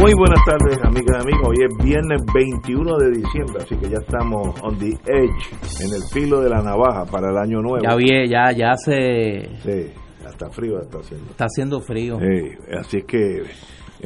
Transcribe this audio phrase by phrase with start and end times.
[0.00, 1.48] Muy buenas tardes, amigas y amigos.
[1.48, 6.02] Hoy es viernes 21 de diciembre, así que ya estamos on the edge, en el
[6.10, 7.84] filo de la navaja para el año nuevo.
[7.86, 9.46] Ya vi, ya, ya se...
[9.62, 9.92] Sí,
[10.26, 11.30] hasta frío está haciendo.
[11.30, 12.18] Está haciendo frío.
[12.18, 13.42] Sí, así es que...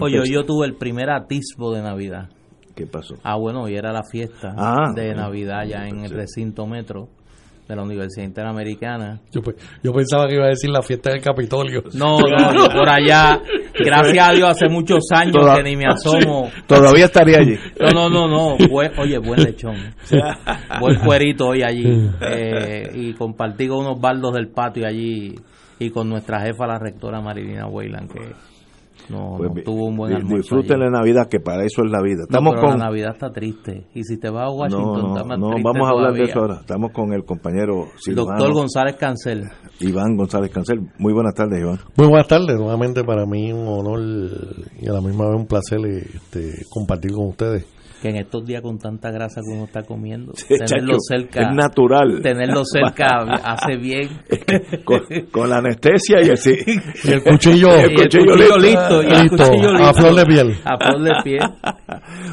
[0.01, 2.29] Oye, yo tuve el primer atisbo de Navidad.
[2.75, 3.15] ¿Qué pasó?
[3.23, 7.09] Ah, bueno, hoy era la fiesta Ah, de Navidad ya en el recinto metro
[7.69, 9.21] de la Universidad Interamericana.
[9.33, 9.41] Yo,
[9.83, 11.83] yo pensaba que iba a decir la fiesta del Capitolio.
[11.95, 13.41] No, no, por allá,
[13.75, 16.51] gracias a Dios, hace muchos años Toda- que ni me asomo.
[16.67, 17.57] Todavía estaría allí.
[17.81, 18.57] No, no, no, no.
[18.69, 19.77] Buen- oye, buen lechón.
[20.81, 22.11] Buen cuerito hoy allí.
[22.21, 25.35] Eh, y compartí con unos baldos del patio allí
[25.79, 28.21] y con nuestra jefa, la rectora Marilina Weyland, que
[29.09, 30.37] no, Pues no bi- tuvo un buen almuerzo.
[30.37, 30.85] Disfruten allí.
[30.85, 32.19] la Navidad, que para eso es la vida.
[32.21, 32.79] No, Estamos pero con...
[32.79, 33.87] la Navidad está triste.
[33.95, 36.13] Y si te vas a No, Washington, está no, más no, triste vamos a hablar
[36.15, 36.55] de eso ahora.
[36.61, 39.45] Estamos con el compañero cirujano, Doctor González Cancel.
[39.81, 40.81] Iván González Cancel.
[40.99, 41.79] Muy buenas tardes, Iván.
[41.97, 44.01] Muy buenas tardes, nuevamente para mí un honor
[44.81, 47.67] y a la misma vez un placer este, compartir con ustedes.
[48.05, 51.41] Que en estos días con tanta grasa que uno está comiendo, Sí, tenerlo chacho, cerca,
[51.49, 52.21] Es natural.
[52.23, 53.07] tenerlo cerca
[53.45, 54.11] hace bien.
[54.85, 55.01] con,
[55.33, 56.51] con la anestesia y así.
[57.03, 58.59] Y el cuchillo, Y el Y el cuchillo cuchillo listo.
[58.59, 60.55] listo, y el listo, cuchillo a flor de piel.
[60.67, 61.41] A flor de piel.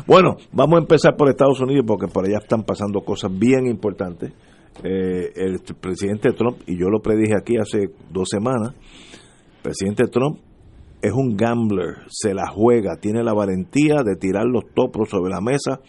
[0.05, 4.33] Bueno, vamos a empezar por Estados Unidos porque por allá están pasando cosas bien importantes.
[4.83, 10.37] Eh, el presidente Trump, y yo lo predije aquí hace dos semanas, el presidente Trump
[11.01, 15.41] es un gambler, se la juega, tiene la valentía de tirar los topos sobre la
[15.41, 15.79] mesa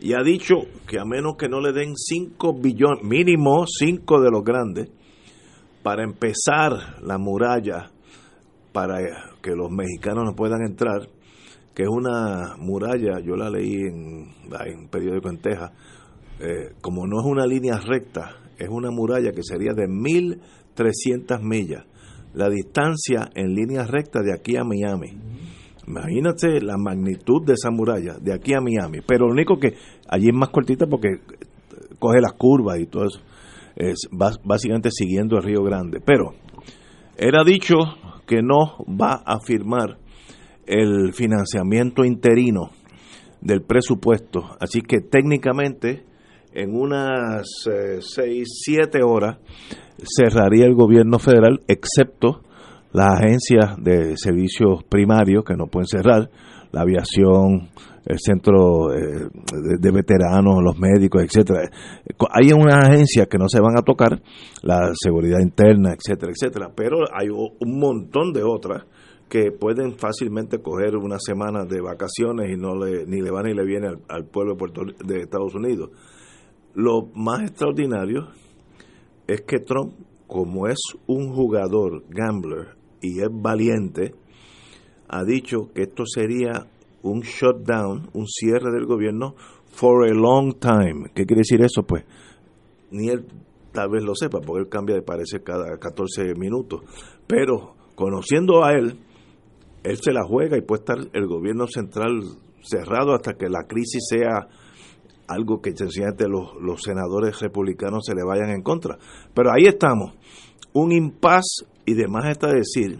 [0.00, 0.56] y ha dicho
[0.86, 4.90] que a menos que no le den 5 billones, mínimo 5 de los grandes,
[5.82, 7.90] para empezar la muralla,
[8.72, 8.98] para
[9.40, 11.08] que los mexicanos no puedan entrar,
[11.74, 14.34] que es una muralla, yo la leí en,
[14.78, 15.72] un periódico en Texas,
[16.40, 21.84] eh, como no es una línea recta, es una muralla que sería de 1.300 millas.
[22.36, 25.18] La distancia en línea recta de aquí a Miami.
[25.86, 28.98] Imagínate la magnitud de esa muralla, de aquí a Miami.
[29.06, 29.74] Pero lo único que
[30.06, 31.20] allí es más cortita porque eh,
[31.98, 33.20] coge las curvas y todo eso.
[33.74, 36.00] Es básicamente siguiendo el Río Grande.
[36.04, 36.34] Pero
[37.18, 37.76] ha dicho
[38.26, 39.96] que no va a firmar
[40.66, 42.70] el financiamiento interino
[43.40, 44.56] del presupuesto.
[44.60, 46.04] Así que técnicamente
[46.56, 49.36] en unas 6, 7 horas
[50.04, 52.40] cerraría el gobierno federal, excepto
[52.92, 56.30] las agencias de servicios primarios que no pueden cerrar,
[56.72, 57.68] la aviación,
[58.06, 59.28] el centro eh,
[59.78, 61.68] de, veteranos, los médicos, etcétera.
[62.30, 64.22] Hay unas agencias que no se van a tocar,
[64.62, 68.84] la seguridad interna, etcétera, etcétera, pero hay un montón de otras
[69.28, 73.52] que pueden fácilmente coger una semana de vacaciones y no le, ni le va ni
[73.52, 75.90] le viene al, al pueblo de, Puerto, de Estados Unidos.
[76.76, 78.28] Lo más extraordinario
[79.26, 79.94] es que Trump,
[80.26, 80.76] como es
[81.06, 84.14] un jugador gambler y es valiente,
[85.08, 86.66] ha dicho que esto sería
[87.02, 89.36] un shutdown, un cierre del gobierno
[89.72, 91.10] for a long time.
[91.14, 91.82] ¿Qué quiere decir eso?
[91.82, 92.04] Pues
[92.90, 93.24] ni él
[93.72, 96.82] tal vez lo sepa, porque él cambia de parecer cada 14 minutos.
[97.26, 98.98] Pero conociendo a él,
[99.82, 102.20] él se la juega y puede estar el gobierno central
[102.60, 104.48] cerrado hasta que la crisis sea
[105.28, 108.98] algo que sencillamente los, senadores republicanos se le vayan en contra.
[109.34, 110.12] Pero ahí estamos,
[110.72, 111.44] un impas
[111.84, 112.98] y demás está decir,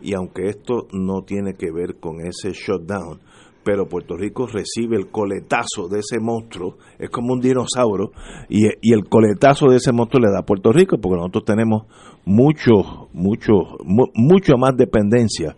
[0.00, 3.20] y aunque esto no tiene que ver con ese shutdown,
[3.64, 8.12] pero Puerto Rico recibe el coletazo de ese monstruo, es como un dinosaurio,
[8.48, 11.84] y, el coletazo de ese monstruo le da a Puerto Rico, porque nosotros tenemos
[12.26, 13.52] mucho, mucho,
[13.84, 15.56] mu- mucho más dependencia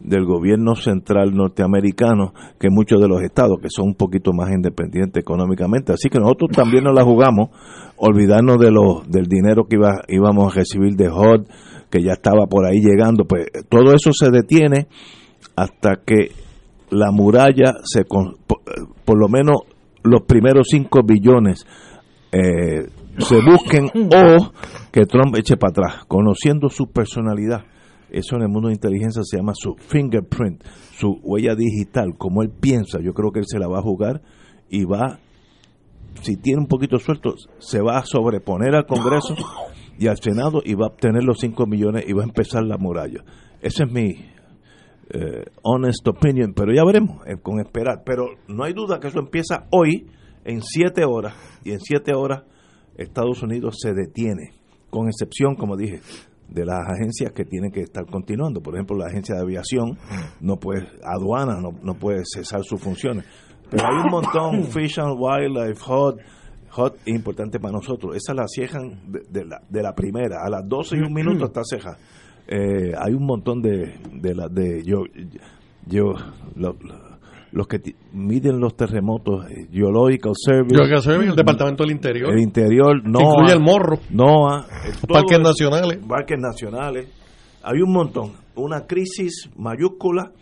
[0.00, 5.20] del gobierno central norteamericano que muchos de los estados que son un poquito más independientes
[5.20, 5.92] económicamente.
[5.92, 7.50] Así que nosotros también nos la jugamos,
[7.96, 11.46] olvidarnos de los, del dinero que iba, íbamos a recibir de HUD,
[11.90, 13.24] que ya estaba por ahí llegando.
[13.24, 14.86] Pues todo eso se detiene
[15.56, 16.30] hasta que
[16.90, 19.56] la muralla se, por lo menos
[20.02, 21.66] los primeros 5 billones
[22.32, 22.86] eh,
[23.18, 24.52] se busquen o
[24.92, 27.64] que Trump eche para atrás, conociendo su personalidad.
[28.18, 32.50] Eso en el mundo de inteligencia se llama su fingerprint, su huella digital, como él
[32.50, 32.98] piensa.
[33.02, 34.22] Yo creo que él se la va a jugar
[34.70, 35.18] y va,
[36.22, 39.34] si tiene un poquito suelto, se va a sobreponer al Congreso
[39.98, 42.78] y al Senado y va a obtener los 5 millones y va a empezar la
[42.78, 43.22] muralla.
[43.60, 44.14] Ese es mi
[45.10, 48.02] eh, honest opinion, pero ya veremos, eh, con esperar.
[48.04, 50.06] Pero no hay duda que eso empieza hoy
[50.44, 51.34] en 7 horas
[51.64, 52.44] y en 7 horas
[52.96, 54.52] Estados Unidos se detiene,
[54.88, 56.00] con excepción, como dije,
[56.48, 58.60] de las agencias que tienen que estar continuando.
[58.60, 59.98] Por ejemplo, la agencia de aviación
[60.40, 63.24] no puede, aduana no, no puede cesar sus funciones.
[63.70, 66.20] Pero hay un montón, Fish and Wildlife, HOT,
[66.72, 68.16] HOT es importante para nosotros.
[68.16, 71.62] Esa la cierran de, la, de la primera, a las 12 y un minuto está
[71.64, 71.96] ceja.
[72.46, 75.02] Eh, hay un montón de, de, la, de yo,
[75.86, 76.14] yo,
[77.56, 77.80] los que
[78.12, 83.60] miden los terremotos, eh, Geological Service, el Departamento del Interior, el Interior, no incluye el
[83.60, 84.66] Morro, NOAA,
[85.08, 87.08] parques nacionales, parques nacionales,
[87.62, 90.32] hay un montón, una crisis mayúscula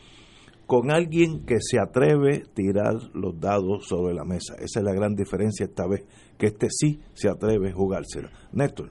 [0.67, 4.55] con alguien que se atreve a tirar los dados sobre la mesa.
[4.59, 6.05] Esa es la gran diferencia esta vez,
[6.37, 8.31] que este sí se atreve a jugársela.
[8.51, 8.91] Néstor.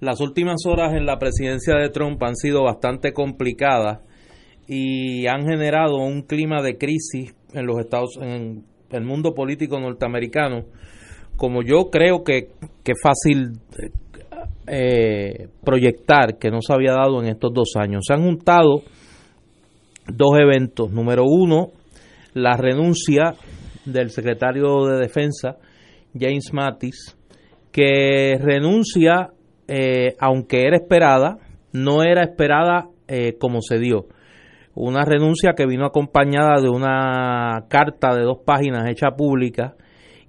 [0.00, 4.00] Las últimas horas en la presidencia de Trump han sido bastante complicadas
[4.66, 10.64] y han generado un clima de crisis en los Estados en el mundo político norteamericano
[11.40, 12.48] como yo creo que,
[12.84, 13.52] que fácil
[14.66, 18.02] eh, proyectar que no se había dado en estos dos años.
[18.06, 18.82] Se han juntado
[20.06, 20.92] dos eventos.
[20.92, 21.68] Número uno,
[22.34, 23.32] la renuncia
[23.86, 25.56] del secretario de Defensa,
[26.12, 27.16] James Mattis,
[27.72, 29.30] que renuncia,
[29.66, 31.38] eh, aunque era esperada,
[31.72, 34.08] no era esperada eh, como se dio.
[34.82, 39.74] Una renuncia que vino acompañada de una carta de dos páginas hecha pública,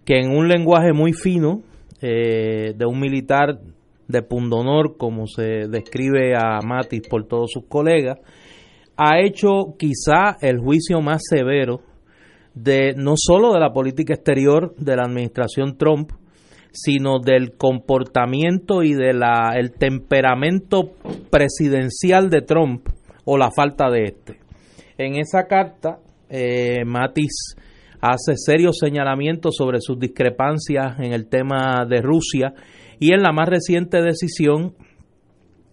[0.03, 1.61] que en un lenguaje muy fino,
[2.01, 3.61] eh, de un militar
[4.09, 8.19] de pundonor, como se describe a Mattis por todos sus colegas,
[8.97, 11.79] ha hecho quizá el juicio más severo
[12.53, 16.11] de no solo de la política exterior de la administración Trump,
[16.73, 20.91] sino del comportamiento y de la el temperamento
[21.29, 22.89] presidencial de Trump
[23.23, 24.40] o la falta de este.
[25.03, 25.97] En esa carta,
[26.29, 27.55] eh, Matis
[28.01, 32.53] hace serios señalamientos sobre sus discrepancias en el tema de Rusia
[32.99, 34.75] y en la más reciente decisión,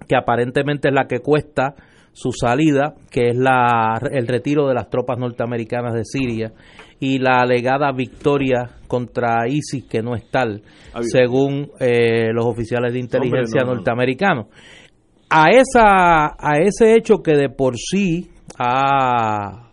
[0.08, 1.74] que aparentemente es la que cuesta
[2.12, 6.52] su salida, que es la, el retiro de las tropas norteamericanas de Siria
[6.98, 10.62] y la alegada victoria contra ISIS, que no es tal,
[11.02, 14.46] según eh, los oficiales de inteligencia norteamericanos.
[15.28, 19.70] A, esa, a ese hecho que de por sí ha,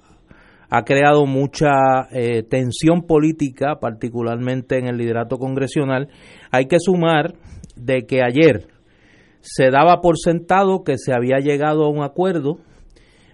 [0.70, 6.10] ha creado mucha eh, tensión política, particularmente en el liderato congresional,
[6.52, 7.34] hay que sumar
[7.76, 8.68] de que ayer,
[9.42, 12.58] se daba por sentado que se había llegado a un acuerdo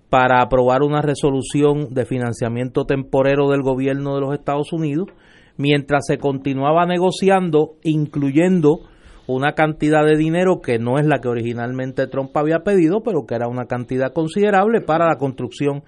[0.10, 5.08] para aprobar una resolución de financiamiento temporero del gobierno de los Estados Unidos,
[5.56, 8.91] mientras se continuaba negociando, incluyendo
[9.28, 13.36] una cantidad de dinero que no es la que originalmente Trump había pedido, pero que
[13.36, 15.84] era una cantidad considerable para la construcción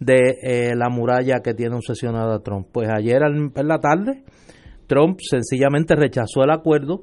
[0.00, 2.68] de eh, la muralla que tiene obsesionada Trump.
[2.72, 4.22] Pues ayer en la tarde,
[4.86, 7.02] Trump sencillamente rechazó el acuerdo,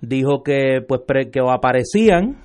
[0.00, 2.38] dijo que pues que aparecían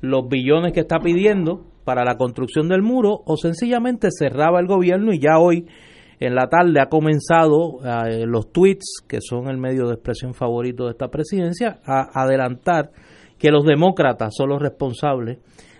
[0.00, 5.12] los billones que está pidiendo para la construcción del muro o sencillamente cerraba el gobierno
[5.12, 5.66] y ya hoy
[6.20, 10.84] en la tarde ha comenzado eh, los tweets, que son el medio de expresión favorito
[10.84, 12.90] de esta presidencia, a adelantar
[13.38, 15.38] que los demócratas son los responsables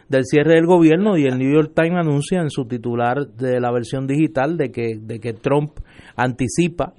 [0.08, 3.70] del cierre del gobierno y el New York Times anuncia en su titular de la
[3.70, 5.72] versión digital de que, de que Trump
[6.16, 6.94] anticipa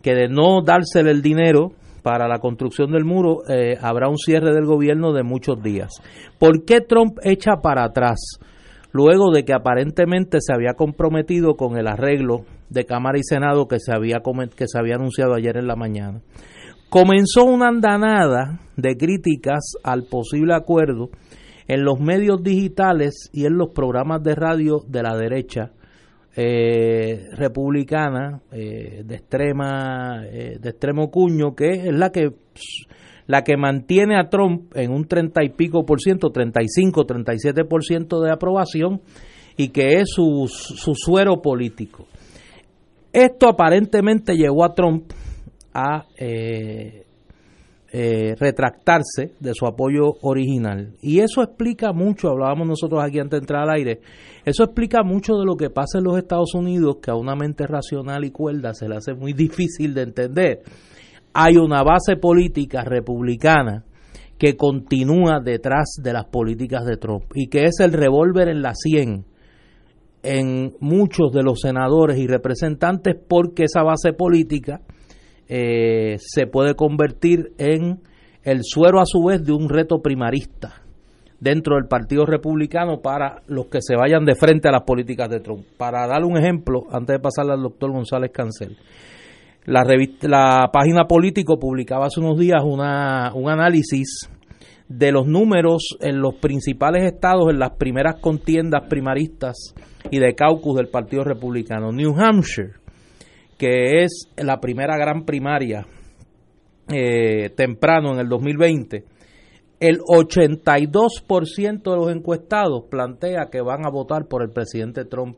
[0.00, 4.54] que de no dársele el dinero para la construcción del muro, eh, habrá un cierre
[4.54, 6.00] del gobierno de muchos días.
[6.38, 8.38] ¿Por qué Trump echa para atrás?
[8.92, 13.78] Luego de que aparentemente se había comprometido con el arreglo de Cámara y Senado que
[13.80, 14.20] se había,
[14.56, 16.20] que se había anunciado ayer en la mañana.
[16.88, 21.10] Comenzó una andanada de críticas al posible acuerdo
[21.68, 25.72] en los medios digitales y en los programas de radio de la derecha
[26.36, 32.30] eh, republicana eh, de extrema eh, de extremo cuño que es la que
[33.26, 37.82] la que mantiene a Trump en un treinta y pico por ciento 35 37 por
[37.82, 39.00] ciento de aprobación
[39.56, 42.06] y que es su, su suero político
[43.12, 45.12] esto aparentemente llevó a Trump
[45.72, 46.04] a
[48.38, 50.92] retractarse de su apoyo original.
[51.00, 54.00] Y eso explica mucho, hablábamos nosotros aquí antes de entrar al aire,
[54.44, 57.66] eso explica mucho de lo que pasa en los Estados Unidos, que a una mente
[57.66, 60.62] racional y cuerda se le hace muy difícil de entender.
[61.32, 63.84] Hay una base política republicana
[64.38, 68.74] que continúa detrás de las políticas de Trump y que es el revólver en la
[68.74, 69.24] 100
[70.26, 74.80] en muchos de los senadores y representantes porque esa base política
[75.48, 78.00] eh, se puede convertir en
[78.42, 80.82] el suero a su vez de un reto primarista
[81.38, 85.40] dentro del Partido Republicano para los que se vayan de frente a las políticas de
[85.40, 85.64] Trump.
[85.76, 88.76] Para dar un ejemplo, antes de pasarle al doctor González Cancel,
[89.66, 94.28] la, revista, la página político publicaba hace unos días una, un análisis
[94.88, 99.74] de los números en los principales estados en las primeras contiendas primaristas
[100.10, 101.92] y de caucus del Partido Republicano.
[101.92, 102.72] New Hampshire,
[103.58, 105.86] que es la primera gran primaria
[106.88, 109.04] eh, temprano en el 2020,
[109.80, 115.36] el 82% de los encuestados plantea que van a votar por el presidente Trump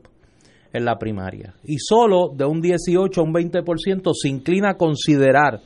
[0.71, 1.55] en la primaria.
[1.63, 5.61] Y solo de un 18 a un 20% se inclina a considerar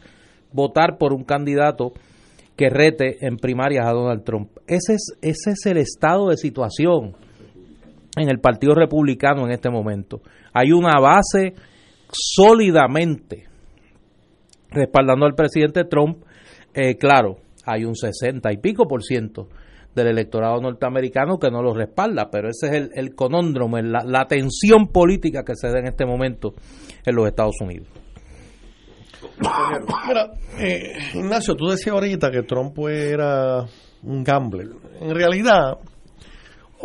[0.51, 1.93] votar por un candidato
[2.55, 4.50] que rete en primarias a Donald Trump.
[4.67, 7.15] Ese es, ese es el estado de situación
[8.15, 10.22] en el Partido Republicano en este momento.
[10.53, 11.53] Hay una base
[12.12, 13.48] sólidamente
[14.70, 16.24] respaldando al presidente Trump.
[16.74, 19.48] Eh, claro, hay un 60 y pico por ciento
[19.96, 24.25] del electorado norteamericano que no lo respalda, pero ese es el, el conóndromo, la, la
[24.25, 26.53] tensión política que se da en este momento
[27.05, 27.88] en los Estados Unidos.
[30.08, 33.65] Mira, eh, Ignacio, tú decías ahorita que Trump era
[34.03, 34.67] un gambler.
[35.00, 35.77] En realidad,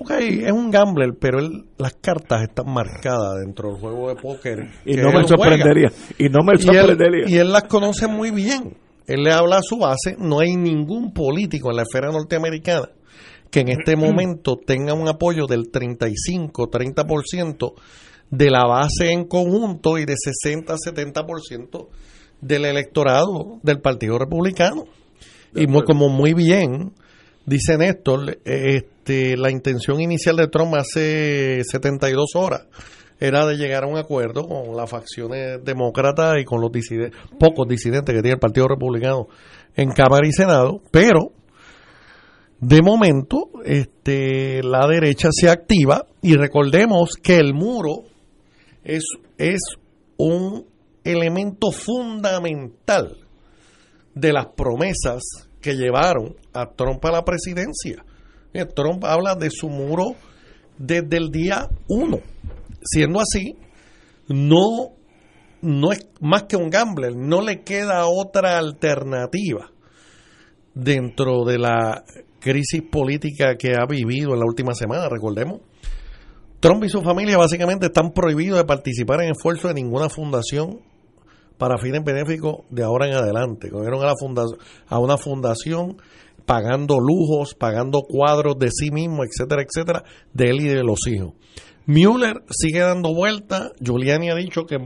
[0.01, 4.71] ok, es un gambler, pero él, las cartas están marcadas dentro del juego de póker.
[4.85, 5.91] Y no me sorprendería.
[6.19, 7.25] Y no me sorprendería.
[7.27, 8.77] Y él, las conoce muy bien.
[9.07, 10.17] Él le habla a su base.
[10.19, 12.89] No hay ningún político en la esfera norteamericana
[13.51, 17.73] que en este momento tenga un apoyo del 35, 30%
[18.31, 21.89] de la base en conjunto y de 60, 70%
[22.41, 24.85] del electorado del Partido Republicano.
[25.55, 26.93] y como muy bien
[27.49, 32.67] dice Néstor, este, la intención inicial de Trump hace 72 horas
[33.21, 37.67] era de llegar a un acuerdo con las facciones demócratas y con los disidentes, pocos
[37.67, 39.27] disidentes que tiene el Partido Republicano
[39.75, 41.33] en Cámara y Senado, pero
[42.61, 48.05] de momento este, la derecha se activa y recordemos que el muro
[48.85, 49.05] es,
[49.37, 49.61] es
[50.17, 50.67] un
[51.05, 53.17] elemento fundamental
[54.15, 58.05] de las promesas que llevaron a Trump a la presidencia.
[58.75, 60.15] Trump habla de su muro
[60.79, 62.19] desde el día uno.
[62.83, 63.57] Siendo así,
[64.29, 64.95] no,
[65.63, 69.71] no es más que un gambler, no le queda otra alternativa
[70.75, 72.05] dentro de la
[72.41, 75.61] crisis política que ha vivido en la última semana, recordemos.
[76.61, 80.81] Trump y su familia básicamente están prohibidos de participar en esfuerzos de ninguna fundación
[81.59, 83.71] para fines benéficos de ahora en adelante.
[83.71, 84.15] Cogieron a, la
[84.87, 85.97] a una fundación
[86.47, 91.35] pagando lujos, pagando cuadros de sí mismo, etcétera, etcétera, de él y de los hijos.
[91.85, 93.73] Mueller sigue dando vuelta.
[93.81, 94.79] Giuliani ha dicho que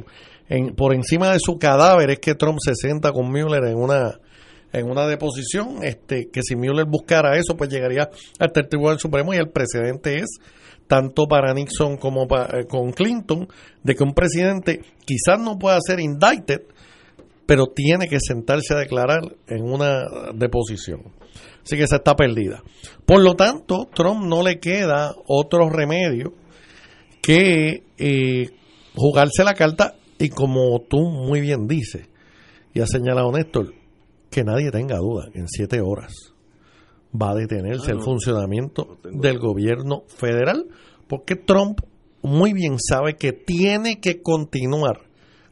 [0.77, 4.19] por encima de su cadáver es que Trump se sienta con Mueller en una
[4.73, 9.37] en una deposición, este, que si Mueller buscara eso, pues llegaría al Tribunal Supremo y
[9.37, 10.39] el precedente es
[10.93, 13.49] tanto para Nixon como para, eh, con Clinton,
[13.83, 16.65] de que un presidente quizás no pueda ser indicted,
[17.47, 20.03] pero tiene que sentarse a declarar en una
[20.35, 21.01] deposición.
[21.63, 22.63] Así que esa está perdida.
[23.07, 26.35] Por lo tanto, Trump no le queda otro remedio
[27.23, 28.51] que eh,
[28.95, 32.07] jugarse la carta y como tú muy bien dices
[32.75, 33.73] y ha señalado Néstor,
[34.31, 36.33] que nadie tenga duda, en siete horas
[37.21, 40.67] va a detenerse ah, el funcionamiento del gobierno federal,
[41.13, 41.79] porque Trump
[42.23, 45.03] muy bien sabe que tiene que continuar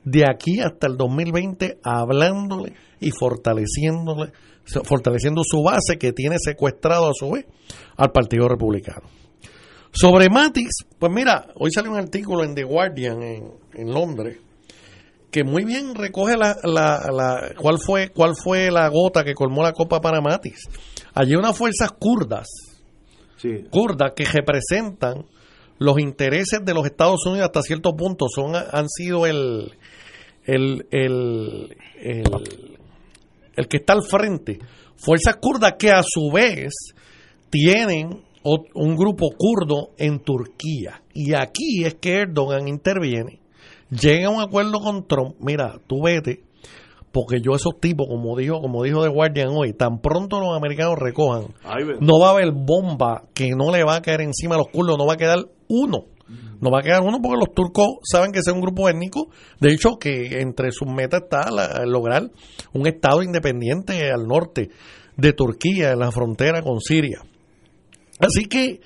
[0.04, 4.32] de aquí hasta el 2020 hablándole y fortaleciéndole
[4.84, 7.44] fortaleciendo su base que tiene secuestrado a su vez
[7.98, 9.06] al Partido Republicano.
[9.92, 14.38] Sobre Mattis, pues mira, hoy salió un artículo en The Guardian en, en Londres
[15.30, 19.62] que muy bien recoge la, la, la, cuál fue cuál fue la gota que colmó
[19.62, 20.70] la copa para Matis.
[21.12, 22.48] Allí unas fuerzas kurdas,
[23.70, 25.26] kurdas que representan
[25.80, 29.72] los intereses de los Estados Unidos hasta cierto punto son han sido el
[30.44, 32.78] el, el, el,
[33.56, 34.60] el que está al frente.
[34.96, 36.72] Fuerzas kurdas que a su vez
[37.50, 41.02] tienen un grupo kurdo en Turquía.
[41.12, 43.40] Y aquí es que Erdogan interviene
[43.90, 46.42] llega a un acuerdo con Trump, mira, tú vete,
[47.12, 50.98] porque yo esos tipos, como dijo, como dijo The Guardian hoy, tan pronto los americanos
[50.98, 51.54] recojan,
[52.00, 54.96] no va a haber bomba que no le va a caer encima a los kurdos,
[54.96, 55.38] no va a quedar
[55.68, 56.04] uno.
[56.60, 59.30] No va a quedar uno porque los turcos saben que es un grupo étnico.
[59.60, 61.48] De hecho, que entre sus metas está
[61.86, 62.30] lograr
[62.74, 64.68] un Estado independiente al norte
[65.16, 67.22] de Turquía en la frontera con Siria.
[68.20, 68.80] Así que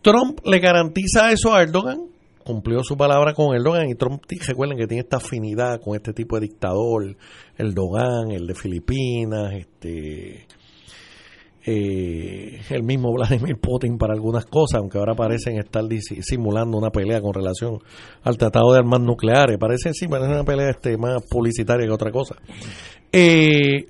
[0.00, 2.11] Trump le garantiza eso a Erdogan,
[2.52, 6.36] cumplió su palabra con Erdogan y Trump, recuerden que tiene esta afinidad con este tipo
[6.36, 7.16] de dictador,
[7.56, 10.46] Erdogan, el de Filipinas, este
[11.64, 15.84] eh, el mismo Vladimir Putin para algunas cosas, aunque ahora parecen estar
[16.20, 17.78] simulando una pelea con relación
[18.22, 19.58] al Tratado de Armas Nucleares.
[19.58, 22.36] Parece, sí, parece una pelea este, más publicitaria que otra cosa.
[23.12, 23.86] Eh,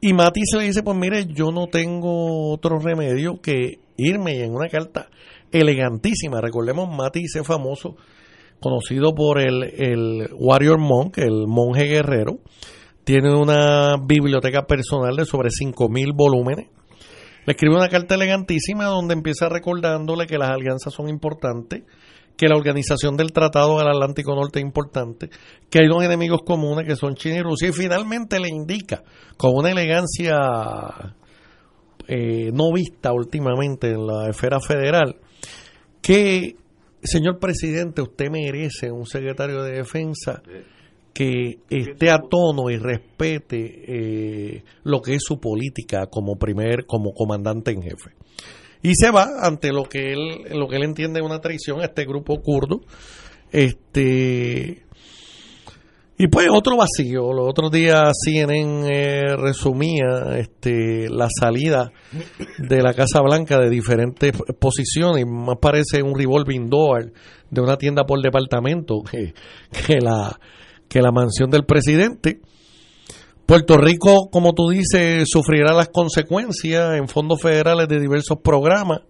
[0.00, 4.68] y Matisse le dice, pues mire, yo no tengo otro remedio que irme en una
[4.68, 5.10] carta
[5.52, 6.40] elegantísima.
[6.40, 7.96] Recordemos, Matisse es famoso,
[8.60, 12.38] conocido por el, el Warrior Monk, el monje guerrero.
[13.04, 16.68] Tiene una biblioteca personal de sobre 5.000 volúmenes
[17.46, 21.84] le escribe una carta elegantísima donde empieza recordándole que las alianzas son importantes,
[22.36, 25.30] que la organización del Tratado del Atlántico Norte es importante,
[25.70, 29.02] que hay dos enemigos comunes que son China y Rusia, y finalmente le indica
[29.36, 31.14] con una elegancia
[32.06, 35.16] eh, no vista últimamente en la esfera federal
[36.02, 36.56] que,
[37.02, 40.42] señor presidente, usted merece un secretario de defensa
[41.12, 47.12] que esté a tono y respete eh, lo que es su política como primer como
[47.12, 48.12] comandante en jefe
[48.82, 52.04] y se va ante lo que él lo que él entiende una traición a este
[52.04, 52.80] grupo kurdo
[53.50, 54.84] este
[56.22, 57.32] y pues otro vacío.
[57.32, 61.92] Los otros días CNN eh, resumía este la salida
[62.58, 65.24] de la Casa Blanca de diferentes posiciones.
[65.26, 67.10] Más parece un revolving door
[67.48, 69.32] de una tienda por departamento que,
[69.98, 70.38] la
[70.90, 72.42] que la mansión del presidente.
[73.46, 79.00] Puerto Rico, como tú dices, sufrirá las consecuencias en fondos federales de diversos programas,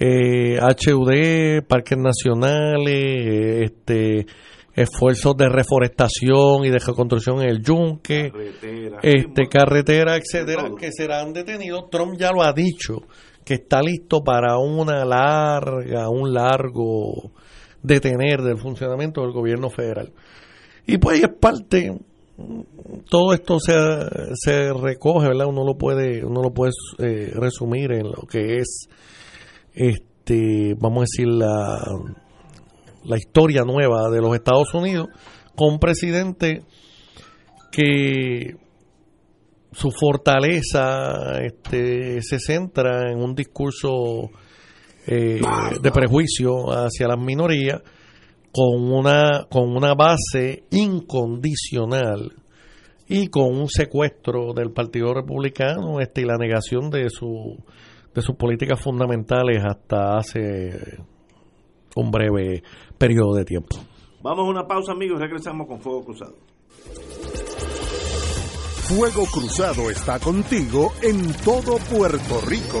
[0.00, 4.26] eh, HUD, parques nacionales, este,
[4.76, 11.32] esfuerzos de reforestación y de reconstrucción en el yunque, carretera, este, carretera, etcétera, que serán
[11.32, 11.88] detenidos.
[11.90, 13.02] Trump ya lo ha dicho,
[13.42, 17.32] que está listo para una larga, un largo
[17.82, 20.12] detener del funcionamiento del gobierno federal.
[20.86, 21.98] Y pues es parte,
[23.08, 23.72] todo esto se,
[24.34, 25.46] se recoge, ¿verdad?
[25.46, 28.88] Uno lo puede, uno lo puede eh, resumir en lo que es,
[29.72, 31.78] este, vamos a decir, la,
[33.06, 35.08] la historia nueva de los Estados Unidos
[35.54, 36.64] con un presidente
[37.70, 38.56] que
[39.72, 44.30] su fortaleza este, se centra en un discurso
[45.06, 45.40] eh,
[45.82, 47.82] de prejuicio hacia las minorías
[48.52, 52.32] con una, con una base incondicional
[53.06, 57.56] y con un secuestro del Partido Republicano este, y la negación de, su,
[58.14, 60.98] de sus políticas fundamentales hasta hace
[61.96, 62.62] un breve
[62.96, 63.76] periodo de tiempo.
[64.22, 66.34] Vamos a una pausa, amigos, regresamos con Fuego Cruzado.
[68.88, 72.80] Fuego Cruzado está contigo en todo Puerto Rico.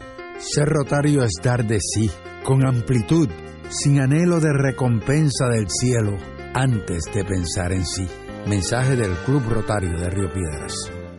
[0.41, 2.09] Ser rotario es dar de sí,
[2.43, 3.29] con amplitud,
[3.69, 6.17] sin anhelo de recompensa del cielo,
[6.55, 8.07] antes de pensar en sí.
[8.47, 10.73] Mensaje del Club Rotario de Río Piedras.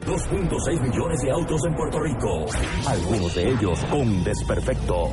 [0.05, 2.47] 2.6 millones de autos en Puerto Rico,
[2.89, 5.13] algunos de ellos con desperfectos.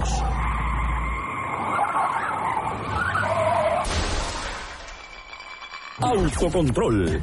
[6.00, 7.22] Autocontrol.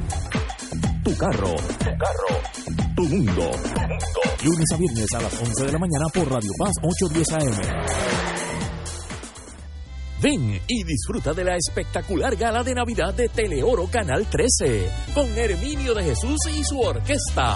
[1.07, 1.55] Tu carro.
[1.55, 2.41] Tu carro.
[2.93, 3.51] Tu mundo.
[4.43, 7.61] Lunes a viernes a las 11 de la mañana por Radio Paz 810 AM.
[10.21, 15.93] Ven y disfruta de la espectacular gala de Navidad de Teleoro Canal 13 con Herminio
[15.93, 17.55] de Jesús y su orquesta.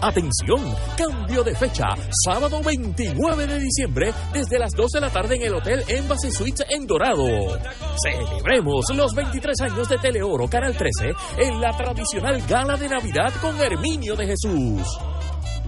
[0.00, 1.86] Atención, cambio de fecha,
[2.24, 6.66] sábado 29 de diciembre desde las 2 de la tarde en el Hotel Embassy Suites
[6.68, 7.58] en Dorado.
[8.02, 13.58] Celebremos los 23 años de Teleoro Canal 13 en la tradicional gala de Navidad con
[13.58, 14.98] Herminio de Jesús.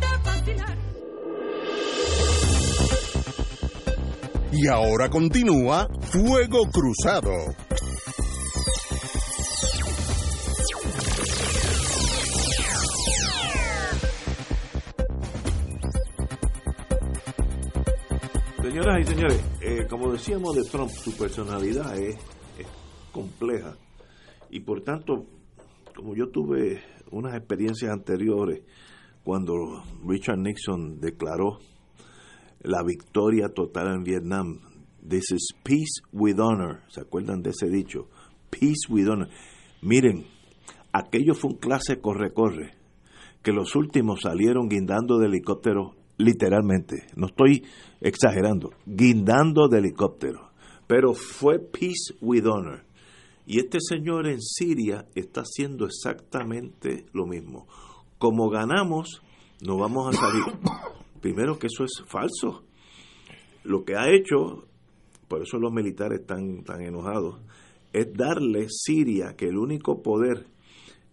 [4.55, 7.31] Y ahora continúa Fuego Cruzado.
[18.63, 22.17] Señoras y señores, eh, como decíamos de Trump, su personalidad es,
[22.59, 22.67] es
[23.11, 23.75] compleja
[24.51, 25.25] y por tanto,
[25.97, 28.61] como yo tuve unas experiencias anteriores
[29.25, 31.59] cuando Richard Nixon declaró
[32.63, 34.61] la victoria total en Vietnam.
[35.07, 36.83] This is peace with honor.
[36.89, 38.09] ¿Se acuerdan de ese dicho?
[38.51, 39.29] Peace with honor.
[39.81, 40.27] Miren,
[40.93, 42.75] aquello fue un clase corre-corre,
[43.43, 47.07] que los últimos salieron guindando de helicóptero, literalmente.
[47.17, 47.65] No estoy
[48.01, 50.51] exagerando, guindando de helicóptero.
[50.87, 52.85] Pero fue peace with honor.
[53.45, 57.67] Y este señor en Siria está haciendo exactamente lo mismo.
[58.19, 59.21] Como ganamos,
[59.61, 60.45] no vamos a salir.
[61.23, 62.65] Primero que eso es falso.
[63.63, 64.67] Lo que ha hecho,
[65.29, 67.41] por eso los militares están tan enojados,
[67.93, 70.47] es darle Siria, que el único poder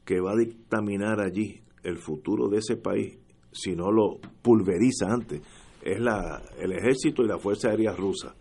[0.04, 3.20] que va a dictaminar allí el futuro de ese país,
[3.52, 5.42] si no lo pulveriza antes,
[5.84, 8.34] es la, el ejército y la Fuerza Aérea Rusa.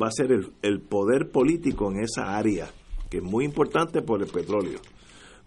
[0.00, 2.70] Va a ser el, el poder político en esa área,
[3.10, 4.78] que es muy importante por el petróleo.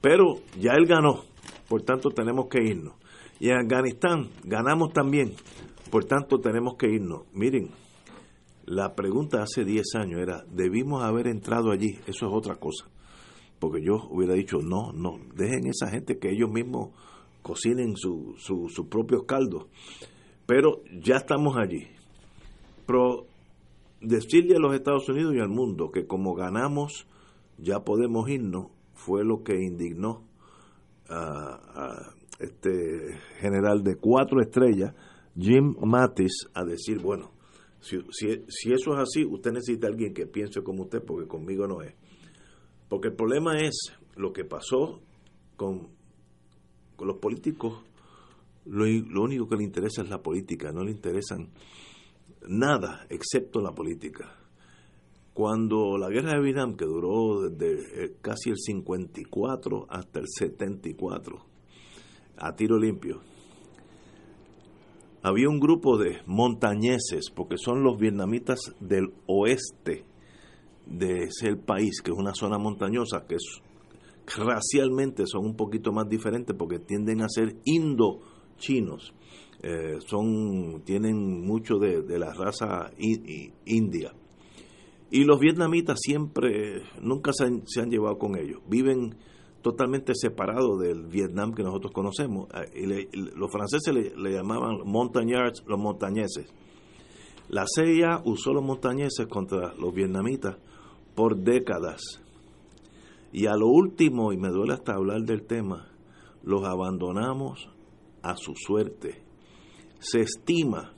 [0.02, 1.24] Pero ya él ganó,
[1.70, 2.96] por tanto tenemos que irnos.
[3.42, 5.34] Y en Afganistán ganamos también,
[5.90, 7.24] por tanto tenemos que irnos.
[7.34, 7.72] Miren,
[8.66, 11.98] la pregunta hace 10 años era, ¿debimos haber entrado allí?
[12.06, 12.86] Eso es otra cosa.
[13.58, 16.90] Porque yo hubiera dicho, no, no, dejen esa gente que ellos mismos
[17.42, 19.66] cocinen sus su, su propios caldos.
[20.46, 21.88] Pero ya estamos allí.
[22.86, 23.26] Pero
[24.02, 27.08] decirle a los Estados Unidos y al mundo que como ganamos
[27.58, 30.28] ya podemos irnos fue lo que indignó
[31.10, 34.94] a, a este general de cuatro estrellas,
[35.38, 37.32] Jim Mattis, a decir, bueno,
[37.80, 41.68] si, si, eso es así, usted necesita a alguien que piense como usted, porque conmigo
[41.68, 41.96] no es.
[42.88, 45.02] Porque el problema es lo que pasó
[45.56, 45.90] con,
[46.96, 47.84] con los políticos.
[48.66, 51.50] Lo, lo único que le interesa es la política, no le interesan
[52.48, 54.36] nada excepto la política.
[55.34, 61.51] Cuando la guerra de Vietnam, que duró desde casi el 54 hasta el 74,
[62.42, 63.22] a tiro limpio.
[65.24, 70.04] Había un grupo de montañeses, porque son los vietnamitas del oeste
[70.88, 73.38] de ese país, que es una zona montañosa, que
[74.38, 79.14] racialmente son un poquito más diferentes porque tienden a ser indochinos.
[79.62, 82.90] Eh, son, tienen mucho de, la raza
[83.66, 84.12] india.
[85.12, 88.62] Y los vietnamitas siempre, nunca se han, se han llevado con ellos.
[88.68, 89.18] Viven
[89.62, 92.48] totalmente separado del Vietnam que nosotros conocemos.
[92.54, 92.64] Ah,
[93.14, 96.52] los franceses le, llamaban montañards, los montañeses.
[97.50, 100.58] La CIA usó los montañeses contra los vietnamitas
[101.16, 102.02] por décadas.
[103.32, 105.88] Y a lo último, y me duele hasta hablar del tema,
[106.44, 107.70] los abandonamos
[108.24, 109.24] a su suerte.
[110.00, 110.94] Se estima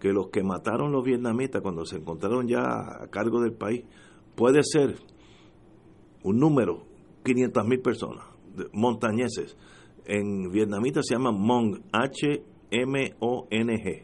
[0.00, 3.84] que los que mataron los vietnamitas cuando se encontraron ya a cargo del país
[4.36, 4.96] puede ser
[6.22, 6.87] un número
[7.24, 8.24] 500 mil personas,
[8.72, 9.56] montañeses.
[10.04, 12.46] En vietnamita se llama Hmong, H-M-O-N-G,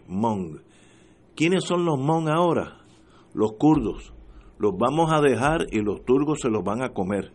[0.07, 0.61] Hmong.
[1.35, 2.79] ¿Quiénes son los Hmong ahora?
[3.33, 4.13] Los kurdos.
[4.59, 7.33] Los vamos a dejar y los turcos se los van a comer.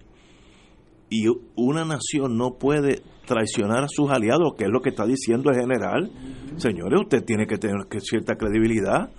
[1.09, 5.49] Y una nación no puede traicionar a sus aliados, que es lo que está diciendo
[5.49, 6.11] el general.
[6.57, 9.09] Señores, usted tiene que tener cierta credibilidad.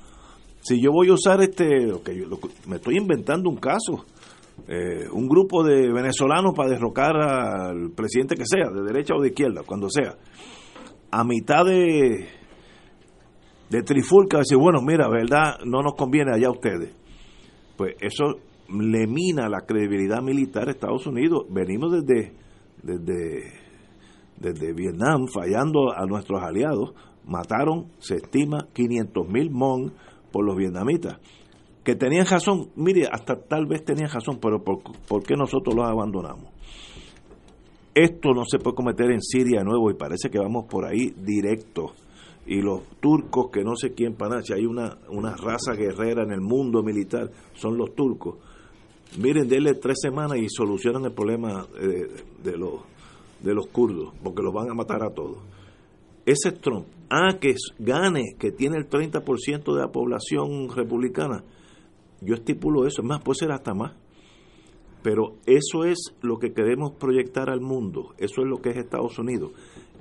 [0.60, 2.22] Si yo voy a usar este, okay,
[2.66, 4.04] me estoy inventando un caso,
[4.68, 9.28] eh, un grupo de venezolanos para derrocar al presidente que sea, de derecha o de
[9.28, 10.16] izquierda, cuando sea,
[11.10, 12.28] a mitad de,
[13.68, 16.94] de trifulca, decir, bueno, mira, verdad, no nos conviene allá a ustedes.
[17.76, 18.36] Pues eso
[18.68, 21.46] le mina la credibilidad militar de Estados Unidos.
[21.50, 22.32] Venimos desde,
[22.82, 23.52] desde,
[24.36, 26.94] desde Vietnam fallando a nuestros aliados.
[27.26, 29.92] Mataron, se estima, 500 mil mon
[30.30, 31.18] por los vietnamitas
[31.84, 36.52] que tenían razón, mire, hasta tal vez tenían razón, pero ¿por, qué nosotros los abandonamos?
[37.94, 41.12] Esto no se puede cometer en Siria de nuevo y parece que vamos por ahí
[41.16, 41.92] directo.
[42.46, 46.32] Y los turcos, que no sé quién para si hay una, una raza guerrera en
[46.32, 48.36] el mundo militar, son los turcos.
[49.18, 52.08] Miren, denle tres semanas y solucionan el problema de,
[52.42, 52.80] de, los,
[53.40, 55.38] de los kurdos, porque los van a matar a todos.
[56.24, 61.42] Ese Trump Ah, que gane, que tiene el 30% de la población republicana.
[62.20, 63.94] Yo estipulo eso, es más, puede ser hasta más.
[65.02, 69.18] Pero eso es lo que queremos proyectar al mundo, eso es lo que es Estados
[69.18, 69.52] Unidos.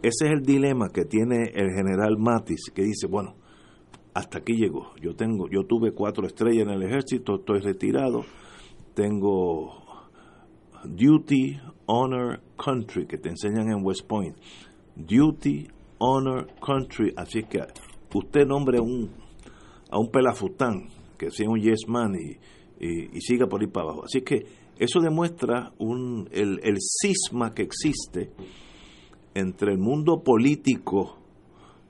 [0.01, 3.35] Ese es el dilema que tiene el general Matis, que dice, bueno,
[4.13, 4.93] hasta aquí llegó.
[5.01, 8.25] Yo tengo, yo tuve cuatro estrellas en el ejército, estoy retirado,
[8.93, 9.79] tengo
[10.83, 14.37] duty, honor, country, que te enseñan en West Point.
[14.95, 15.67] Duty,
[15.99, 17.13] honor, country.
[17.15, 17.61] Así que
[18.13, 19.09] usted nombre a un,
[19.89, 20.87] a un pelafután,
[21.19, 22.37] que sea un yes man y,
[22.83, 24.05] y, siga por ahí para abajo.
[24.05, 24.45] Así que
[24.79, 28.31] eso demuestra un, el, el cisma que existe
[29.35, 31.17] entre el mundo político,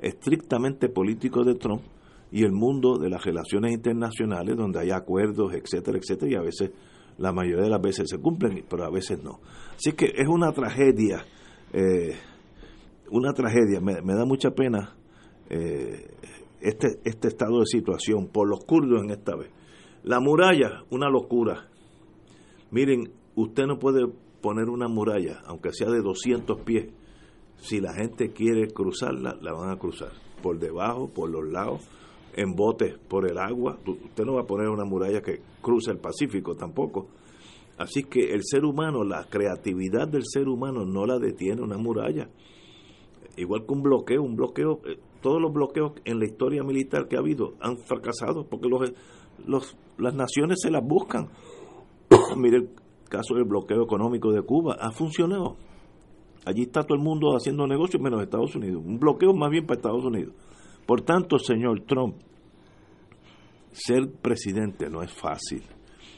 [0.02, 1.84] estrictamente político de Trump,
[2.32, 6.72] y el mundo de las relaciones internacionales, donde hay acuerdos, etcétera, etcétera, y a veces,
[7.18, 9.39] la mayoría de las veces se cumplen, pero a veces no.
[9.76, 11.26] Así que es una tragedia,
[11.74, 12.15] eh,
[13.12, 14.96] una tragedia, me, da mucha pena
[15.50, 16.12] eh,
[16.62, 19.50] este, este estado de situación por los kurdos en esta vez.
[20.04, 21.67] La muralla, una locura.
[22.72, 24.08] Miren, usted no puede
[24.41, 26.89] poner una muralla, aunque sea de 200 pies,
[27.58, 31.82] si la gente quiere cruzarla, la van a cruzar, por debajo, por los lados,
[32.34, 33.78] en botes por el agua.
[33.86, 37.08] Usted no va a poner una muralla que cruce el Pacífico tampoco.
[37.78, 42.30] Así que el ser humano, la creatividad del ser humano no la detiene una muralla.
[43.38, 47.15] Igual que un bloqueo, un bloqueo, eh, todos los bloqueos en la historia militar que
[47.15, 48.69] ha habido han fracasado porque
[49.45, 51.29] los, las naciones se las buscan.
[52.38, 52.69] Mire el
[53.10, 55.58] caso del bloqueo económico de Cuba, ha funcionado.
[56.45, 58.82] Allí está todo el mundo haciendo negocios menos Estados Unidos.
[58.86, 60.34] Un bloqueo más bien para Estados Unidos.
[60.86, 62.15] Por tanto, señor Trump,
[63.71, 65.63] ser presidente no es fácil.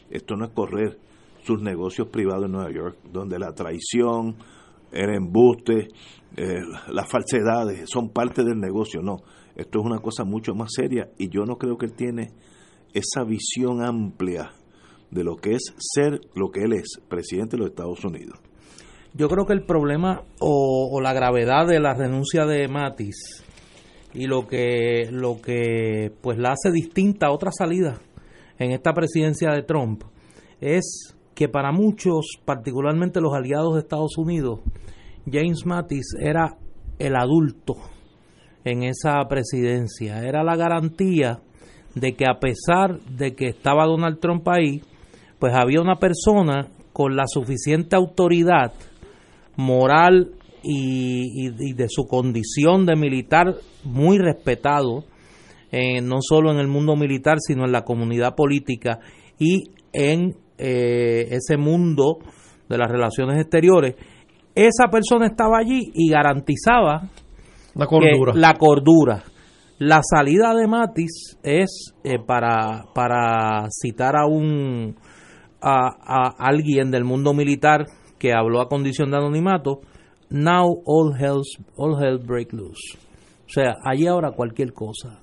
[0.09, 0.97] Esto no es correr
[1.43, 4.35] sus negocios privados en Nueva York, donde la traición,
[4.91, 5.87] el embuste,
[6.37, 9.01] eh, las falsedades son parte del negocio.
[9.01, 9.17] No,
[9.55, 12.31] esto es una cosa mucho más seria y yo no creo que él tiene
[12.93, 14.51] esa visión amplia
[15.09, 18.39] de lo que es ser lo que él es, presidente de los Estados Unidos.
[19.13, 23.43] Yo creo que el problema o, o la gravedad de la renuncia de Matis
[24.13, 27.99] y lo que lo que pues la hace distinta a otra salida
[28.57, 30.03] en esta presidencia de Trump
[30.61, 34.59] es que para muchos, particularmente los aliados de Estados Unidos,
[35.29, 36.57] James Mattis era
[36.99, 37.75] el adulto
[38.63, 41.39] en esa presidencia, era la garantía
[41.95, 44.81] de que a pesar de que estaba Donald Trump ahí,
[45.39, 48.73] pues había una persona con la suficiente autoridad
[49.55, 50.31] moral
[50.63, 55.05] y, de su condición de militar muy respetado,
[55.71, 58.99] eh, no solo en el mundo militar, sino en la comunidad política
[59.39, 62.19] y en eh, ese mundo
[62.69, 63.95] de las relaciones exteriores.
[64.53, 67.09] Esa persona estaba allí y garantizaba
[67.75, 68.33] la cordura.
[68.35, 69.23] la cordura.
[69.79, 74.95] La salida de Matis es eh, para, para citar a un
[75.61, 77.85] a, a alguien del mundo militar
[78.19, 79.81] que habló a condición de anonimato,
[80.29, 81.41] now all hell,
[81.75, 82.97] all hell break loose.
[83.47, 85.19] O sea, allí ahora cualquier cosa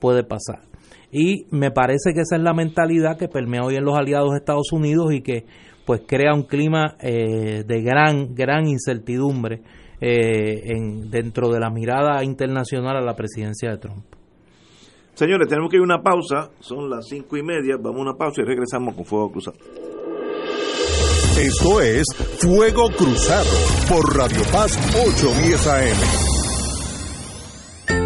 [0.00, 0.62] puede pasar.
[1.10, 4.38] Y me parece que esa es la mentalidad que permea hoy en los aliados de
[4.38, 5.44] Estados Unidos y que
[5.84, 9.62] pues crea un clima eh, de gran, gran incertidumbre
[10.00, 14.04] eh, en, dentro de la mirada internacional a la presidencia de Trump.
[15.14, 18.14] Señores, tenemos que ir a una pausa, son las cinco y media, vamos a una
[18.14, 19.56] pausa y regresamos con Fuego Cruzado.
[21.38, 22.04] Esto es
[22.40, 23.50] Fuego Cruzado
[23.88, 26.35] por Radio Paz 810 AM.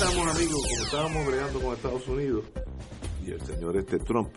[0.00, 2.44] Regresamos, amigos, como estábamos bregando con Estados Unidos
[3.26, 4.30] y el señor este Trump,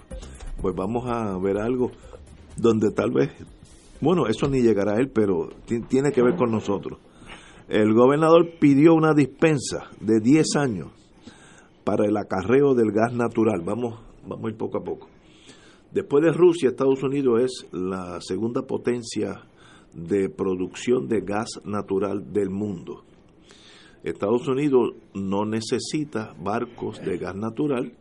[0.61, 1.89] pues vamos a ver algo
[2.57, 3.31] donde tal vez,
[4.01, 5.51] bueno, eso ni llegará a él, pero
[5.87, 6.99] tiene que ver con nosotros.
[7.69, 10.87] El gobernador pidió una dispensa de 10 años
[11.85, 13.61] para el acarreo del gas natural.
[13.63, 15.07] Vamos, vamos a ir poco a poco.
[15.93, 19.45] Después de Rusia, Estados Unidos es la segunda potencia
[19.93, 23.05] de producción de gas natural del mundo.
[24.03, 27.93] Estados Unidos no necesita barcos de gas natural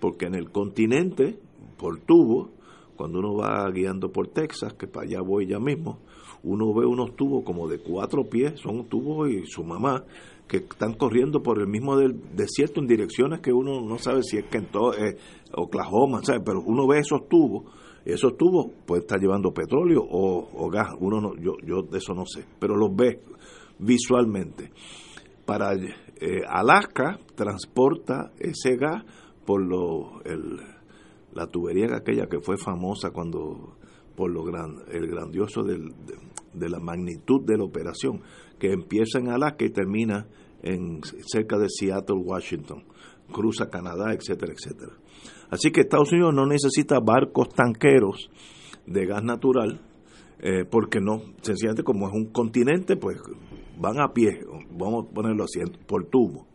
[0.00, 1.38] porque en el continente,
[1.78, 2.50] por tubo,
[2.96, 5.98] cuando uno va guiando por Texas, que para allá voy ya mismo,
[6.42, 10.04] uno ve unos tubos como de cuatro pies, son tubos y su mamá,
[10.46, 14.44] que están corriendo por el mismo desierto en direcciones que uno no sabe si es
[14.44, 15.16] que en todo, eh,
[15.56, 17.64] Oklahoma, pero uno ve esos tubos,
[18.04, 22.12] esos tubos pueden estar llevando petróleo o, o gas, uno no, yo, yo de eso
[22.12, 23.20] no sé, pero los ve
[23.78, 24.70] visualmente
[25.44, 29.04] para eh, Alaska transporta ese gas
[29.44, 30.58] por lo, el,
[31.32, 33.76] la tubería aquella que fue famosa cuando
[34.16, 35.92] por lo gran, el grandioso del,
[36.52, 38.22] de, la magnitud de la operación
[38.58, 40.26] que empieza en Alaska y termina
[40.62, 42.84] en cerca de Seattle, Washington,
[43.32, 44.92] cruza Canadá, etcétera, etcétera.
[45.50, 48.30] Así que Estados Unidos no necesita barcos tanqueros
[48.86, 49.80] de gas natural
[50.38, 53.18] eh, porque no, sencillamente como es un continente, pues
[53.78, 56.46] van a pie, vamos a ponerlo así, por tubo.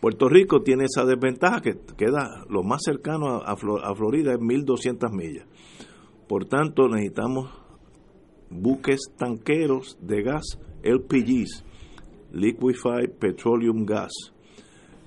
[0.00, 5.12] Puerto Rico tiene esa desventaja que queda lo más cercano a, a Florida es 1200
[5.12, 5.46] millas.
[6.26, 7.50] Por tanto, necesitamos
[8.50, 11.64] buques tanqueros de gas LPGs,
[12.32, 14.12] Liquefied Petroleum Gas,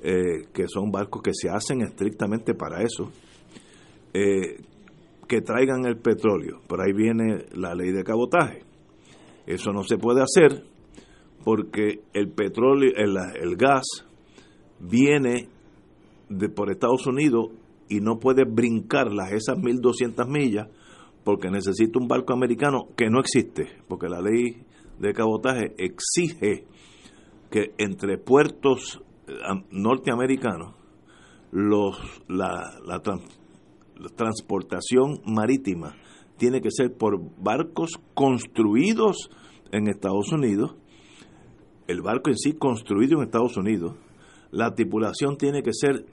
[0.02, 3.12] eh, que son barcos que se hacen estrictamente para eso,
[4.14, 4.62] eh,
[5.28, 6.60] que traigan el petróleo.
[6.68, 8.64] Por ahí viene la ley de cabotaje.
[9.48, 10.64] Eso no se puede hacer
[11.44, 13.86] porque el petróleo, el, el gas
[14.80, 15.48] viene
[16.30, 17.50] de por Estados Unidos
[17.90, 20.68] y no puede brincarlas esas 1200 millas
[21.24, 24.64] porque necesita un barco americano que no existe, porque la ley
[25.00, 26.66] de cabotaje exige
[27.50, 29.02] que entre puertos
[29.72, 30.76] norteamericanos
[31.52, 33.02] los la, la,
[33.98, 35.96] la transportación marítima
[36.38, 39.30] tiene que ser por barcos construidos
[39.72, 40.76] en Estados Unidos
[41.94, 43.96] el barco en sí construido en Estados Unidos,
[44.52, 46.06] la tripulación tiene que ser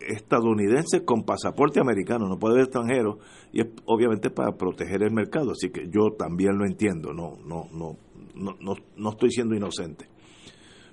[0.00, 3.18] estadounidense con pasaporte americano, no puede ser extranjero,
[3.52, 7.66] y es obviamente para proteger el mercado, así que yo también lo entiendo, no, no,
[7.72, 7.96] no,
[8.34, 10.08] no, no, no estoy siendo inocente.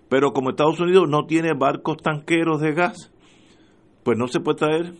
[0.09, 3.11] Pero como Estados Unidos no tiene barcos tanqueros de gas,
[4.03, 4.93] pues no se puede traer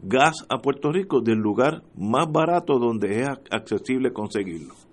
[0.00, 4.87] gas a Puerto Rico del lugar más barato donde es accesible conseguirlo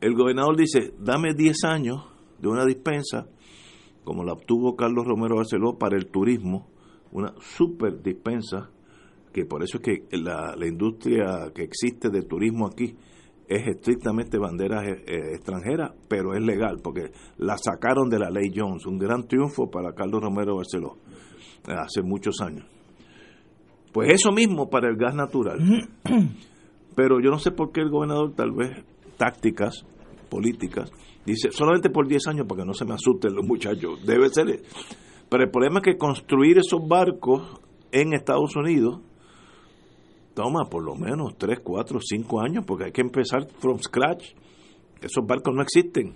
[0.00, 2.04] el gobernador dice, dame 10 años
[2.38, 3.26] de una dispensa,
[4.04, 6.68] como la obtuvo Carlos Romero Barceló para el turismo,
[7.12, 8.70] una super dispensa,
[9.32, 12.96] que por eso es que la, la industria que existe de turismo aquí
[13.46, 18.50] es estrictamente bandera eh, eh, extranjera, pero es legal, porque la sacaron de la ley
[18.54, 20.98] Jones, un gran triunfo para Carlos Romero Barceló,
[21.66, 22.64] hace muchos años.
[23.92, 25.58] Pues eso mismo para el gas natural.
[26.94, 28.84] Pero yo no sé por qué el gobernador, tal vez
[29.20, 29.84] tácticas
[30.30, 30.90] políticas,
[31.26, 34.62] dice solamente por 10 años para que no se me asusten los muchachos, debe ser.
[35.28, 37.60] Pero el problema es que construir esos barcos
[37.92, 39.00] en Estados Unidos
[40.32, 44.32] toma por lo menos 3, 4, 5 años, porque hay que empezar from scratch.
[45.02, 46.14] Esos barcos no existen.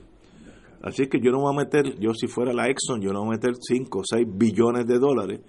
[0.82, 3.28] Así que yo no voy a meter, yo si fuera la Exxon, yo no voy
[3.28, 5.40] a meter 5 o 6 billones de dólares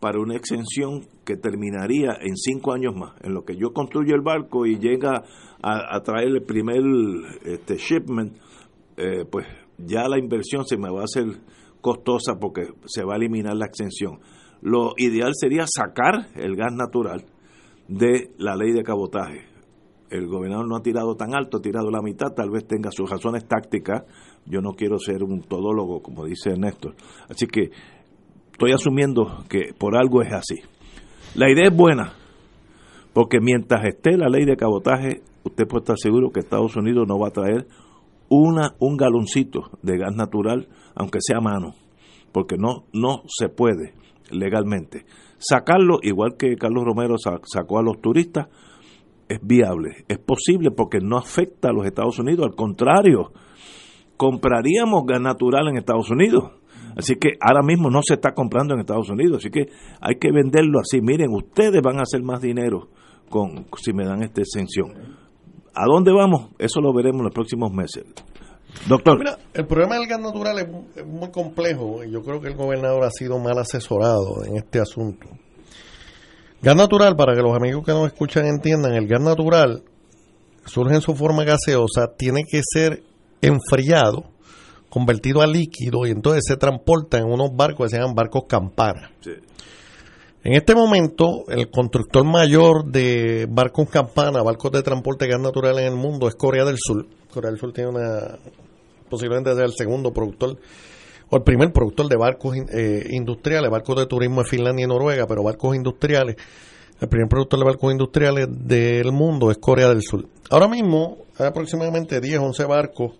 [0.00, 3.12] para una exención que terminaría en 5 años más.
[3.22, 5.24] En lo que yo construyo el barco y llega
[5.62, 6.82] a, traer el primer
[7.44, 8.36] este, shipment,
[8.96, 9.46] eh, pues
[9.78, 11.24] ya la inversión se me va a hacer
[11.80, 14.20] costosa porque se va a eliminar la exención.
[14.60, 17.24] Lo ideal sería sacar el gas natural
[17.88, 19.46] de la ley de cabotaje.
[20.10, 23.10] El gobernador no ha tirado tan alto, ha tirado la mitad, tal vez tenga sus
[23.10, 24.04] razones tácticas.
[24.46, 26.94] Yo no quiero ser un todólogo, como dice Néstor.
[27.28, 27.70] Así que
[28.58, 30.56] estoy asumiendo que por algo es así.
[31.36, 32.14] La idea es buena,
[33.12, 37.20] porque mientras esté la ley de cabotaje, usted puede estar seguro que Estados Unidos no
[37.20, 37.68] va a traer
[38.28, 41.76] una, un galoncito de gas natural, aunque sea a mano,
[42.32, 43.94] porque no, no se puede
[44.32, 45.04] legalmente.
[45.38, 48.48] Sacarlo, igual que Carlos Romero sacó a los turistas,
[49.28, 53.30] es viable, es posible porque no afecta a los Estados Unidos, al contrario,
[54.16, 56.58] compraríamos gas natural en Estados Unidos.
[56.98, 59.68] Así que ahora mismo no se está comprando en Estados Unidos, así que
[60.00, 61.00] hay que venderlo así.
[61.00, 62.88] Miren, ustedes van a hacer más dinero
[63.30, 65.16] con si me dan esta exención.
[65.74, 66.48] ¿A dónde vamos?
[66.58, 68.04] Eso lo veremos en los próximos meses.
[68.88, 69.18] Doctor.
[69.18, 73.04] Mira, el problema del gas natural es, muy complejo y yo creo que el gobernador
[73.04, 75.28] ha sido mal asesorado en este asunto.
[76.60, 79.84] Gas natural, para que los amigos que nos escuchan entiendan, el gas natural
[80.64, 83.04] surge en su forma gaseosa, tiene que ser
[83.40, 84.24] enfriado,
[84.88, 89.10] convertido a líquido y entonces se transporta en unos barcos que se llaman barcos campana.
[90.44, 95.78] En este momento, el constructor mayor de barcos campana, barcos de transporte de gas natural
[95.78, 97.06] en el mundo es Corea del Sur.
[97.32, 98.38] Corea del Sur tiene una
[99.08, 100.58] posiblemente sea el segundo productor
[101.30, 105.26] o el primer productor de barcos eh, industriales, barcos de turismo en Finlandia y Noruega,
[105.26, 106.36] pero barcos industriales.
[107.00, 110.26] El primer productor de barcos industriales del mundo es Corea del Sur.
[110.50, 113.12] Ahora mismo hay aproximadamente 10, 11 barcos,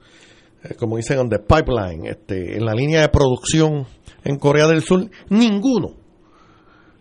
[0.65, 3.87] eh, como dicen, on the pipeline, este, en la línea de producción
[4.25, 5.09] en Corea del Sur.
[5.31, 5.95] Ninguno,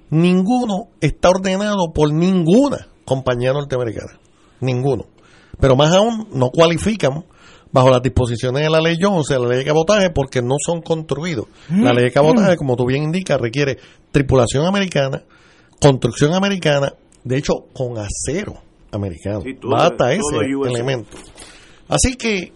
[0.10, 4.20] ninguno está ordenado por ninguna compañía norteamericana.
[4.60, 5.05] Ninguno.
[5.60, 7.26] Pero más aún, no cualifican
[7.72, 11.47] bajo las disposiciones de la ley Jones, la ley de cabotaje, porque no son construidos.
[11.70, 13.78] La ley de cabotaje, como tú bien indicas, requiere
[14.12, 15.24] tripulación americana,
[15.80, 16.93] construcción americana,
[17.24, 18.53] de hecho, con acero
[18.91, 19.41] americano.
[19.64, 20.22] Bata ese
[20.66, 21.18] elemento.
[21.89, 22.53] Así que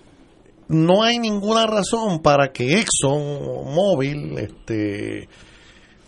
[0.71, 5.27] no hay ninguna razón para que Exxon Mobil, este,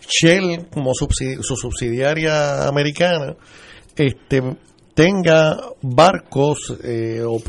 [0.07, 3.35] Shell, como su subsidiaria americana,
[3.95, 4.41] este,
[4.93, 7.39] tenga barcos eh, o,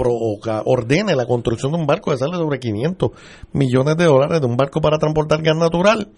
[0.64, 3.10] ordene la construcción de un barco que sale sobre 500
[3.52, 6.08] millones de dólares de un barco para transportar gas natural.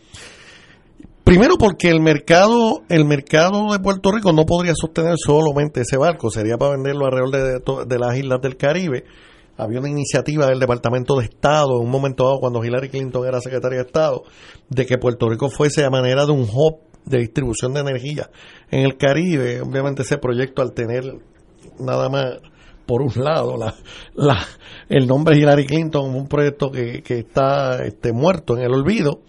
[1.24, 6.30] Primero porque el mercado el mercado de Puerto Rico no podría sostener solamente ese barco,
[6.30, 9.05] sería para venderlo alrededor de, de las islas del Caribe.
[9.57, 13.41] Había una iniciativa del Departamento de Estado en un momento dado cuando Hillary Clinton era
[13.41, 14.23] secretaria de Estado
[14.69, 18.31] de que Puerto Rico fuese a manera de un hub de distribución de energía
[18.71, 19.63] en el Caribe.
[19.63, 21.05] Obviamente ese proyecto al tener
[21.79, 22.39] nada más
[22.87, 23.75] por un lado la,
[24.15, 24.47] la,
[24.89, 29.23] el nombre Hillary Clinton, un proyecto que, está este, muerto en el olvido.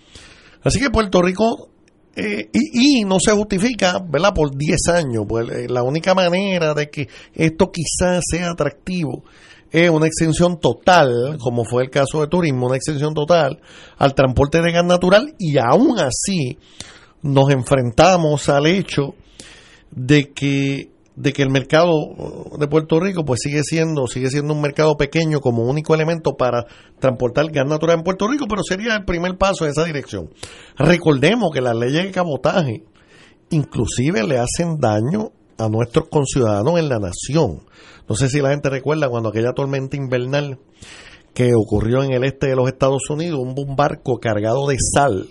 [0.64, 1.70] Así que Puerto Rico,
[2.16, 4.34] eh, y, y, no se justifica, ¿verdad?
[4.34, 5.26] Por 10 años.
[5.28, 9.24] Pues, eh, la única manera de que esto quizás sea atractivo
[9.72, 13.60] es una exención total, como fue el caso de turismo, una exención total
[13.98, 16.58] al transporte de gas natural y aún así
[17.22, 19.16] nos enfrentamos al hecho
[19.92, 21.90] de que de que el mercado
[22.60, 26.66] de Puerto Rico pues sigue siendo sigue siendo un mercado pequeño como único elemento para
[27.00, 30.30] transportar gas natural en Puerto Rico, pero sería el primer paso en esa dirección.
[30.78, 32.84] Recordemos que las leyes de cabotaje
[33.50, 37.64] inclusive le hacen daño a nuestros conciudadanos en la nación.
[38.08, 40.60] No sé si la gente recuerda cuando aquella tormenta invernal
[41.34, 45.28] que ocurrió en el este de los Estados Unidos, un barco cargado de sal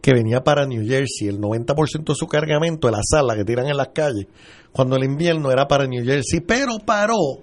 [0.00, 3.66] que venía para New Jersey, el 90% de su cargamento de la sala que tiran
[3.66, 4.26] en las calles,
[4.70, 7.40] cuando el invierno era para New Jersey, pero paró,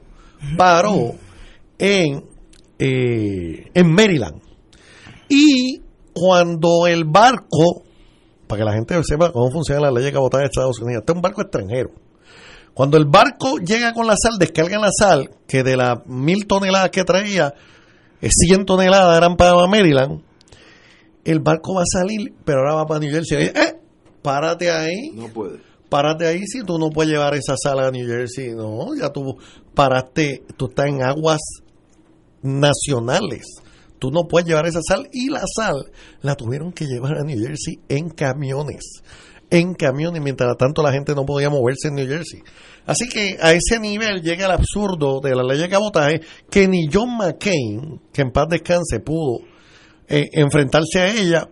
[0.57, 1.15] paró
[1.79, 2.23] en,
[2.77, 4.41] eh, en Maryland.
[5.27, 5.81] Y
[6.13, 7.83] cuando el barco,
[8.47, 11.13] para que la gente sepa cómo funciona la ley de cabotaje de Estados Unidos, este
[11.13, 11.89] es un barco extranjero.
[12.73, 16.89] Cuando el barco llega con la sal, descargan la sal, que de las mil toneladas
[16.89, 17.53] que traía,
[18.21, 20.21] 100 toneladas eran para Maryland,
[21.23, 23.45] el barco va a salir, pero ahora va para New Jersey.
[23.45, 23.75] Eh,
[24.21, 25.11] párate ahí.
[25.13, 25.59] No puede.
[25.89, 28.55] Párate ahí si tú no puedes llevar esa sal a New Jersey.
[28.55, 29.37] No, ya tú
[29.75, 31.41] paraste, tú estás en aguas
[32.41, 33.45] nacionales.
[33.99, 35.91] Tú no puedes llevar esa sal y la sal
[36.21, 39.03] la tuvieron que llevar a New Jersey en camiones.
[39.51, 42.41] En camiones, mientras tanto la gente no podía moverse en New Jersey.
[42.85, 46.87] Así que a ese nivel llega el absurdo de la ley de cabotaje que ni
[46.91, 49.41] John McCain, que en paz descanse, pudo
[50.07, 51.49] eh, enfrentarse a ella.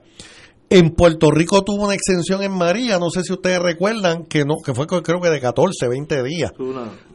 [0.72, 4.56] En Puerto Rico tuvo una exención en María, no sé si ustedes recuerdan, que no
[4.64, 6.52] que fue creo que de 14, 20 días.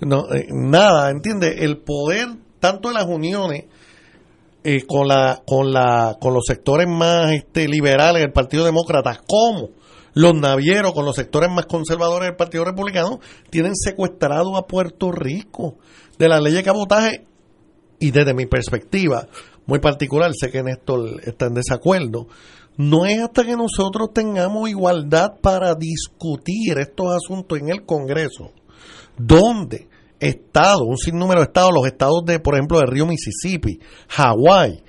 [0.00, 1.64] No, eh, nada, ¿entiende?
[1.64, 2.28] El poder
[2.58, 3.64] tanto de las uniones
[4.64, 9.68] eh, con la con la con los sectores más este, liberales del Partido Demócrata como
[10.14, 15.76] los navieros con los sectores más conservadores del Partido Republicano tienen secuestrado a Puerto Rico
[16.18, 17.26] de la ley de cabotaje
[17.98, 19.28] y desde mi perspectiva
[19.66, 22.26] muy particular, sé que Néstor está en desacuerdo,
[22.76, 28.52] no es hasta que nosotros tengamos igualdad para discutir estos asuntos en el Congreso,
[29.16, 29.88] donde
[30.20, 34.82] estados, un sinnúmero de estados, los estados de, por ejemplo, del río Mississippi, Hawái,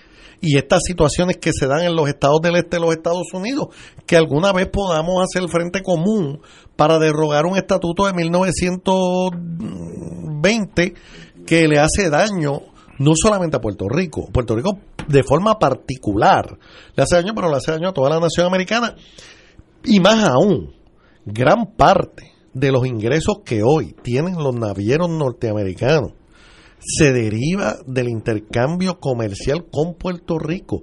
[0.45, 3.69] y estas situaciones que se dan en los estados del este de los Estados Unidos,
[4.05, 6.39] que alguna vez podamos hacer frente común
[6.75, 10.93] para derrogar un estatuto de 1920
[11.47, 12.61] que le hace daño
[12.99, 14.77] no solamente a Puerto Rico, Puerto Rico
[15.07, 16.59] de forma particular
[16.95, 18.93] le hace daño, pero le hace daño a toda la nación americana
[19.83, 20.75] y más aún,
[21.25, 26.11] gran parte de los ingresos que hoy tienen los navieros norteamericanos
[26.85, 30.81] se deriva del intercambio comercial con Puerto Rico.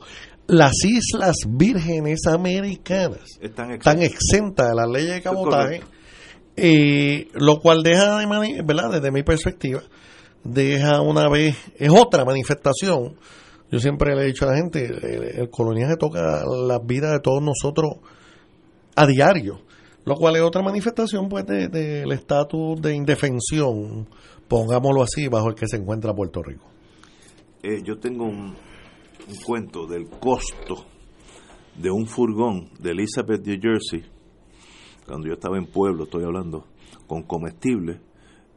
[0.49, 5.81] Las Islas Vírgenes Americanas están exentas, de la ley de cabotaje,
[6.57, 8.91] eh, lo cual deja, de ¿verdad?
[8.91, 9.83] desde mi perspectiva,
[10.45, 13.17] deja una vez, es otra manifestación.
[13.71, 17.43] Yo siempre le he dicho a la gente, el, coloniaje toca la vida de todos
[17.43, 17.93] nosotros
[18.95, 19.61] a diario,
[20.05, 24.09] lo cual es otra manifestación pues del estatus de indefensión,
[24.53, 26.67] pongámoslo así, bajo el que se encuentra Puerto Rico.
[27.63, 28.55] Eh, yo tengo un,
[29.47, 30.85] cuento del costo
[31.75, 34.05] de un furgón de Elizabeth, New Jersey,
[35.07, 36.67] cuando yo estaba en pueblo, estoy hablando,
[37.07, 38.03] con comestibles,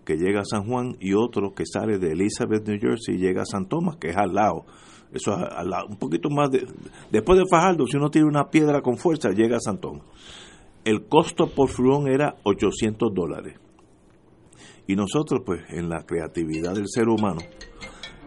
[0.04, 3.43] que llega a San Juan y otro que sale de Elizabeth, New Jersey y llega
[3.43, 4.66] a San Tomás, que es al lado.
[5.14, 6.68] Eso es al lado, un poquito más de...
[7.10, 10.04] Después de Fajardo, si uno tiene una piedra con fuerza, llega a San Tomás.
[10.84, 13.60] El costo por furgón era 800 dólares.
[14.88, 17.42] Y nosotros, pues, en la creatividad del ser humano,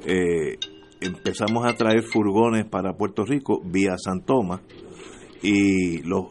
[0.07, 0.59] eh,
[1.01, 4.61] empezamos a traer furgones para Puerto Rico vía San Tomás
[5.43, 6.27] y los,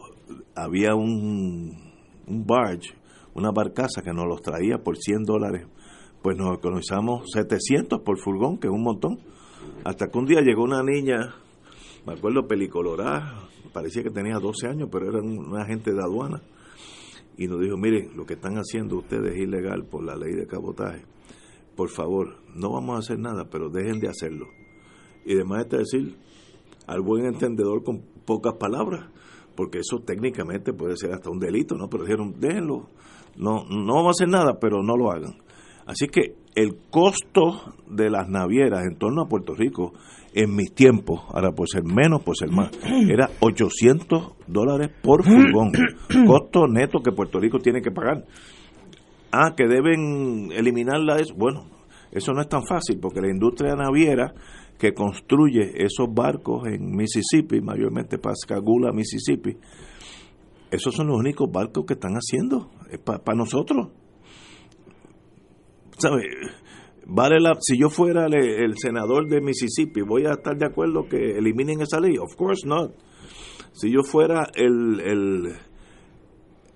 [0.54, 1.92] había un,
[2.26, 2.98] un barge
[3.38, 5.66] una barcaza que nos los traía por 100 dólares,
[6.22, 9.20] pues nos economizamos 700 por furgón, que es un montón.
[9.84, 11.36] Hasta que un día llegó una niña,
[12.04, 16.42] me acuerdo, pelicolorada, parecía que tenía 12 años, pero era un agente de aduana,
[17.38, 20.46] y nos dijo, miren, lo que están haciendo ustedes es ilegal por la ley de
[20.46, 21.04] cabotaje.
[21.76, 24.48] Por favor, no vamos a hacer nada, pero dejen de hacerlo.
[25.24, 26.16] Y además de decir,
[26.88, 29.08] al buen entendedor con pocas palabras,
[29.54, 31.88] porque eso técnicamente puede ser hasta un delito, ¿no?
[31.88, 32.88] Pero dijeron, déjenlo,
[33.36, 35.38] no, no vamos a hacer nada, pero no lo hagan.
[35.86, 39.92] Así que el costo de las navieras en torno a Puerto Rico
[40.38, 42.70] en mis tiempos, ahora puede ser menos, puede ser más,
[43.10, 45.72] era 800 dólares por furgón,
[46.26, 48.24] costo neto que Puerto Rico tiene que pagar.
[49.32, 51.66] Ah, que deben eliminarla, es bueno,
[52.12, 54.32] eso no es tan fácil porque la industria naviera
[54.78, 59.56] que construye esos barcos en Mississippi, mayormente Pascagoula, Mississippi,
[60.70, 62.70] esos son los únicos barcos que están haciendo
[63.04, 63.88] para nosotros.
[65.98, 66.22] ¿Sabe?
[67.06, 71.38] Vale la, si yo fuera el, senador de Mississippi, ¿voy a estar de acuerdo que
[71.38, 72.18] eliminen esa ley?
[72.18, 72.92] Of course not.
[73.72, 75.52] Si yo fuera el, el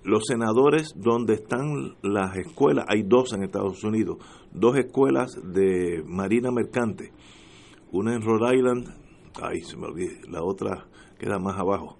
[0.03, 4.17] los senadores donde están las escuelas, hay dos en Estados Unidos,
[4.51, 7.11] dos escuelas de marina mercante,
[7.91, 8.87] una en Rhode Island,
[9.41, 11.97] ay se me olvidé, la otra queda más abajo.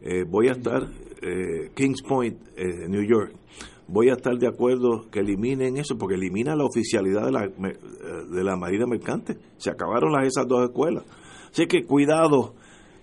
[0.00, 0.82] Eh, voy a estar
[1.22, 3.32] eh, Kings Point, eh, New York,
[3.88, 8.44] voy a estar de acuerdo que eliminen eso, porque elimina la oficialidad de la, de
[8.44, 9.36] la Marina Mercante.
[9.56, 11.04] Se acabaron las, esas dos escuelas.
[11.50, 12.54] Así que cuidado,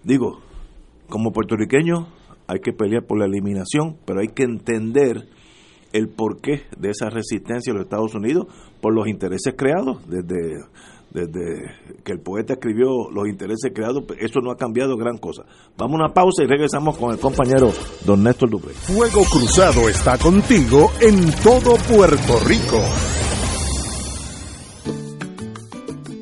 [0.04, 0.40] digo,
[1.10, 2.08] como puertorriqueño
[2.48, 5.28] hay que pelear por la eliminación, pero hay que entender
[5.94, 8.48] el porqué de esa resistencia de los Estados Unidos
[8.82, 10.64] por los intereses creados desde
[11.14, 11.72] desde
[12.04, 15.44] que el poeta escribió los intereses creados, eso no ha cambiado gran cosa.
[15.78, 17.72] Vamos a una pausa y regresamos con el compañero
[18.06, 18.74] don Néstor Dupré.
[18.74, 22.82] Fuego Cruzado está contigo en todo Puerto Rico.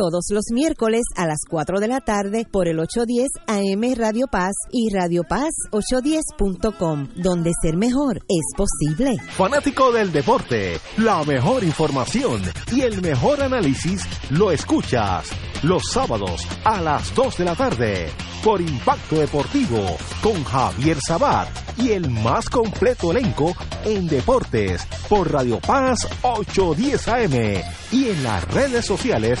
[0.00, 4.54] todos los miércoles a las 4 de la tarde por el 810 AM Radio Paz
[4.72, 9.18] y Radio Paz 810.com, donde ser mejor es posible.
[9.36, 12.40] Fanático del deporte, la mejor información
[12.72, 15.28] y el mejor análisis lo escuchas
[15.62, 18.10] los sábados a las 2 de la tarde
[18.42, 25.60] por Impacto Deportivo con Javier Sabat y el más completo elenco en deportes por Radio
[25.60, 29.40] Paz 810 AM y en las redes sociales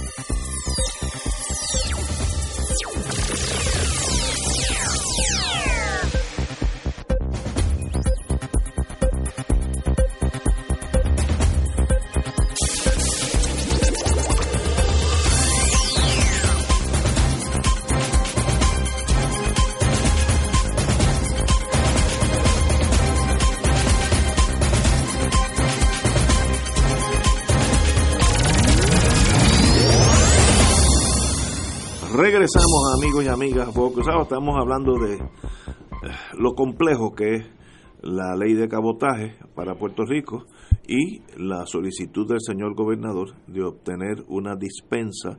[32.53, 33.73] Regresamos, amigos y amigas.
[33.73, 35.19] Fuego Cruzado, estamos hablando de eh,
[36.37, 37.45] lo complejo que es
[38.01, 40.45] la ley de cabotaje para Puerto Rico
[40.85, 45.37] y la solicitud del señor gobernador de obtener una dispensa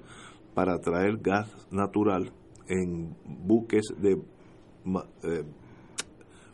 [0.55, 2.33] para traer gas natural
[2.69, 5.45] en buques de eh,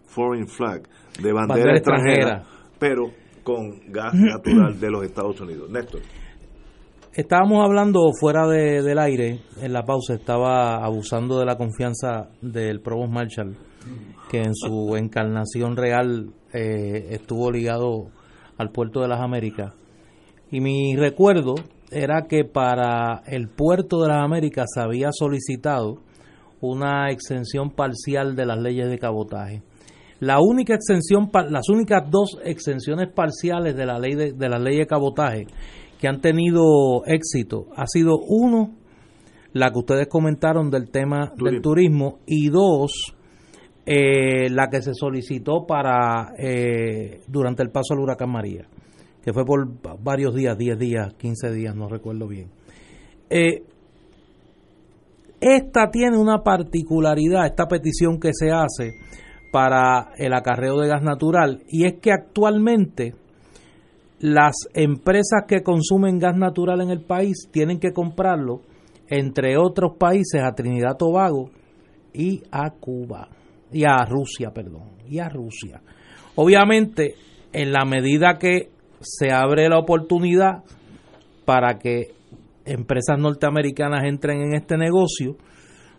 [0.06, 0.88] foreign flag,
[1.22, 2.46] de bandera, Bandera extranjera, extranjera.
[2.80, 3.10] pero
[3.44, 5.70] con gas natural de los Estados Unidos.
[5.70, 6.00] Néstor.
[7.14, 12.80] Estábamos hablando fuera de- del aire, en la pausa, estaba abusando de la confianza del
[12.80, 13.56] Provost Marshall,
[14.30, 18.06] que en su encarnación real eh, estuvo ligado
[18.56, 19.72] al puerto de las Américas.
[20.50, 21.56] Y mi recuerdo
[21.90, 25.98] era que para el puerto de las Américas se había solicitado
[26.60, 29.62] una exención parcial de las leyes de cabotaje.
[30.20, 34.76] La única exención, las únicas dos exenciones parciales de la ley de, de la ley
[34.76, 35.46] de cabotaje
[35.98, 38.74] que han tenido éxito ha sido uno,
[39.52, 43.14] la que ustedes comentaron del tema del turismo y dos,
[43.86, 48.66] eh, la que se solicitó para eh, durante el paso al huracán María,
[49.24, 52.50] que fue por va- varios días, 10 días, 15 días, no recuerdo bien.
[53.30, 53.62] Eh,
[55.40, 58.92] esta tiene una particularidad, esta petición que se hace
[59.52, 63.14] para el acarreo de gas natural, y es que actualmente
[64.20, 68.62] las empresas que consumen gas natural en el país tienen que comprarlo,
[69.08, 71.50] entre otros países, a Trinidad Tobago
[72.12, 73.28] y a Cuba,
[73.72, 75.80] y a Rusia, perdón, y a Rusia.
[76.34, 77.14] Obviamente,
[77.52, 80.64] en la medida que se abre la oportunidad
[81.44, 82.12] para que
[82.64, 85.36] empresas norteamericanas entren en este negocio,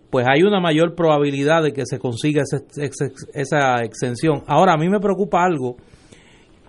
[0.10, 2.64] pues hay una mayor probabilidad de que se consiga esa,
[3.34, 4.44] esa exención.
[4.48, 5.78] Ahora, a mí me preocupa algo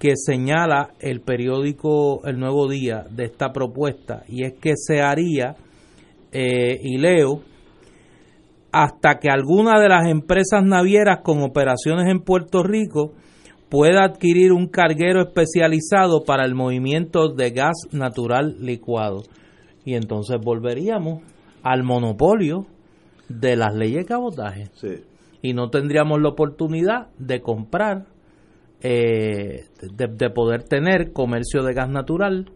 [0.01, 5.57] que señala el periódico El Nuevo Día de esta propuesta, y es que se haría,
[6.33, 7.43] eh, y leo,
[8.73, 13.13] hasta que alguna de las empresas navieras con operaciones en Puerto Rico
[13.69, 19.25] pueda adquirir un carguero especializado para el movimiento de gas natural licuado.
[19.85, 21.23] Y entonces volveríamos
[21.63, 22.67] al monopolio
[23.29, 24.71] de las leyes de cabotaje.
[25.43, 28.07] Y no tendríamos la oportunidad de comprar
[28.83, 32.51] eh, de, poder tener comercio de gas natural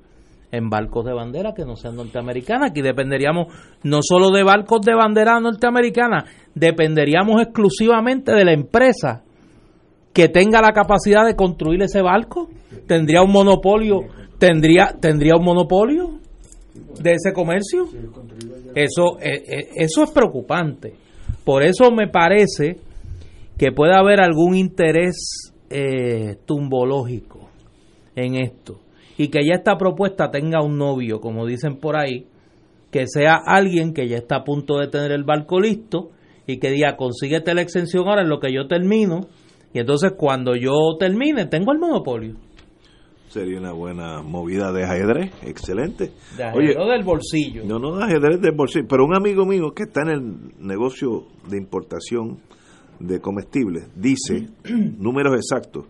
[0.51, 2.71] en barcos de bandera que no sean norteamericanas.
[2.71, 3.53] Aquí dependeríamos
[3.83, 9.23] no solo de barcos de bandera norteamericana, dependeríamos exclusivamente de la empresa
[10.13, 12.49] que tenga la capacidad de construir ese barco.
[12.87, 14.03] Tendría un monopolio,
[14.39, 16.21] tendría, tendría un monopolio
[17.01, 17.89] de ese comercio.
[18.75, 20.95] Eso, eh, eh, eso es preocupante.
[21.45, 22.79] Por eso me parece
[23.59, 27.49] que puede haber algún interés eh, tumbológico
[28.15, 28.79] en esto
[29.19, 32.29] y que ya esta propuesta tenga un novio, como dicen por ahí,
[32.93, 36.11] que sea alguien que ya está a punto de tener el barco listo
[36.47, 39.23] y que diga, consíguete la exención ahora en lo que yo termino
[39.73, 42.37] y entonces cuando yo termine tengo el monopolio.
[43.27, 46.13] Sería una buena movida de ajedrez, excelente.
[46.37, 47.65] De ajedrez del bolsillo.
[47.65, 51.25] No, no de ajedrez del bolsillo, pero un amigo mío que está en el negocio
[51.51, 52.39] de importación
[53.07, 54.49] de comestibles, dice,
[54.99, 55.87] números exactos,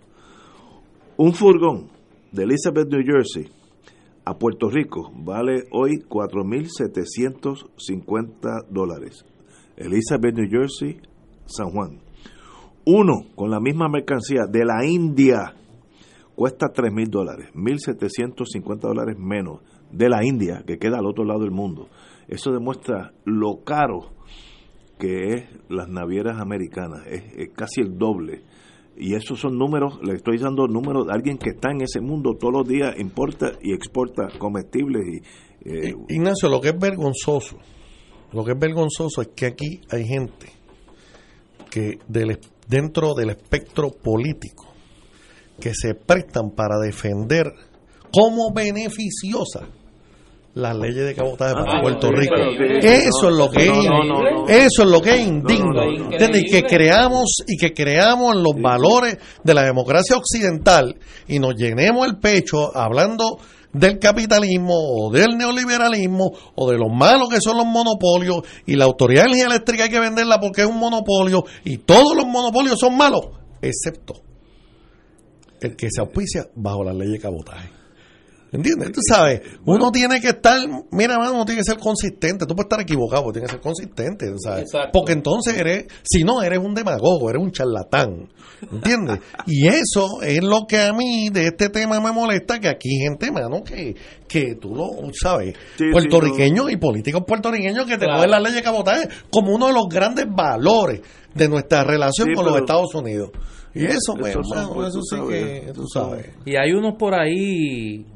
[1.16, 1.88] un furgón
[2.32, 3.48] de Elizabeth, New Jersey,
[4.24, 9.26] a Puerto Rico vale hoy 4.750 dólares.
[9.76, 10.98] Elizabeth, New Jersey,
[11.46, 12.00] San Juan.
[12.86, 15.54] Uno con la misma mercancía de la India
[16.34, 19.60] cuesta 3.000 dólares, 1.750 dólares menos
[19.90, 21.88] de la India, que queda al otro lado del mundo.
[22.26, 24.14] Eso demuestra lo caro
[25.04, 28.42] que es las navieras americanas, es, casi el doble.
[28.96, 32.36] Y esos son números, le estoy dando números de alguien que está en ese mundo
[32.38, 35.02] todos los días, importa y exporta comestibles.
[35.06, 37.58] Y, eh, Ignacio, lo que es vergonzoso,
[38.32, 40.46] lo que es vergonzoso es que aquí hay gente
[41.70, 44.72] que del, dentro del espectro político
[45.60, 47.52] que se prestan para defender
[48.10, 49.68] como beneficiosa
[50.54, 52.34] las leyes de cabotaje para ah, Puerto Rico.
[52.80, 55.82] Eso es lo que es, eso es lo que es indigno.
[56.32, 60.96] Y que creamos y que creamos los valores de la democracia occidental
[61.26, 63.38] y nos llenemos el pecho hablando
[63.72, 68.84] del capitalismo o del neoliberalismo o de lo malos que son los monopolios y la
[68.84, 72.78] autoridad de energía eléctrica hay que venderla porque es un monopolio y todos los monopolios
[72.78, 73.26] son malos,
[73.60, 74.14] excepto
[75.60, 77.83] el que se auspicia bajo la ley de cabotaje.
[78.54, 78.92] ¿Entiendes?
[78.92, 80.60] Tú sabes, uno tiene que estar,
[80.92, 82.46] mira, uno tiene que ser consistente.
[82.46, 84.70] Tú puedes estar equivocado, pero tienes que ser consistente, ¿sabes?
[84.92, 88.28] Porque entonces eres, si no, eres un demagogo, eres un charlatán.
[88.70, 89.18] ¿Entiendes?
[89.48, 93.08] y eso es lo que a mí de este tema me molesta, que aquí hay
[93.08, 93.96] gente, mano, que,
[94.28, 94.88] que tú lo
[95.20, 95.56] sabes,
[95.90, 98.24] puertorriqueños y políticos puertorriqueños que te claro.
[98.24, 101.00] la ley de cabotaje como uno de los grandes valores
[101.34, 103.30] de nuestra relación con los Estados Unidos.
[103.74, 106.30] Y eso, pues, eso sí que tú sabes.
[106.44, 108.06] Y hay unos por ahí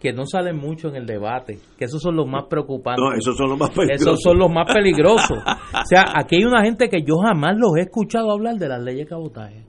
[0.00, 3.04] que no salen mucho en el debate, que esos son los más preocupantes.
[3.04, 4.06] No, esos son los más peligrosos.
[4.06, 5.38] Esos son los más peligrosos.
[5.46, 8.82] o sea, aquí hay una gente que yo jamás los he escuchado hablar de las
[8.82, 9.64] leyes de cabotaje.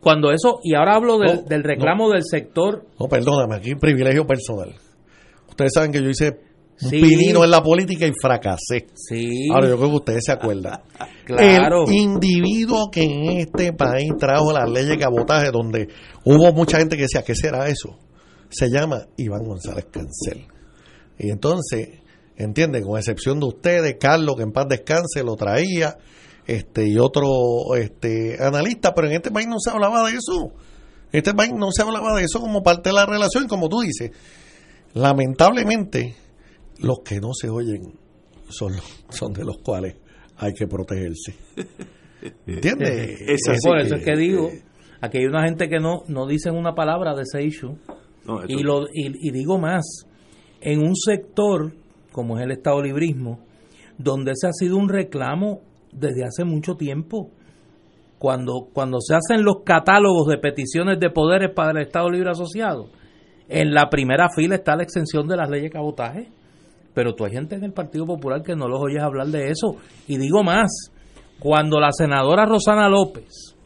[0.00, 2.86] Cuando eso, y ahora hablo del, reclamo del sector.
[2.98, 4.72] No, perdóname, aquí privilegio personal.
[5.48, 6.38] Ustedes saben que yo hice
[6.82, 8.86] un pinino en la política y fracasé.
[8.94, 9.48] Sí.
[9.52, 10.80] Ahora yo creo que ustedes se acuerdan.
[11.26, 11.84] claro.
[11.86, 15.88] El individuo que en este país trajo las leyes de cabotaje, donde
[16.24, 17.98] hubo mucha gente que decía, ¿qué será eso?
[18.50, 20.46] Se llama Iván González Cancel.
[21.18, 22.00] Y entonces,
[22.36, 25.96] entienden, con excepción de ustedes, Carlos, que en paz descanse, lo traía,
[26.46, 30.52] este, y otro este, analista, pero en este país no se hablaba de eso.
[31.12, 33.80] En este país no se hablaba de eso como parte de la relación, como tú
[33.80, 34.10] dices.
[34.94, 36.16] Lamentablemente,
[36.78, 37.94] los que no se oyen
[38.48, 38.72] son,
[39.10, 39.96] son de los cuales
[40.36, 41.34] hay que protegerse.
[42.46, 43.20] ¿Entiendes?
[43.28, 44.50] Es por eso es que digo,
[45.00, 47.76] aquí hay una gente que no, no dicen una palabra de ese issue
[48.48, 50.06] y, lo, y, digo más,
[50.60, 51.72] en un sector
[52.12, 53.40] como es el Estado Librismo,
[53.98, 55.60] donde ese ha sido un reclamo
[55.92, 57.30] desde hace mucho tiempo.
[58.18, 62.90] Cuando, cuando se hacen los catálogos de peticiones de poderes para el Estado Libre Asociado,
[63.48, 66.28] en la primera fila está la exención de las leyes de cabotaje.
[66.94, 69.76] Pero tú hay gente en el Partido Popular que no los oyes hablar de eso.
[70.06, 70.92] Y digo más,
[71.38, 73.56] cuando la senadora Rosana López,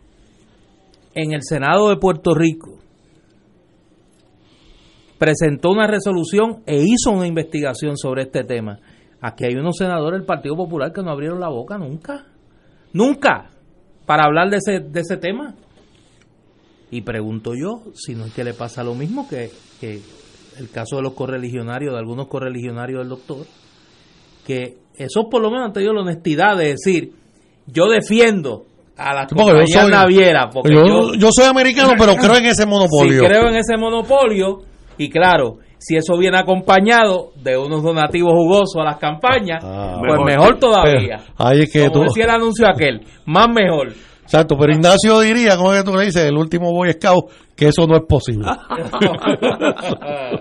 [1.15, 2.79] en el Senado de Puerto Rico,
[5.19, 8.79] presentó una resolución e hizo una investigación sobre este tema.
[9.21, 12.27] Aquí hay unos senadores del Partido Popular que no abrieron la boca nunca.
[12.93, 13.51] Nunca.
[14.07, 15.55] Para hablar de ese, de ese tema.
[16.91, 19.51] Y pregunto yo si no es que le pasa lo mismo que,
[19.81, 20.01] que
[20.59, 23.47] el caso de los correligionarios, de algunos correligionarios del doctor,
[24.47, 27.13] que esos por lo menos han tenido la honestidad de decir,
[27.67, 29.91] yo defiendo a Porque yo soy-
[30.53, 33.25] porque yo, yo, yo soy americano, pero creo en ese monopolio.
[33.25, 34.59] Creo en ese monopolio
[34.99, 40.13] y claro, si eso viene acompañado de unos donativos jugosos a las campañas, Ah, pues
[40.13, 40.27] mejor.
[40.27, 41.19] mejor, todavía.
[41.19, 43.89] Pero ahí es que Como tú- decía el anuncio aquel, más mejor.
[44.23, 47.69] Exacto, pero Ignacio diría, como es que tú le dices, el último Boy Scout, que
[47.69, 48.47] eso no es posible.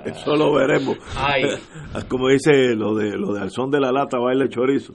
[0.05, 0.97] Eso lo veremos.
[1.17, 1.43] Ay.
[2.07, 4.93] Como dice lo de lo de al son de la lata baile chorizo.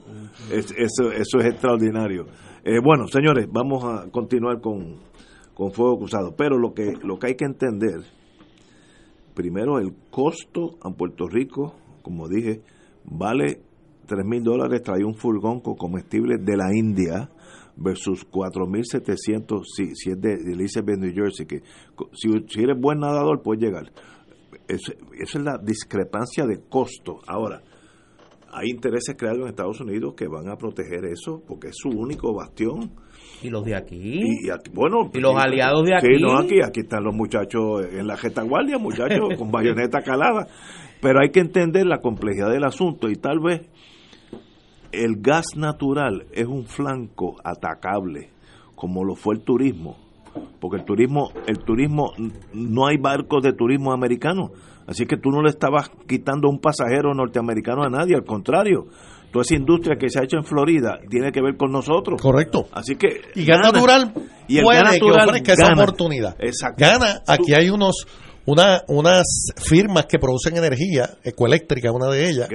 [0.51, 2.27] Es- eso, eso es extraordinario.
[2.65, 4.97] Eh, bueno, señores, vamos a continuar con,
[5.55, 6.35] con Fuego Cruzado.
[6.37, 8.01] Pero lo que, lo que hay que entender,
[9.39, 12.61] primero el costo a Puerto Rico, como dije,
[13.05, 13.61] vale
[14.07, 17.31] 3 mil dólares trae un furgón con comestible de la India
[17.77, 21.63] versus 4.700 si, si es de, Elizabeth, New Jersey, que
[22.15, 23.93] si, si eres buen nadador puedes llegar.
[24.67, 27.21] Es- esa es la discrepancia de costo.
[27.29, 27.63] Ahora,
[28.51, 32.35] hay intereses creados en Estados Unidos que van a proteger eso porque es su único
[32.35, 32.91] bastión.
[33.43, 33.97] Y los de aquí.
[33.97, 36.23] Y, y aquí- bueno, Y los aliados de Sí, aquí.
[36.23, 40.47] no, aquí, aquí están los muchachos en la retaguardia, muchachos con bayoneta calada.
[41.01, 43.69] Pero hay que entender la complejidad del asunto y tal vez
[44.93, 48.31] el gas natural es un flanco atacable,
[48.75, 49.97] como lo fue el turismo.
[50.61, 52.13] Porque el turismo, el turismo,
[52.53, 54.51] no hay barcos de turismo americano.
[54.87, 58.87] Así que tú no le estabas quitando un pasajero norteamericano a nadie, al contrario.
[59.33, 62.21] Toda esa industria que se ha hecho en Florida tiene que ver con nosotros.
[62.21, 62.69] Correcto.
[62.73, 63.73] Así que Y gas gana.
[63.73, 64.13] natural
[64.49, 66.37] Y el puede gas que natural ofrezca esa oportunidad.
[66.39, 66.85] Exacto.
[66.85, 68.07] Gana, aquí hay unos
[68.47, 69.27] una, unas
[69.57, 72.49] firmas que producen energía, Ecoeléctrica, una de ellas,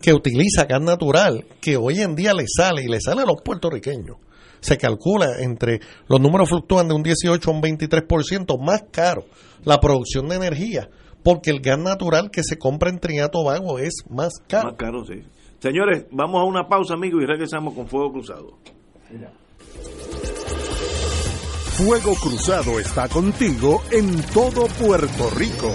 [0.00, 3.42] que utiliza gas natural, que hoy en día le sale y le sale a los
[3.44, 4.16] puertorriqueños.
[4.60, 9.24] Se calcula entre, los números fluctúan de un 18 a un 23% más caro
[9.64, 10.88] la producción de energía,
[11.24, 14.68] porque el gas natural que se compra en Trinidad Tobago es más caro.
[14.68, 15.24] Más caro, sí.
[15.60, 18.58] Señores, vamos a una pausa, amigos, y regresamos con Fuego Cruzado.
[21.76, 25.70] Fuego Cruzado está contigo en todo Puerto Rico.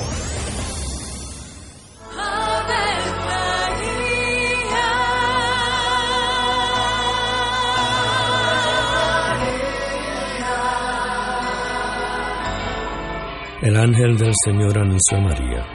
[13.62, 15.75] El ángel del Señor anunció a María.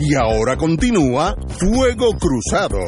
[0.00, 2.78] Y ahora continúa Fuego Cruzado.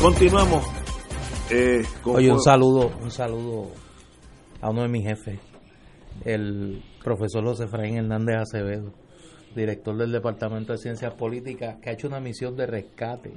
[0.00, 0.64] Continuamos.
[1.50, 3.87] Eh, Oye, un saludo, un saludo
[4.60, 5.38] a uno de mis jefes,
[6.24, 8.92] el profesor José Efraín Hernández Acevedo,
[9.54, 13.32] director del Departamento de Ciencias Políticas, que ha hecho una misión de rescate.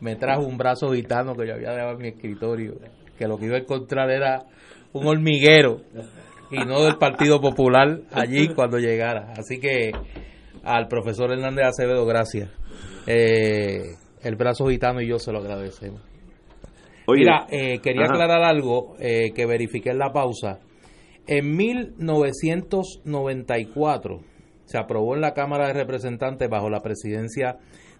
[0.00, 2.74] Me trajo un brazo gitano que yo había dejado en mi escritorio,
[3.18, 4.44] que lo que iba a encontrar era
[4.92, 5.80] un hormiguero
[6.50, 9.32] y no del Partido Popular allí cuando llegara.
[9.36, 9.92] Así que
[10.62, 12.50] al profesor Hernández Acevedo, gracias.
[13.06, 16.11] Eh, el brazo gitano y yo se lo agradecemos.
[17.12, 18.14] Oye, Mira, eh, quería ajá.
[18.14, 20.58] aclarar algo eh, que verifiqué en la pausa.
[21.26, 24.20] En 1994
[24.64, 27.58] se aprobó en la Cámara de Representantes bajo la presidencia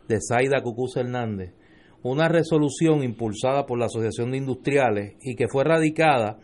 [0.08, 1.52] de Zaida Cucuz Hernández
[2.02, 6.38] una resolución impulsada por la Asociación de Industriales y que fue radicada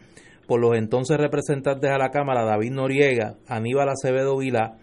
[0.47, 4.79] por los entonces representantes a la Cámara David Noriega, Aníbal Acevedo Vilá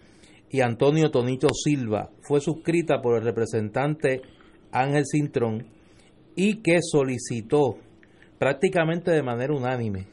[0.50, 2.10] y Antonio Tonito Silva.
[2.20, 4.22] Fue suscrita por el representante
[4.70, 5.66] Ángel Cintrón
[6.36, 7.78] y que solicitó
[8.38, 10.06] prácticamente de manera unánime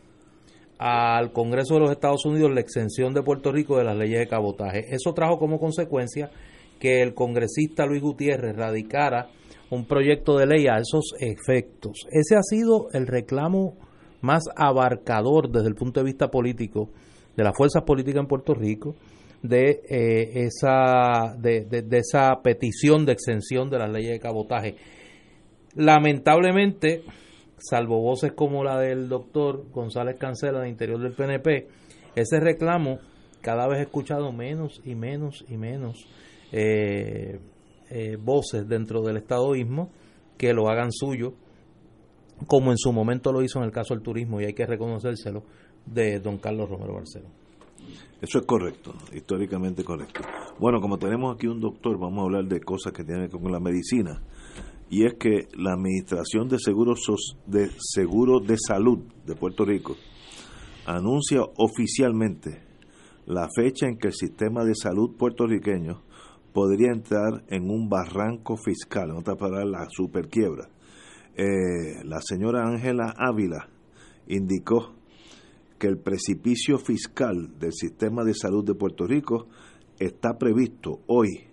[0.79, 4.27] al Congreso de los Estados Unidos la exención de Puerto Rico de las leyes de
[4.27, 4.85] cabotaje.
[4.89, 6.31] Eso trajo como consecuencia
[6.79, 9.29] que el congresista Luis Gutiérrez radicara
[9.69, 12.05] un proyecto de ley a esos efectos.
[12.11, 13.75] Ese ha sido el reclamo
[14.21, 16.89] más abarcador desde el punto de vista político
[17.35, 18.95] de las fuerzas políticas en Puerto Rico
[19.41, 24.75] de eh, esa de, de- de esa petición de exención de las leyes de cabotaje.
[25.75, 27.03] Lamentablemente,
[27.57, 31.67] salvo voces como la del doctor González Cancela de interior del PNP,
[32.15, 32.99] ese reclamo
[33.41, 36.07] cada vez he escuchado menos y menos y menos
[36.51, 37.39] eh,
[37.89, 39.91] eh, voces dentro del estadoísmo
[40.37, 41.33] que lo hagan suyo,
[42.47, 45.43] como en su momento lo hizo en el caso del turismo, y hay que reconocérselo,
[45.85, 47.27] de don Carlos Romero Barceló.
[48.21, 50.21] Eso es correcto, históricamente correcto.
[50.59, 53.43] Bueno, como tenemos aquí un doctor, vamos a hablar de cosas que tienen que ver
[53.43, 54.21] con la medicina.
[54.89, 56.99] Y es que la Administración de Seguros
[57.47, 59.95] de Seguro de Salud de Puerto Rico
[60.85, 62.61] anuncia oficialmente
[63.25, 66.01] la fecha en que el sistema de salud puertorriqueño
[66.53, 70.69] podría entrar en un barranco fiscal, en otras palabras, la superquiebra.
[71.35, 73.69] Eh, la señora Ángela Ávila
[74.27, 74.93] indicó
[75.79, 79.47] que el precipicio fiscal del sistema de salud de Puerto Rico
[79.99, 81.47] está previsto hoy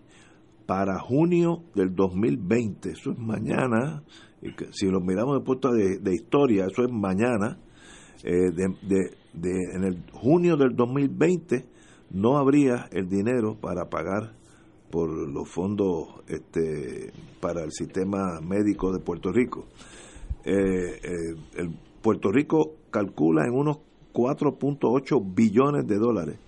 [0.70, 2.90] para junio del 2020.
[2.90, 4.04] Eso es mañana.
[4.70, 7.58] Si lo miramos de punto de, historia, eso es mañana.
[8.22, 11.66] Eh, en el junio del 2020
[12.12, 14.36] no habría el dinero para pagar
[14.92, 19.66] por los fondos este, para el sistema médico de Puerto Rico.
[20.44, 23.78] Eh, eh, el Puerto Rico calcula en unos
[24.12, 26.38] 4.8 billones de dólares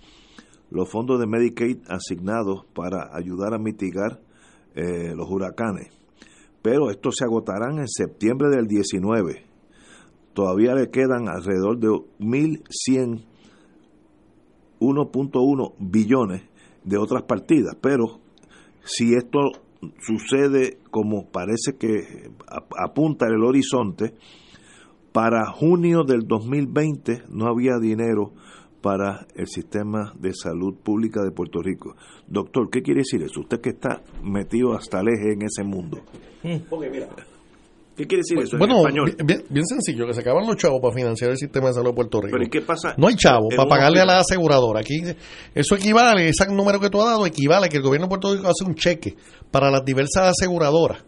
[0.73, 4.19] los fondos de Medicaid asignados para ayudar a mitigar
[4.75, 5.87] eh, los huracanes.
[6.61, 9.43] Pero estos se agotarán en septiembre del 19.
[10.33, 13.23] Todavía le quedan alrededor de 1.100,
[14.79, 16.43] 1.1 billones
[16.83, 17.75] de otras partidas.
[17.81, 18.19] Pero
[18.83, 19.39] si esto
[20.01, 24.15] sucede como parece que ap- apunta el horizonte,
[25.11, 28.33] para junio del 2020 no había dinero
[28.83, 31.95] para el sistema de salud pública de Puerto Rico.
[32.27, 33.39] Doctor, ¿qué quiere decir eso?
[33.39, 36.01] Usted que está metido hasta el eje en ese mundo.
[37.95, 39.15] ¿Qué quiere decir eso Bueno, en español?
[39.23, 41.95] bien, bien- sencillo, que se acaban los chavos para financiar el sistema de salud de
[41.95, 42.31] Puerto Rico.
[42.33, 42.95] Pero ¿y qué pasa?
[42.97, 44.79] No hay chavos para pagarle a la aseguradora.
[44.79, 45.01] Aquí
[45.53, 48.33] eso equivale, ese número que tú has dado equivale a que el gobierno de Puerto
[48.35, 49.15] Rico hace un cheque
[49.51, 51.05] para las diversas aseguradoras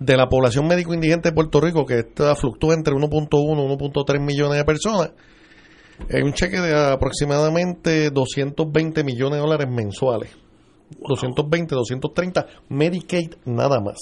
[0.00, 4.20] de la población médico indigente de Puerto Rico, que está, fluctúa entre 1.1 y 1.3
[4.20, 5.12] millones de personas.
[6.08, 10.30] Es un cheque de aproximadamente 220 millones de dólares mensuales.
[10.90, 13.98] 220, 230 Medicaid nada más.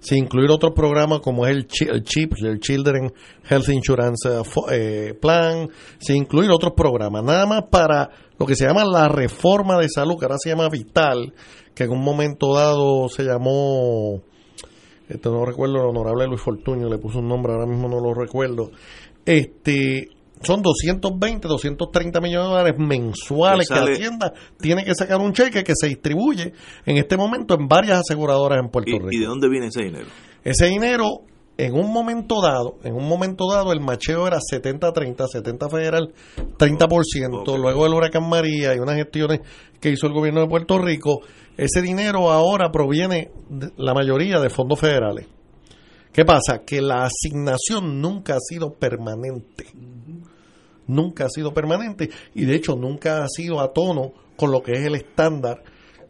[0.00, 3.12] Sin incluir otros programas como el, el CHIP, el Children
[3.48, 7.24] Health Insurance eh, eh, Plan, sin incluir otros programas.
[7.24, 10.68] Nada más para lo que se llama la reforma de salud, que ahora se llama
[10.68, 11.32] Vital,
[11.74, 14.20] que en un momento dado se llamó,
[15.08, 18.12] este no recuerdo, el honorable Luis Fortuño le puso un nombre, ahora mismo no lo
[18.12, 18.72] recuerdo.
[19.24, 20.10] Este,
[20.44, 25.32] son 220, 230 millones de dólares mensuales Que que sale- Hacienda tiene que sacar un
[25.32, 26.52] cheque que se distribuye
[26.86, 29.08] en este momento en varias aseguradoras en Puerto ¿Y, Rico.
[29.10, 30.06] y de dónde viene ese dinero?
[30.42, 31.06] Ese dinero,
[31.56, 36.12] en un momento dado, en un momento dado, el macheo era 70-30, 70 federal,
[36.58, 37.56] 30%.
[37.58, 39.40] Luego del huracán María y unas gestiones
[39.80, 41.20] que hizo el gobierno de Puerto Rico,
[41.56, 45.26] ese dinero ahora proviene, de- la mayoría, de fondos federales.
[46.12, 46.60] ¿Qué pasa?
[46.64, 49.66] Que la asignación nunca ha sido permanente.
[50.86, 54.72] Nunca ha sido permanente y de hecho nunca ha sido a tono con lo que
[54.72, 55.62] es el estándar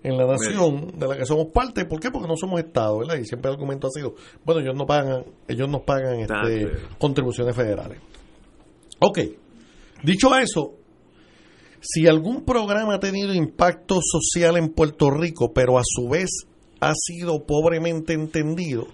[0.03, 1.87] en la nación de la que somos parte.
[1.87, 2.11] ¿Por qué?
[2.11, 3.17] Porque no somos Estado, ¿verdad?
[3.17, 4.15] Y siempre el argumento ha sido,
[4.45, 7.99] bueno, ellos no pagan, ellos nos pagan este, contribuciones federales.
[9.01, 9.19] Ok,
[10.03, 10.75] dicho eso,
[11.81, 16.31] si algún programa ha tenido impacto social en Puerto Rico, pero a su vez
[16.81, 18.87] ha sido pobremente entendido,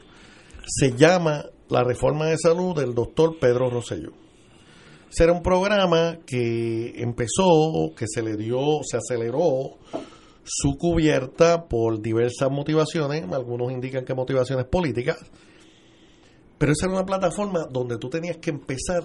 [0.65, 4.20] se llama la reforma de salud del doctor Pedro Rosselló.
[5.11, 9.77] Será un programa que empezó, que se le dio, se aceleró
[10.45, 15.19] su cubierta por diversas motivaciones, algunos indican que motivaciones políticas,
[16.59, 19.03] pero esa era una plataforma donde tú tenías que empezar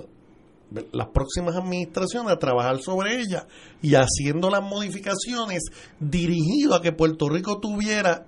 [0.91, 3.47] las próximas administraciones a trabajar sobre ella
[3.81, 5.63] y haciendo las modificaciones
[5.99, 8.27] dirigido a que Puerto Rico tuviera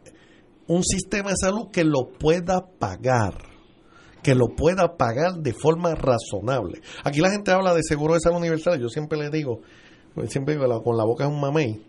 [0.67, 3.56] un sistema de salud que lo pueda pagar,
[4.23, 6.81] que lo pueda pagar de forma razonable.
[7.03, 9.61] Aquí la gente habla de seguro de salud universal, yo siempre le digo,
[10.27, 11.81] siempre digo, con la boca es un mamey.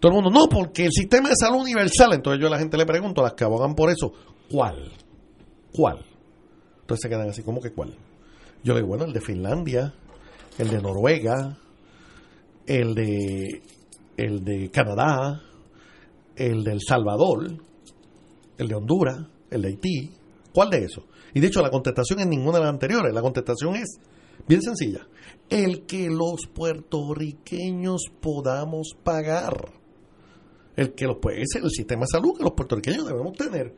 [0.00, 2.76] Todo el mundo, no, porque el sistema de salud universal, entonces yo a la gente
[2.76, 4.12] le pregunto, a las que abogan por eso,
[4.50, 4.92] ¿cuál?
[5.72, 6.04] ¿Cuál?
[6.80, 7.96] Entonces se quedan así, ¿cómo que cuál?
[8.62, 9.94] Yo le digo, bueno, el de Finlandia,
[10.58, 11.58] el de Noruega,
[12.66, 13.62] el de,
[14.16, 15.42] el de Canadá,
[16.36, 17.58] el de El Salvador,
[18.58, 19.18] el de Honduras,
[19.50, 20.10] el de Haití.
[20.54, 21.02] ¿Cuál de esos?
[21.34, 23.12] Y de hecho la contestación es ninguna de las anteriores.
[23.12, 23.98] La contestación es
[24.46, 25.00] bien sencilla.
[25.50, 29.72] El que los puertorriqueños podamos pagar.
[30.76, 33.74] El que los es el sistema de salud que los puertorriqueños debemos tener.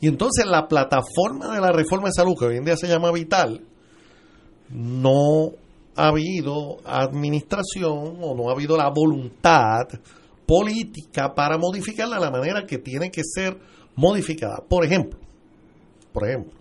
[0.00, 3.10] Y entonces la plataforma de la reforma de salud, que hoy en día se llama
[3.10, 3.64] Vital,
[4.70, 5.50] no
[5.96, 9.88] ha habido administración o no ha habido la voluntad
[10.46, 13.58] política para modificarla de la manera que tiene que ser
[13.96, 14.62] modificada.
[14.68, 15.21] Por ejemplo,
[16.12, 16.58] por ejemplo,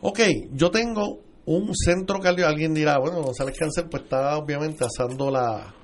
[0.00, 0.20] ok,
[0.52, 5.74] yo tengo un centro cardiovascular, alguien dirá, bueno, González Cáncer pues está obviamente asando la,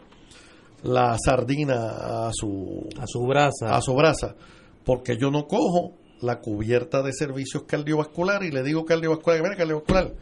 [0.82, 3.76] la sardina a su, a su brasa.
[3.76, 4.34] A su brasa,
[4.84, 10.12] porque yo no cojo la cubierta de servicios cardiovasculares y le digo cardiovascular, mira cardiovascular,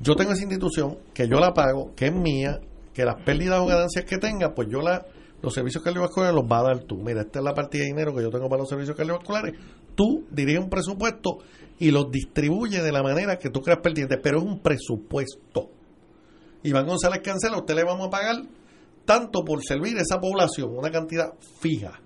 [0.00, 2.60] yo tengo esa institución que yo la pago, que es mía,
[2.92, 5.04] que las pérdidas o ganancias que tenga, pues yo la
[5.42, 6.96] los servicios cardiovasculares los va a dar tú.
[6.98, 9.54] Mira, esta es la partida de dinero que yo tengo para los servicios cardiovasculares.
[9.94, 11.38] Tú diriges un presupuesto
[11.78, 15.70] y los distribuye de la manera que tú creas pertinente, pero es un presupuesto.
[16.62, 18.36] Iván González Cancela, usted le vamos a pagar
[19.04, 22.00] tanto por servir a esa población, una cantidad fija.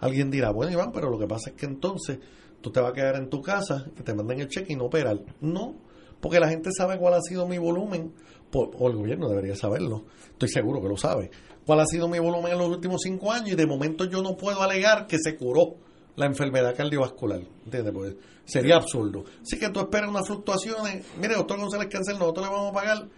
[0.00, 2.18] Alguien dirá, bueno Iván, pero lo que pasa es que entonces
[2.60, 4.86] tú te vas a quedar en tu casa, que te manden el cheque y no
[4.86, 5.18] operar.
[5.40, 5.76] No,
[6.20, 8.14] porque la gente sabe cuál ha sido mi volumen,
[8.54, 11.30] o el gobierno debería saberlo, estoy seguro que lo sabe,
[11.66, 14.36] cuál ha sido mi volumen en los últimos cinco años y de momento yo no
[14.36, 15.76] puedo alegar que se curó
[16.16, 17.92] la enfermedad cardiovascular, ¿entiendes?
[17.92, 19.24] Pues sería absurdo.
[19.42, 23.08] Así que tú esperas unas fluctuaciones, mire, doctor González Cancel, nosotros le vamos a pagar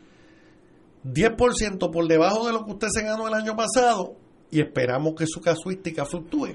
[1.05, 4.14] 10% por debajo de lo que usted se ganó el año pasado
[4.51, 6.55] y esperamos que su casuística fluctúe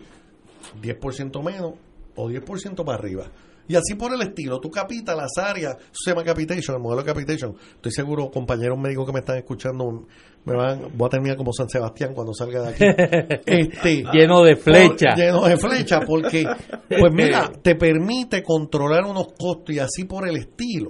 [0.82, 1.74] 10% menos
[2.16, 3.26] o 10% para arriba.
[3.70, 7.14] Y así por el estilo, tú capitas las áreas, se llama capitation, el modelo de
[7.14, 7.56] capitation.
[7.76, 10.08] Estoy seguro, compañeros médicos que me están escuchando,
[10.44, 12.84] me van, voy a terminar como San Sebastián cuando salga de aquí.
[13.46, 15.14] Este, lleno de flecha.
[15.16, 16.46] lleno de flecha, porque,
[16.90, 20.90] pues mira, te permite controlar unos costos y así por el estilo.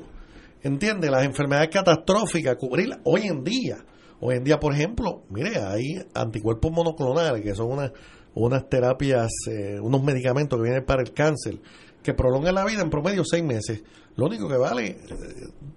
[0.63, 1.11] ¿Entiendes?
[1.11, 3.75] Las enfermedades catastróficas, cubrirlas hoy en día.
[4.21, 7.91] Hoy en día, por ejemplo, mire, hay anticuerpos monoclonales, que son unas,
[8.35, 11.59] unas terapias, eh, unos medicamentos que vienen para el cáncer
[12.03, 13.83] que prolonga la vida en promedio seis meses.
[14.15, 14.97] Lo único que vale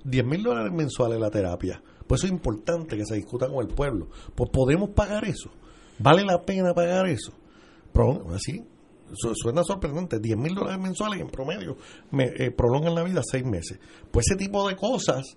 [0.04, 1.82] 10 eh, mil dólares mensuales la terapia.
[2.06, 4.08] Pues eso es importante que se discuta con el pueblo.
[4.34, 5.50] Pues podemos pagar eso.
[5.98, 7.32] ¿Vale la pena pagar eso?
[8.34, 8.64] así,
[9.34, 10.18] suena sorprendente.
[10.18, 11.76] 10 mil dólares mensuales en promedio
[12.10, 13.78] me, eh, prolongan la vida seis meses.
[14.10, 15.36] Pues ese tipo de cosas,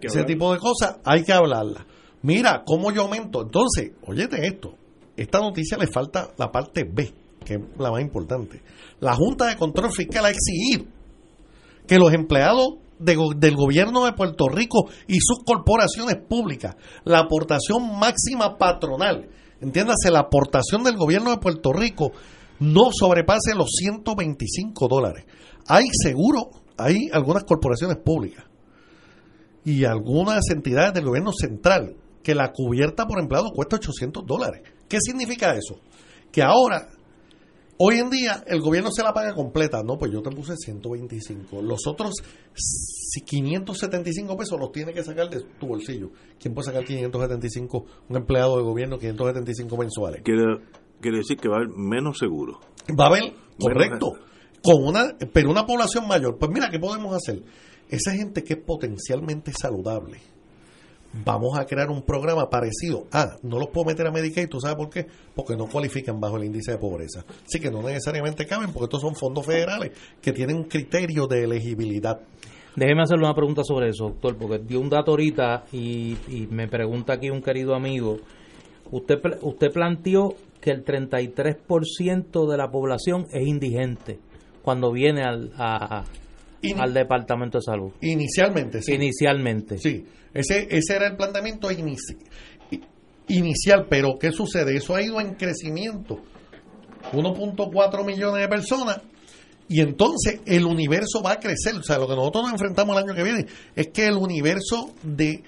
[0.00, 1.86] ese tipo de cosas hay que hablarla.
[2.22, 3.42] Mira, cómo yo aumento.
[3.42, 4.76] Entonces, oyete esto.
[5.16, 8.62] Esta noticia le falta la parte B que es la más importante.
[9.00, 10.84] La Junta de Control Fiscal ha exigido
[11.86, 18.56] que los empleados del gobierno de Puerto Rico y sus corporaciones públicas, la aportación máxima
[18.58, 19.28] patronal,
[19.60, 22.12] entiéndase, la aportación del gobierno de Puerto Rico
[22.60, 25.24] no sobrepase los 125 dólares.
[25.66, 28.44] Hay seguro, hay algunas corporaciones públicas
[29.64, 34.62] y algunas entidades del gobierno central que la cubierta por empleado cuesta 800 dólares.
[34.88, 35.80] ¿Qué significa eso?
[36.30, 36.88] Que ahora
[37.78, 39.82] Hoy en día el gobierno se la paga completa.
[39.82, 41.62] No, pues yo te puse 125.
[41.62, 42.14] Los otros
[43.24, 46.10] 575 pesos los tiene que sacar de tu bolsillo.
[46.38, 47.84] ¿Quién puede sacar 575?
[48.08, 50.22] Un empleado de gobierno, 575 mensuales.
[50.22, 50.58] Quiere,
[51.00, 52.60] quiere decir que va a haber menos seguro.
[52.98, 54.12] Va a haber, correcto.
[54.62, 56.38] Con una, pero una población mayor.
[56.38, 57.42] Pues mira, ¿qué podemos hacer?
[57.88, 60.31] Esa gente que es potencialmente saludable
[61.24, 63.06] vamos a crear un programa parecido.
[63.12, 65.06] Ah, no los puedo meter a Medicaid, ¿tú sabes por qué?
[65.34, 67.24] Porque no cualifican bajo el índice de pobreza.
[67.46, 71.44] Así que no necesariamente caben, porque estos son fondos federales que tienen un criterio de
[71.44, 72.18] elegibilidad.
[72.74, 76.68] Déjeme hacerle una pregunta sobre eso, doctor, porque dio un dato ahorita y, y me
[76.68, 78.16] pregunta aquí un querido amigo.
[78.90, 84.18] Usted, usted planteó que el 33% de la población es indigente
[84.62, 86.04] cuando viene al, a-
[86.78, 87.92] al Departamento de Salud.
[88.00, 88.92] Inicialmente, sí.
[88.94, 89.78] Inicialmente.
[89.78, 92.16] Sí, ese, ese era el planteamiento inici-
[93.28, 94.76] inicial, pero ¿qué sucede?
[94.76, 96.20] Eso ha ido en crecimiento.
[97.12, 99.00] 1.4 millones de personas
[99.68, 101.74] y entonces el universo va a crecer.
[101.76, 104.92] O sea, lo que nosotros nos enfrentamos el año que viene es que el universo
[105.02, 105.42] de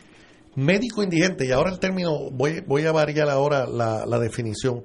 [0.56, 4.84] médico indigente, y ahora el término, voy, voy a variar ahora la, la definición,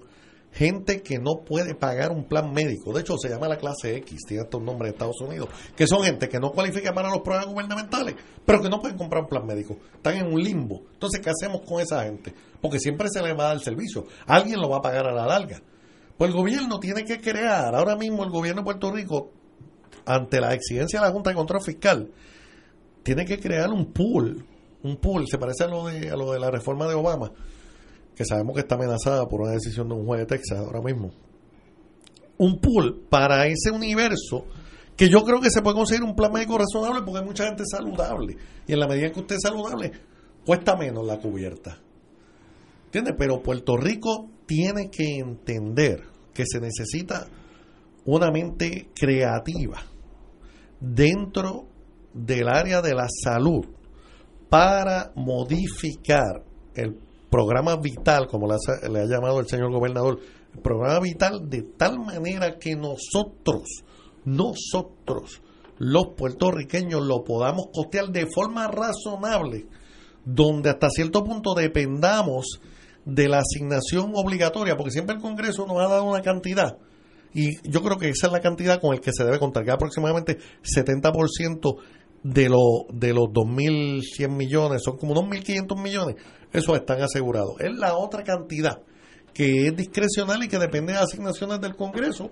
[0.52, 4.20] gente que no puede pagar un plan médico, de hecho se llama la clase X,
[4.28, 7.54] tiene estos nombres de Estados Unidos, que son gente que no cualifica para los programas
[7.54, 8.16] gubernamentales,
[8.46, 10.82] pero que no pueden comprar un plan médico, están en un limbo.
[10.94, 12.34] Entonces, ¿qué hacemos con esa gente?
[12.62, 15.14] Porque siempre se les va a dar el servicio, alguien lo va a pagar a
[15.14, 15.62] la larga.
[16.18, 19.32] Pues el gobierno tiene que crear, ahora mismo el gobierno de Puerto Rico,
[20.06, 22.12] ante la exigencia de la Junta de Control Fiscal,
[23.04, 24.46] tiene que crear un pool,
[24.84, 27.32] un pool, se parece a lo de, a lo de la reforma de Obama,
[28.20, 31.10] que sabemos que está amenazada por una decisión de un juez de Texas ahora mismo.
[32.38, 34.46] Un pool para ese universo
[34.98, 37.64] que yo creo que se puede conseguir un plan médico razonable porque hay mucha gente
[37.66, 38.36] saludable.
[38.68, 39.94] Y en la medida en que usted es saludable,
[40.46, 41.78] cuesta menos la cubierta.
[42.88, 43.16] ¿Entiendes?
[43.18, 47.26] Pero Puerto Rico tiene que entender que se necesita
[48.04, 49.82] una mente creativa
[50.82, 51.70] dentro
[52.14, 53.66] del área de la salud
[54.50, 56.44] para modificar
[56.76, 57.00] el
[57.30, 60.20] programa vital, como le ha, llamado el señor gobernador,
[60.64, 63.84] programa vital de tal manera que nosotros,
[64.26, 65.42] nosotros,
[65.78, 69.68] los puertorriqueños, lo podamos costear de forma razonable,
[70.26, 72.60] donde hasta cierto punto dependamos
[73.06, 76.78] de la asignación obligatoria, porque siempre el Congreso nos ha dado una cantidad,
[77.34, 79.72] y yo creo que esa es la cantidad con el que se debe contar, que
[79.72, 81.78] aproximadamente 70%
[82.24, 86.16] de, lo, de los 2.100 millones, son como unos 1.500 millones,
[86.52, 87.60] esos están asegurados.
[87.60, 88.82] Es la otra cantidad
[89.34, 92.32] que es discrecional y que depende de asignaciones del Congreso,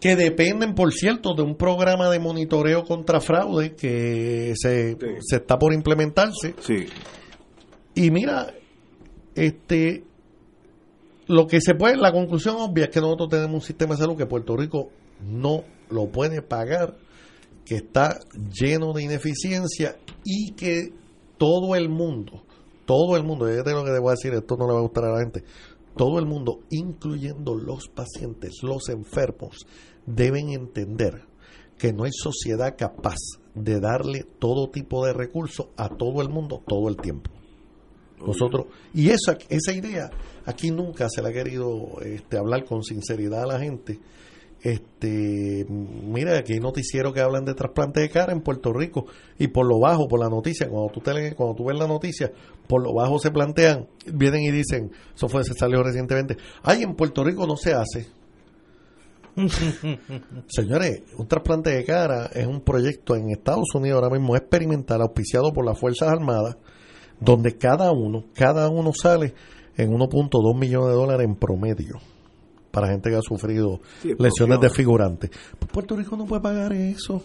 [0.00, 5.58] que dependen, por cierto, de un programa de monitoreo contra fraude que se, se está
[5.58, 6.54] por implementarse.
[6.60, 6.86] Sí.
[7.94, 8.54] Y mira,
[9.34, 10.04] este
[11.28, 14.16] lo que se puede, la conclusión obvia es que nosotros tenemos un sistema de salud
[14.16, 14.88] que Puerto Rico
[15.20, 16.96] no lo puede pagar,
[17.68, 18.18] que está
[18.58, 20.92] lleno de ineficiencia y que
[21.36, 22.42] todo el mundo,
[22.86, 25.12] todo el mundo, fíjate lo que te decir, esto no le va a gustar a
[25.12, 25.44] la gente,
[25.96, 29.66] todo el mundo, incluyendo los pacientes, los enfermos,
[30.06, 31.22] deben entender
[31.76, 33.18] que no hay sociedad capaz
[33.54, 37.30] de darle todo tipo de recursos a todo el mundo todo el tiempo.
[38.24, 40.10] Nosotros, y esa, esa idea
[40.44, 44.00] aquí nunca se le ha querido este, hablar con sinceridad a la gente.
[44.60, 49.06] Este, mira, aquí hay noticieros que hablan de trasplante de cara en Puerto Rico
[49.38, 52.32] y por lo bajo, por la noticia, cuando tú, te, cuando tú ves la noticia,
[52.66, 56.94] por lo bajo se plantean, vienen y dicen, eso fue, se salió recientemente, ay, en
[56.94, 58.08] Puerto Rico no se hace.
[60.48, 65.52] Señores, un trasplante de cara es un proyecto en Estados Unidos ahora mismo experimental, auspiciado
[65.52, 66.56] por las Fuerzas Armadas,
[67.20, 69.34] donde cada uno, cada uno sale
[69.76, 72.00] en 1.2 millones de dólares en promedio
[72.80, 75.30] para gente que ha sufrido Sí, lesiones desfigurantes.
[75.58, 77.22] Pues Puerto Rico no puede pagar eso,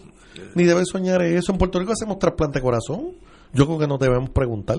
[0.54, 1.52] ni debe soñar eso.
[1.52, 3.12] En Puerto Rico hacemos trasplante de corazón.
[3.52, 4.78] Yo creo que nos debemos preguntar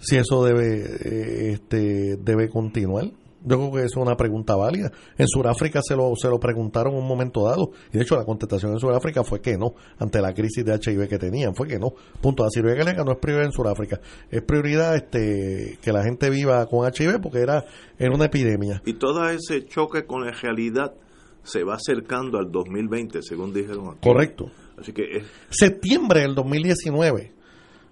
[0.00, 3.10] si eso debe, eh, este, debe continuar.
[3.44, 4.90] Yo creo que eso es una pregunta válida.
[5.18, 7.72] En Sudáfrica se lo, se lo preguntaron en un momento dado.
[7.92, 9.74] Y de hecho la contestación en Sudáfrica fue que no.
[9.98, 11.54] Ante la crisis de HIV que tenían.
[11.54, 11.92] Fue que no.
[12.20, 12.42] Punto.
[12.42, 14.00] La cirugía cardíaca no es prioridad en Sudáfrica.
[14.30, 17.64] Es prioridad este que la gente viva con HIV porque era,
[17.98, 18.80] era una epidemia.
[18.86, 20.94] Y todo ese choque con la realidad
[21.42, 24.08] se va acercando al 2020, según dijeron aquí.
[24.08, 24.50] Correcto.
[24.78, 27.33] Así que es, Septiembre del 2019.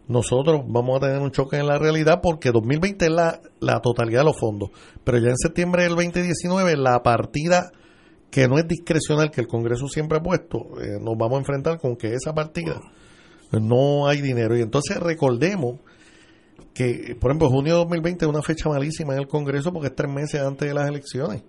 [0.08, 4.20] Nosotros vamos a tener un choque en la realidad porque 2020 es la, la totalidad
[4.20, 4.70] de los fondos.
[5.04, 7.70] Pero ya en septiembre del 2019 la partida
[8.30, 11.78] que no es discrecional que el Congreso siempre ha puesto, eh, nos vamos a enfrentar
[11.78, 12.80] con que esa partida
[13.52, 14.56] no hay dinero.
[14.56, 15.80] Y entonces recordemos
[16.72, 19.94] que, por ejemplo, junio de 2020 es una fecha malísima en el Congreso porque es
[19.94, 21.42] tres meses antes de las elecciones.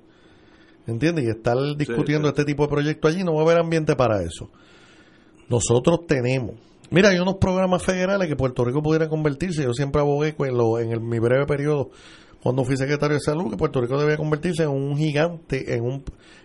[0.86, 1.26] ¿Entiendes?
[1.26, 4.50] Y estar discutiendo este tipo de proyectos allí no va a haber ambiente para eso.
[5.48, 6.56] Nosotros tenemos.
[6.94, 9.64] Mira, hay unos programas federales que Puerto Rico pudiera convertirse.
[9.64, 11.90] Yo siempre abogué en, lo- en el- mi breve periodo
[12.42, 16.04] cuando fui secretario de salud, que Puerto Rico debía convertirse en un gigante, en un,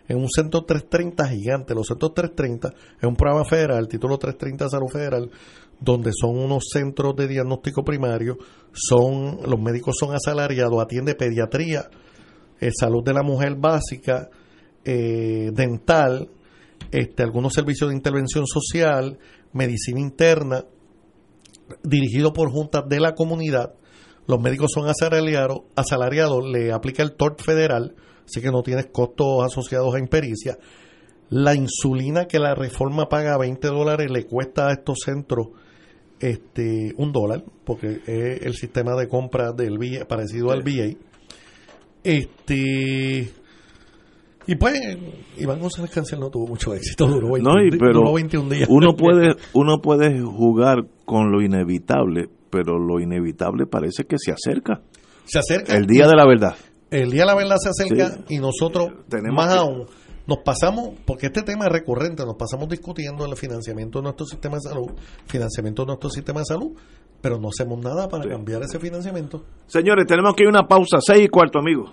[0.09, 1.75] en un centro 330 gigante.
[1.75, 2.69] Los centros 330
[2.99, 5.31] es un programa federal, el título 330 de salud federal,
[5.81, 8.39] donde son unos centros de diagnóstico primario,
[8.73, 11.91] son los médicos son asalariados, atiende pediatría,
[12.61, 14.31] eh, salud de la mujer básica,
[14.85, 16.31] eh, dental,
[16.93, 19.19] este, algunos servicios de intervención social,
[19.53, 20.65] medicina interna,
[21.83, 23.75] dirigido por juntas de la comunidad.
[24.27, 27.95] Los médicos son asalariados, asalariados le aplica el TOR federal,
[28.27, 30.59] así que no tienes costos asociados a impericia.
[31.31, 35.49] La insulina que la reforma paga 20 dólares le cuesta a estos centros
[36.21, 40.97] este un dólar, porque es el sistema de compra del VA, parecido al VA.
[42.03, 43.31] Este
[44.49, 44.81] y pues
[45.37, 48.69] Iván González Cancel no tuvo mucho éxito, duró 21, No, y pero duró 21 días.
[48.69, 54.81] uno puede uno puede jugar con lo inevitable, pero lo inevitable parece que se acerca.
[55.27, 55.77] Se acerca.
[55.77, 56.57] El día de la verdad.
[56.91, 58.37] El día de la verdad se acerca Sí.
[58.37, 59.85] y nosotros, Tenemos más que- aún,
[60.27, 64.57] nos pasamos, porque este tema es recurrente, nos pasamos discutiendo el financiamiento de nuestro sistema
[64.57, 64.91] de salud,
[65.27, 66.73] financiamiento de nuestro sistema de salud,
[67.21, 69.45] pero no hacemos nada para cambiar ese financiamiento.
[69.67, 71.93] Señores, tenemos que ir a una pausa, seis y cuarto, amigos.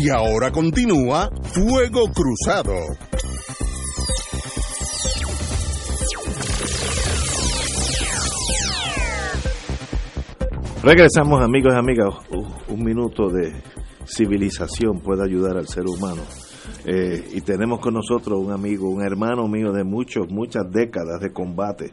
[0.00, 2.72] Y ahora continúa Fuego Cruzado.
[10.84, 12.14] Regresamos, amigos y amigas.
[12.30, 13.52] Uh, un minuto de
[14.06, 16.22] civilización puede ayudar al ser humano.
[16.84, 21.32] Eh, y tenemos con nosotros un amigo, un hermano mío de muchos, muchas décadas de
[21.32, 21.92] combate,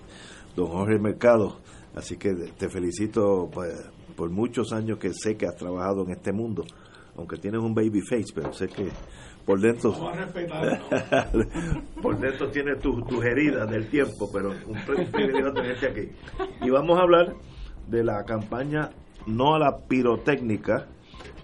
[0.56, 1.58] don Jorge Mercado.
[1.96, 3.74] Así que te felicito pues,
[4.16, 6.66] por muchos años que sé que has trabajado en este mundo,
[7.18, 8.90] aunque tienes un baby face, pero sé que
[9.46, 9.94] por dentro
[12.02, 16.10] por dentro tienes tus heridas del tiempo, pero un pri- privilegio tenerte aquí.
[16.62, 17.34] Y vamos a hablar
[17.88, 18.90] de la campaña
[19.28, 20.88] no a la pirotécnica,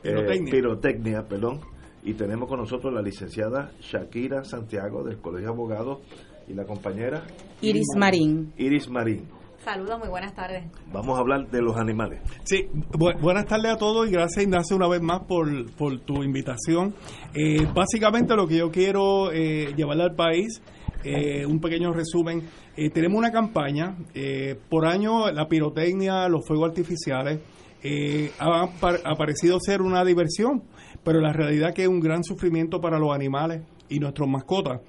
[0.04, 0.52] eh, Pirotecnia.
[0.52, 1.60] pirotecnia, perdón,
[2.04, 6.00] y tenemos con nosotros la licenciada Shakira Santiago del Colegio de Abogados
[6.48, 7.24] y la compañera
[7.62, 8.54] Iris Marín.
[8.58, 9.28] Iris Marín.
[9.64, 10.64] Saludos, muy buenas tardes.
[10.92, 12.20] Vamos a hablar de los animales.
[12.46, 16.24] Sí, bu- buenas tardes a todos y gracias Ignacio una vez más por, por tu
[16.24, 16.96] invitación.
[17.36, 20.62] Eh, básicamente lo que yo quiero eh, llevarle al país,
[21.04, 22.42] eh, un pequeño resumen,
[22.76, 27.40] eh, tenemos una campaña, eh, por año la pirotecnia, los fuegos artificiales,
[27.84, 28.68] eh, ha
[29.06, 30.64] aparecido ser una diversión,
[31.04, 34.82] pero la realidad que es un gran sufrimiento para los animales y nuestros mascotas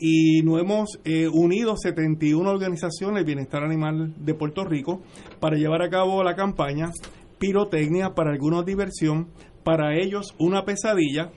[0.00, 5.02] y nos hemos eh, unido 71 organizaciones de bienestar animal de Puerto Rico
[5.38, 6.90] para llevar a cabo la campaña
[7.38, 9.28] Pirotecnia para algunos diversión,
[9.62, 11.30] para ellos una pesadilla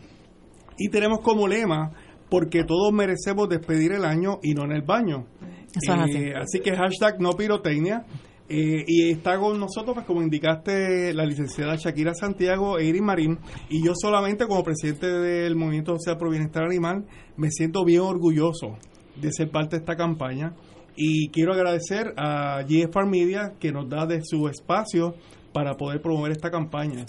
[0.78, 1.92] y tenemos como lema
[2.30, 5.28] porque todos merecemos despedir el año y no en el baño.
[5.76, 6.18] Así.
[6.18, 8.06] Eh, así que hashtag no pirotecnia.
[8.50, 13.40] Eh, y está con nosotros, pues como indicaste, la licenciada Shakira Santiago e Iris Marín.
[13.70, 17.06] Y yo solamente como presidente del Movimiento Social por Bienestar Animal
[17.38, 18.78] me siento bien orgulloso
[19.16, 20.54] de ser parte de esta campaña.
[20.96, 25.16] Y quiero agradecer a GFR Media que nos da de su espacio
[25.54, 27.06] para poder promover esta campaña.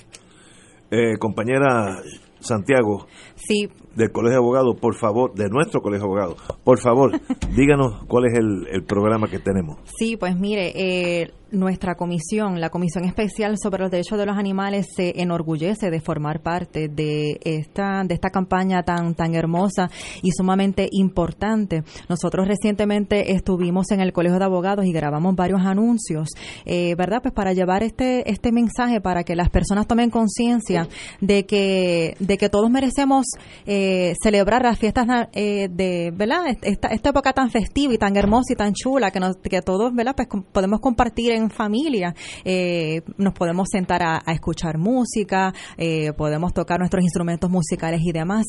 [0.91, 2.01] Eh, compañera
[2.41, 3.07] Santiago,
[3.37, 7.13] Sí, del Colegio de Abogados, por favor, de nuestro Colegio de Abogados, por favor,
[7.57, 9.79] díganos cuál es el, el programa que tenemos.
[9.99, 14.87] Sí, pues mire, eh, nuestra comisión, la Comisión Especial sobre los Derechos de los Animales,
[14.95, 19.91] se enorgullece de formar parte de esta, de esta campaña tan, tan hermosa
[20.23, 21.85] y sumamente importante.
[22.09, 26.29] Nosotros recientemente estuvimos en el Colegio de Abogados y grabamos varios anuncios,
[26.65, 27.23] eh, ¿verdad?
[27.23, 30.89] Pues para llevar este, este mensaje para que las personas tomen conciencia
[31.21, 33.27] de que, de que todos merecemos
[33.67, 33.84] eh,
[34.23, 36.47] celebrar las fiestas eh, de, ¿verdad?
[36.63, 39.95] Esta, esta época tan festiva y tan hermosa y tan chula que, nos, que todos,
[39.95, 40.15] ¿verdad?
[40.17, 42.15] Pues podemos compartir en familia.
[42.45, 48.13] Eh, nos podemos sentar a, a escuchar música, eh, podemos tocar nuestros instrumentos musicales y
[48.13, 48.45] demás.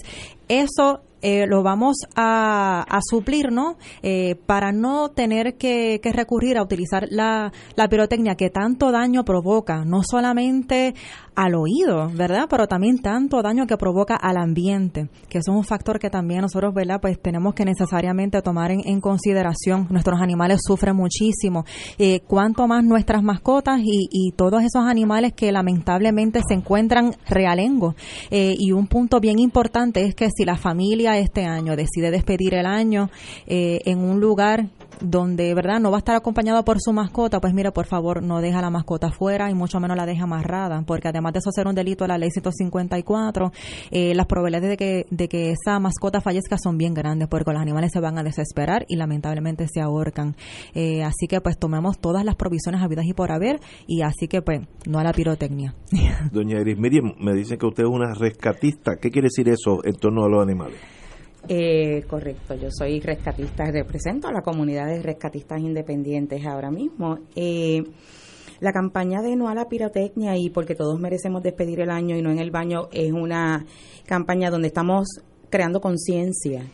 [0.47, 3.77] Eso eh, lo vamos a, a suplir, ¿no?
[4.03, 9.25] Eh, para no tener que, que recurrir a utilizar la, la pirotecnia que tanto daño
[9.25, 10.93] provoca, no solamente
[11.35, 12.47] al oído, ¿verdad?
[12.49, 16.41] Pero también tanto daño que provoca al ambiente, que eso es un factor que también
[16.41, 16.99] nosotros, ¿verdad?
[17.01, 19.87] Pues tenemos que necesariamente tomar en, consideración.
[19.89, 21.65] Nuestros animales sufren muchísimo.
[21.97, 27.95] Eh, cuanto más nuestras mascotas y, y todos esos animales que lamentablemente se encuentran realengo.
[28.31, 32.53] Eh, y un punto bien importante es que si la familia este año decide despedir
[32.55, 33.09] el año
[33.47, 34.69] eh, en un lugar
[35.01, 38.41] donde verdad no va a estar acompañado por su mascota, pues mire, por favor, no
[38.41, 41.67] deja la mascota fuera y mucho menos la deja amarrada, porque además de eso ser
[41.67, 43.51] un delito de la ley 154,
[43.91, 47.61] eh, las probabilidades de que, de que esa mascota fallezca son bien grandes, porque los
[47.61, 50.35] animales se van a desesperar y lamentablemente se ahorcan.
[50.73, 54.41] Eh, así que pues tomemos todas las provisiones habidas y por haber, y así que
[54.41, 55.75] pues no a la pirotecnia.
[56.31, 58.97] Doña Iris Miriam, me dicen que usted es una rescatista.
[58.97, 60.79] ¿Qué quiere decir eso en torno a los animales?
[61.47, 67.19] Eh, correcto, yo soy rescatista, represento a la comunidad de rescatistas independientes ahora mismo.
[67.35, 67.83] Eh,
[68.59, 72.21] la campaña de No a la Pirotecnia y Porque todos merecemos despedir el año y
[72.21, 73.65] no en el baño es una
[74.05, 75.07] campaña donde estamos
[75.49, 76.65] creando conciencia,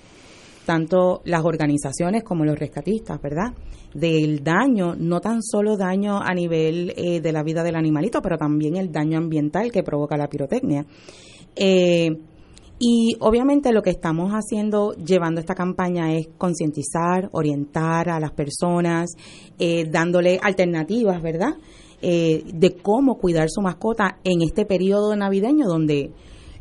[0.65, 3.53] tanto las organizaciones como los rescatistas, ¿verdad?
[3.93, 8.38] Del daño, no tan solo daño a nivel eh, de la vida del animalito, pero
[8.38, 10.85] también el daño ambiental que provoca la pirotecnia.
[11.56, 12.10] Eh,
[12.84, 19.12] y obviamente lo que estamos haciendo, llevando esta campaña, es concientizar, orientar a las personas,
[19.60, 21.53] eh, dándole alternativas, ¿verdad?
[22.02, 26.10] Eh, de cómo cuidar su mascota en este periodo navideño donde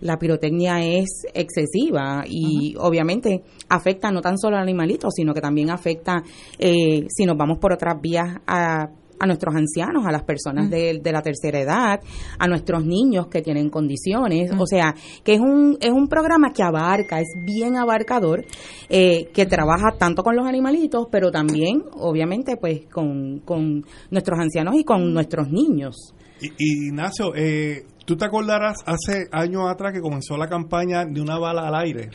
[0.03, 5.71] la pirotecnia es excesiva y obviamente afecta no tan solo al animalito, sino que también
[5.71, 6.23] afecta,
[6.59, 8.91] eh, si nos vamos por otras vías, a
[9.21, 10.71] a nuestros ancianos, a las personas Mm.
[10.71, 12.01] de, de la tercera edad,
[12.39, 16.63] a nuestros niños que tienen condiciones, o sea, que es un, es un programa que
[16.63, 18.45] abarca, es bien abarcador,
[18.89, 24.75] eh, que trabaja tanto con los animalitos, pero también, obviamente, pues con, con nuestros ancianos
[24.77, 26.15] y con nuestros niños.
[26.41, 31.21] Y, y, Ignacio, eh, tú te acordarás hace años atrás que comenzó la campaña de
[31.21, 32.11] una bala al aire.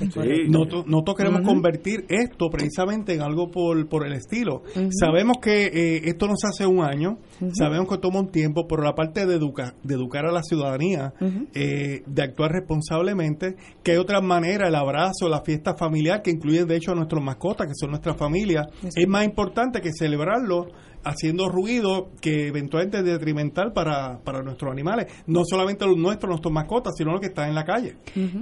[0.50, 4.64] Nosotros, nosotros queremos convertir esto precisamente en algo por, por el estilo.
[4.90, 7.20] Sabemos que eh, esto no se hace un año,
[7.54, 11.14] sabemos que toma un tiempo, pero la parte de, educar de educar a la ciudadanía,
[11.54, 16.66] eh, de actuar responsablemente, que hay otras maneras, el abrazo, la fiesta familiar, que incluye
[16.66, 20.68] de hecho a nuestras mascotas, que son nuestra familia, es más importante que celebrarlo
[21.06, 26.52] haciendo ruido que eventualmente es detrimental para, para nuestros animales, no solamente los nuestros, nuestras
[26.52, 27.96] mascotas, sino los que están en la calle.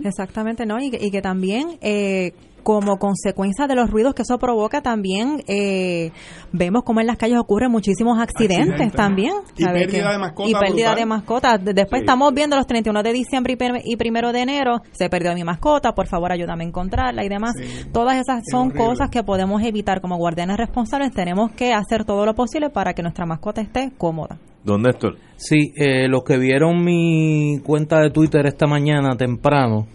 [0.04, 0.80] Exactamente, ¿no?
[0.80, 2.32] Y, que- y que también eh,
[2.64, 6.12] como consecuencia de los ruidos que eso provoca también eh,
[6.52, 8.96] vemos como en las calles ocurren muchísimos accidentes, Accidentes.
[8.96, 9.34] también.
[9.58, 10.96] Y pérdida Que- de mascotas Y pérdida brutal.
[10.96, 11.64] de mascotas.
[11.66, 12.04] De- Después Sí.
[12.06, 15.44] estamos viendo los 31 de diciembre y, prim- y primero de enero, se perdió mi
[15.44, 17.54] mascota, por favor ayúdame a encontrarla y demás.
[17.92, 21.12] Todas esas son cosas que podemos evitar como guardianes responsables.
[21.12, 24.38] Tenemos que hacer todo lo posible para que nuestra mascota esté cómoda.
[24.64, 25.18] Don Néstor.
[25.36, 29.88] Sí, eh, los que vieron mi cuenta de Twitter esta mañana temprano,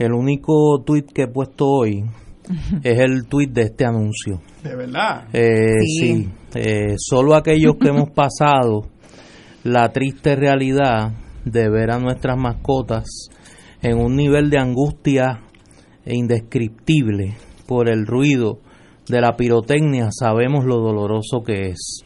[0.00, 2.02] el único tweet que he puesto hoy
[2.82, 4.40] es el tweet de este anuncio.
[4.64, 5.28] De verdad.
[5.32, 8.86] Eh, sí, eh, solo aquellos que hemos pasado
[9.62, 11.12] la triste realidad
[11.44, 13.28] de ver a nuestras mascotas
[13.82, 15.42] en un nivel de angustia
[16.06, 17.36] indescriptible
[17.66, 18.60] por el ruido
[19.06, 22.04] de la pirotecnia, sabemos lo doloroso que es.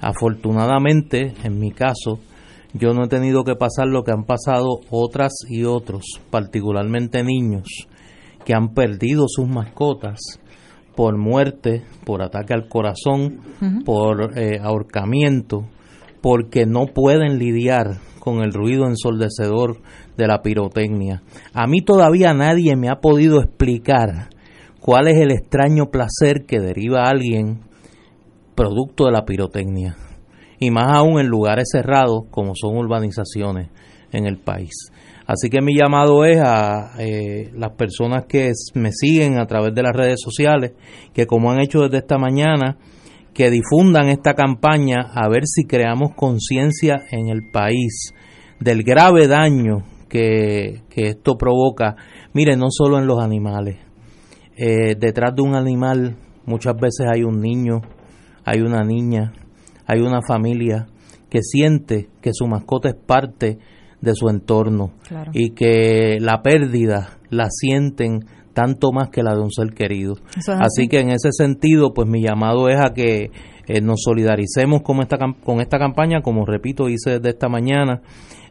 [0.00, 2.20] Afortunadamente, en mi caso,
[2.74, 7.86] yo no he tenido que pasar lo que han pasado otras y otros, particularmente niños,
[8.44, 10.18] que han perdido sus mascotas
[10.96, 13.40] por muerte, por ataque al corazón,
[13.84, 15.66] por eh, ahorcamiento,
[16.20, 19.80] porque no pueden lidiar con el ruido ensordecedor
[20.16, 21.22] de la pirotecnia.
[21.52, 24.30] A mí todavía nadie me ha podido explicar
[24.80, 27.60] cuál es el extraño placer que deriva a alguien
[28.54, 29.96] producto de la pirotecnia.
[30.58, 33.68] Y más aún en lugares cerrados como son urbanizaciones
[34.12, 34.90] en el país.
[35.26, 39.82] Así que mi llamado es a eh, las personas que me siguen a través de
[39.82, 40.72] las redes sociales,
[41.14, 42.76] que como han hecho desde esta mañana,
[43.32, 48.14] que difundan esta campaña a ver si creamos conciencia en el país
[48.60, 51.96] del grave daño que, esto provoca.
[52.32, 53.78] Mire, no solo en los animales.
[54.56, 56.16] Eh, detrás de un animal
[56.46, 57.80] muchas veces hay un niño,
[58.44, 59.32] hay una niña,
[59.86, 60.86] hay una familia
[61.30, 63.58] que siente que su mascota es parte
[64.00, 64.92] de su entorno
[65.32, 70.14] y que la pérdida la sienten tanto más que la de un ser querido.
[70.46, 70.88] así.
[70.88, 73.30] que en ese sentido, pues mi llamado es a que
[73.66, 78.00] eh, nos solidaricemos con esta, con esta campaña, como repito, hice desde esta mañana.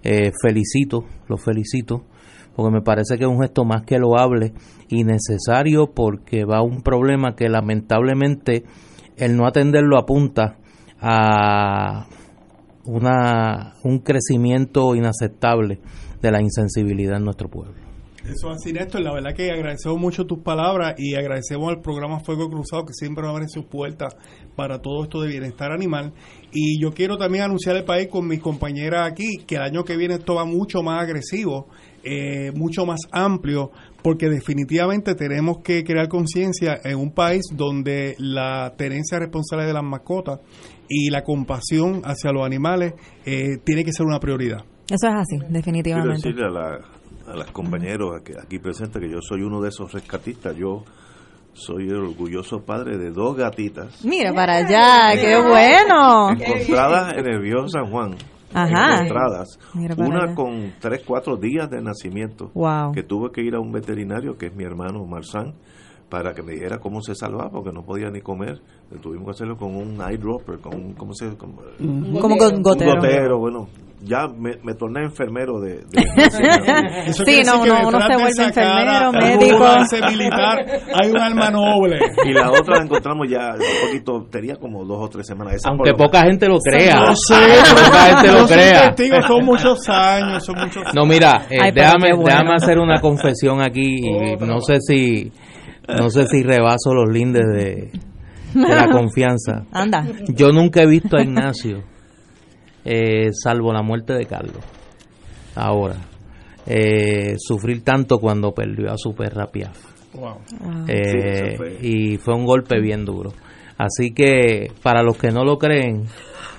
[0.03, 2.03] Eh, felicito, lo felicito,
[2.55, 4.51] porque me parece que es un gesto más que loable
[4.89, 8.65] y necesario porque va a un problema que lamentablemente
[9.15, 10.57] el no atenderlo apunta
[11.05, 12.07] a
[12.85, 15.79] una, un crecimiento inaceptable
[16.21, 17.83] de la insensibilidad en nuestro pueblo.
[18.25, 19.01] Eso así, Néstor.
[19.01, 23.27] La verdad que agradecemos mucho tus palabras y agradecemos al programa Fuego Cruzado que siempre
[23.27, 24.15] abre sus puertas
[24.55, 26.13] para todo esto de bienestar animal.
[26.53, 29.97] Y yo quiero también anunciar el país con mis compañeras aquí que el año que
[29.97, 31.67] viene esto va mucho más agresivo,
[32.05, 33.71] eh, mucho más amplio,
[34.01, 39.83] porque definitivamente tenemos que crear conciencia en un país donde la tenencia responsable de las
[39.83, 40.39] mascotas
[40.87, 42.93] y la compasión hacia los animales
[43.25, 44.63] eh, tiene que ser una prioridad.
[44.89, 46.21] Eso es así, definitivamente.
[46.21, 49.91] Quiero decirle a, la, a las compañeros aquí, presentes que yo soy uno de esos
[49.91, 50.55] rescatistas.
[50.55, 50.83] Yo
[51.53, 54.03] soy el orgulloso padre de dos gatitas.
[54.03, 56.31] Mira para allá, qué bueno.
[56.31, 58.15] Encontradas en el viejo San Juan.
[58.53, 59.01] Ajá.
[59.01, 59.57] Encontradas.
[59.97, 62.51] Una con tres, cuatro días de nacimiento.
[62.53, 62.91] Wow.
[62.93, 65.55] Que tuve que ir a un veterinario, que es mi hermano Marzán
[66.13, 68.61] para que me dijera cómo se salvaba, porque no podía ni comer.
[69.01, 71.55] Tuvimos que hacerlo con un eyedropper, con un, ¿cómo se Como,
[72.19, 72.93] como gotero.
[72.93, 73.39] gotero.
[73.39, 73.67] bueno.
[74.05, 75.79] Ya me, me torné enfermero de...
[77.13, 79.65] sí, no, no, uno se vuelve enfermero, médico.
[80.09, 80.57] militar,
[80.93, 81.99] hay un alma noble.
[82.25, 85.61] Y la otra la encontramos ya un poquito, tenía como dos o tres semanas.
[85.63, 86.97] Aunque poca gente lo crea.
[86.97, 87.35] No sé,
[87.73, 89.21] poca gente lo crea.
[89.25, 94.35] son muchos años, son muchos No, mira, eh, déjame, déjame hacer una confesión aquí, y
[94.35, 95.31] no sé si
[95.87, 97.91] no sé si rebaso los lindes de,
[98.55, 99.65] la confianza.
[99.71, 100.05] Anda.
[100.29, 101.83] Yo nunca he visto a Ignacio,
[102.85, 104.63] eh, salvo la muerte de Carlos,
[105.55, 105.97] ahora,
[106.65, 109.93] eh, sufrir tanto cuando perdió a su perra Piaf.
[110.87, 113.33] Eh, y fue un golpe bien duro.
[113.77, 116.05] Así que, para los que no lo creen,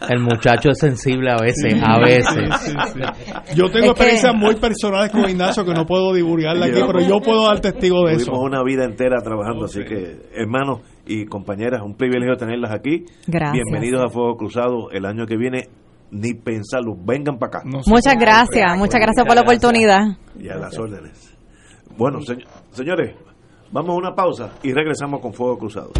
[0.08, 3.54] el muchacho es sensible a veces, a veces.
[3.54, 7.46] yo tengo experiencias muy personales con Ignacio que no puedo divulgarla aquí, pero yo puedo
[7.46, 8.26] dar testigo de eso.
[8.26, 13.04] Tuvimos una vida entera trabajando, así que, hermanos y compañeras, un privilegio tenerlas aquí.
[13.26, 13.52] Gracias.
[13.52, 15.68] Bienvenidos a Fuego Cruzado el año que viene.
[16.10, 17.62] Ni pensarlo, vengan para acá.
[17.64, 20.16] muchas gracias, muchas gracias por la oportunidad.
[20.38, 21.34] Y a las órdenes.
[21.96, 22.20] Bueno,
[22.70, 23.16] señores,
[23.74, 25.90] vamos a una pausa y regresamos con Fuego Cruzado.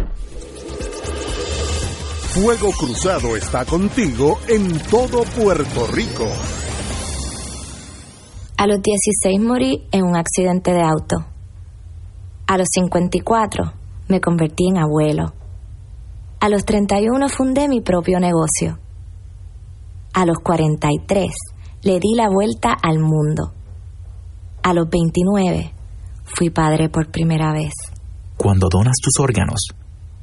[2.33, 6.25] Fuego Cruzado está contigo en todo Puerto Rico.
[8.57, 11.17] A los 16 morí en un accidente de auto.
[12.47, 13.73] A los 54
[14.07, 15.33] me convertí en abuelo.
[16.39, 18.79] A los 31 fundé mi propio negocio.
[20.13, 21.27] A los 43
[21.81, 23.51] le di la vuelta al mundo.
[24.63, 25.74] A los 29
[26.25, 27.73] fui padre por primera vez.
[28.37, 29.69] Cuando donas tus órganos,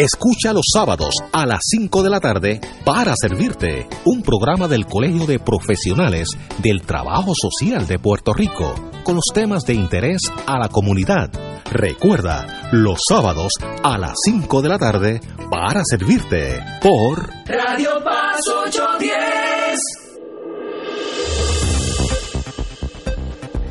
[0.00, 5.26] Escucha los sábados a las 5 de la tarde para servirte un programa del Colegio
[5.26, 6.30] de Profesionales
[6.62, 8.74] del Trabajo Social de Puerto Rico
[9.04, 11.28] con los temas de interés a la comunidad.
[11.70, 13.52] Recuerda, los sábados
[13.82, 15.20] a las 5 de la tarde
[15.50, 19.80] para servirte por Radio Paz 810.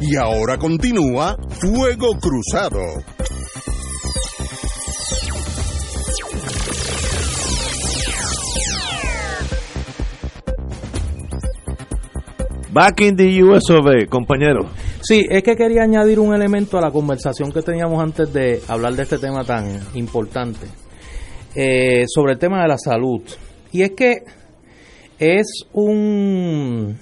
[0.02, 3.19] Y ahora continúa Fuego Cruzado.
[12.72, 14.70] Back in the US of A, compañero.
[15.02, 18.94] Sí, es que quería añadir un elemento a la conversación que teníamos antes de hablar
[18.94, 20.68] de este tema tan importante,
[21.56, 23.24] eh, sobre el tema de la salud.
[23.72, 24.24] Y es que
[25.18, 26.96] es un,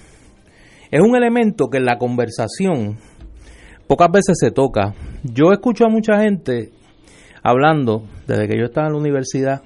[0.89, 2.97] es un elemento que en la conversación
[3.87, 4.93] pocas veces se toca.
[5.23, 6.71] Yo escucho a mucha gente
[7.43, 9.63] hablando, desde que yo estaba en la universidad,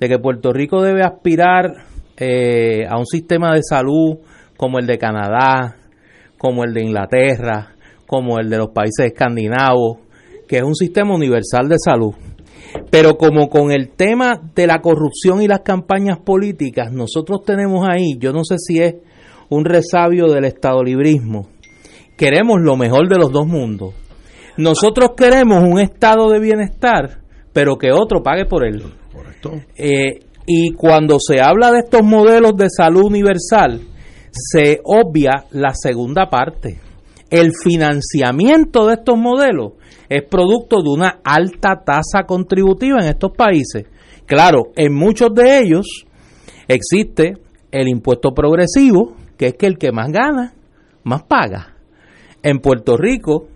[0.00, 1.74] de que Puerto Rico debe aspirar
[2.16, 4.16] eh, a un sistema de salud
[4.56, 5.76] como el de Canadá,
[6.38, 7.74] como el de Inglaterra,
[8.06, 9.98] como el de los países escandinavos,
[10.48, 12.14] que es un sistema universal de salud.
[12.90, 18.16] Pero como con el tema de la corrupción y las campañas políticas, nosotros tenemos ahí,
[18.18, 18.94] yo no sé si es
[19.48, 21.48] un resabio del estadolibrismo,
[22.16, 23.94] queremos lo mejor de los dos mundos.
[24.56, 27.20] Nosotros queremos un estado de bienestar,
[27.52, 28.82] pero que otro pague por él.
[29.76, 33.80] Eh, y cuando se habla de estos modelos de salud universal,
[34.36, 36.78] se obvia la segunda parte.
[37.30, 39.72] El financiamiento de estos modelos
[40.08, 43.86] es producto de una alta tasa contributiva en estos países.
[44.26, 45.86] Claro, en muchos de ellos
[46.68, 47.34] existe
[47.72, 50.54] el impuesto progresivo, que es que el que más gana,
[51.02, 51.74] más paga.
[52.42, 53.48] En Puerto Rico,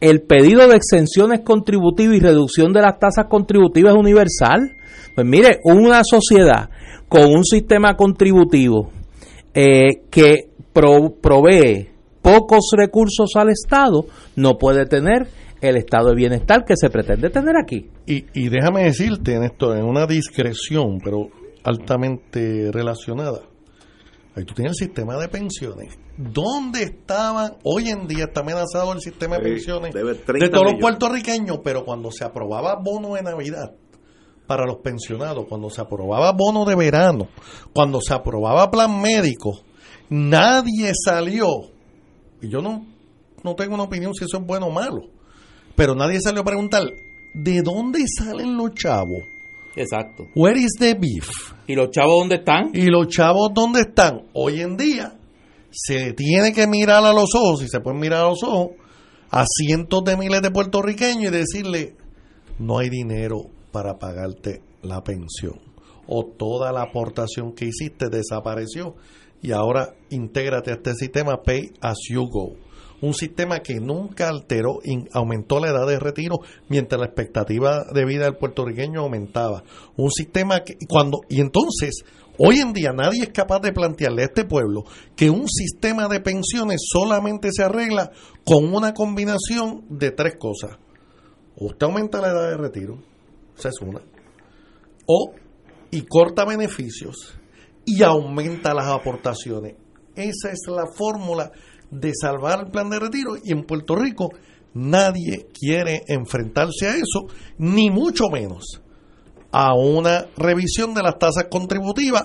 [0.00, 4.76] el pedido de exenciones contributivas y reducción de las tasas contributivas es universal.
[5.14, 6.68] Pues mire, una sociedad
[7.08, 8.90] con un sistema contributivo
[9.60, 11.90] eh, que provee
[12.22, 14.06] pocos recursos al Estado
[14.36, 15.26] no puede tener
[15.60, 17.90] el estado de bienestar que se pretende tener aquí.
[18.06, 21.30] Y, y déjame decirte en esto, en una discreción, pero
[21.64, 23.40] altamente relacionada.
[24.36, 25.98] Ahí tú tienes el sistema de pensiones.
[26.16, 27.54] ¿Dónde estaban?
[27.64, 31.84] Hoy en día está amenazado el sistema de pensiones de 30 todos los puertorriqueños, pero
[31.84, 33.74] cuando se aprobaba bono de Navidad
[34.48, 37.28] para los pensionados, cuando se aprobaba bono de verano,
[37.74, 39.60] cuando se aprobaba plan médico,
[40.08, 41.46] nadie salió.
[42.40, 42.86] Y yo no,
[43.44, 45.02] no tengo una opinión si eso es bueno o malo,
[45.76, 46.82] pero nadie salió a preguntar,
[47.34, 49.22] ¿de dónde salen los chavos?
[49.76, 50.24] Exacto.
[50.34, 51.28] Where is the beef?
[51.66, 52.70] ¿Y los chavos dónde están?
[52.72, 54.28] ¿Y los chavos dónde están?
[54.32, 55.12] Hoy en día
[55.70, 58.70] se tiene que mirar a los ojos, y se pueden mirar a los ojos,
[59.30, 61.96] a cientos de miles de puertorriqueños y decirle,
[62.58, 65.60] no hay dinero para pagarte la pensión.
[66.06, 68.94] O toda la aportación que hiciste desapareció
[69.42, 72.56] y ahora intégrate a este sistema Pay as you go.
[73.00, 76.38] Un sistema que nunca alteró, in- aumentó la edad de retiro
[76.68, 79.62] mientras la expectativa de vida del puertorriqueño aumentaba.
[79.96, 82.02] Un sistema que cuando y entonces
[82.38, 84.82] hoy en día nadie es capaz de plantearle a este pueblo
[85.14, 88.10] que un sistema de pensiones solamente se arregla
[88.44, 90.78] con una combinación de tres cosas.
[91.54, 92.98] Usted aumenta la edad de retiro,
[93.58, 94.00] esa es una.
[95.06, 95.32] O
[95.90, 97.34] y corta beneficios
[97.84, 99.76] y aumenta las aportaciones.
[100.14, 101.50] Esa es la fórmula
[101.90, 104.30] de salvar el plan de retiro y en Puerto Rico
[104.74, 107.26] nadie quiere enfrentarse a eso,
[107.56, 108.82] ni mucho menos
[109.50, 112.24] a una revisión de las tasas contributivas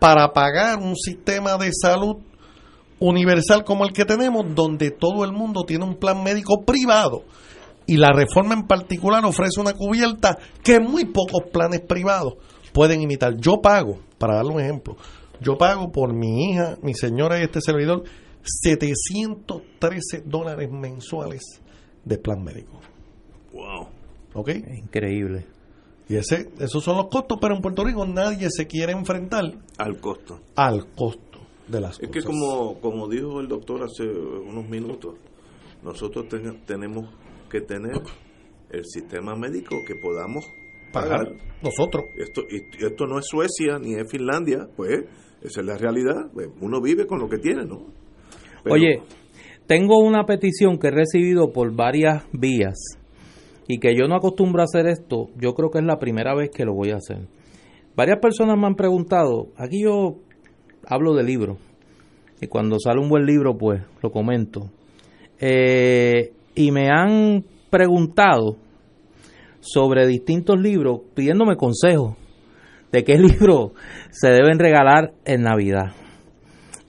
[0.00, 2.16] para pagar un sistema de salud
[2.98, 7.24] universal como el que tenemos, donde todo el mundo tiene un plan médico privado
[7.86, 12.34] y la reforma en particular ofrece una cubierta que muy pocos planes privados
[12.72, 13.36] pueden imitar.
[13.36, 14.96] Yo pago, para darle un ejemplo,
[15.40, 18.04] yo pago por mi hija, mi señora y este servidor
[18.42, 21.42] 713 dólares mensuales
[22.04, 22.80] de plan médico.
[23.52, 23.88] Wow.
[24.34, 24.50] ¿Ok?
[24.78, 25.46] Increíble.
[26.08, 29.44] Y ese, esos son los costos, pero en Puerto Rico nadie se quiere enfrentar
[29.78, 30.40] Al costo.
[30.54, 32.12] al costo de las Es cosas.
[32.12, 35.14] que como, como dijo el doctor hace unos minutos,
[35.82, 37.08] nosotros ten- tenemos
[37.48, 38.02] que tener
[38.70, 40.46] el sistema médico que podamos
[40.92, 41.32] pagar
[41.62, 42.06] nosotros.
[42.16, 45.04] Esto, esto no es Suecia ni es Finlandia, pues
[45.42, 46.30] esa es la realidad.
[46.32, 47.86] Pues, uno vive con lo que tiene, ¿no?
[48.68, 49.02] Oye,
[49.66, 52.98] tengo una petición que he recibido por varias vías
[53.68, 55.28] y que yo no acostumbro a hacer esto.
[55.36, 57.28] Yo creo que es la primera vez que lo voy a hacer.
[57.94, 60.16] Varias personas me han preguntado, aquí yo
[60.86, 61.58] hablo de libros
[62.40, 64.70] y cuando sale un buen libro pues lo comento.
[65.40, 68.56] Eh, y me han preguntado
[69.60, 72.16] sobre distintos libros pidiéndome consejos
[72.90, 73.72] de qué libros
[74.10, 75.92] se deben regalar en Navidad.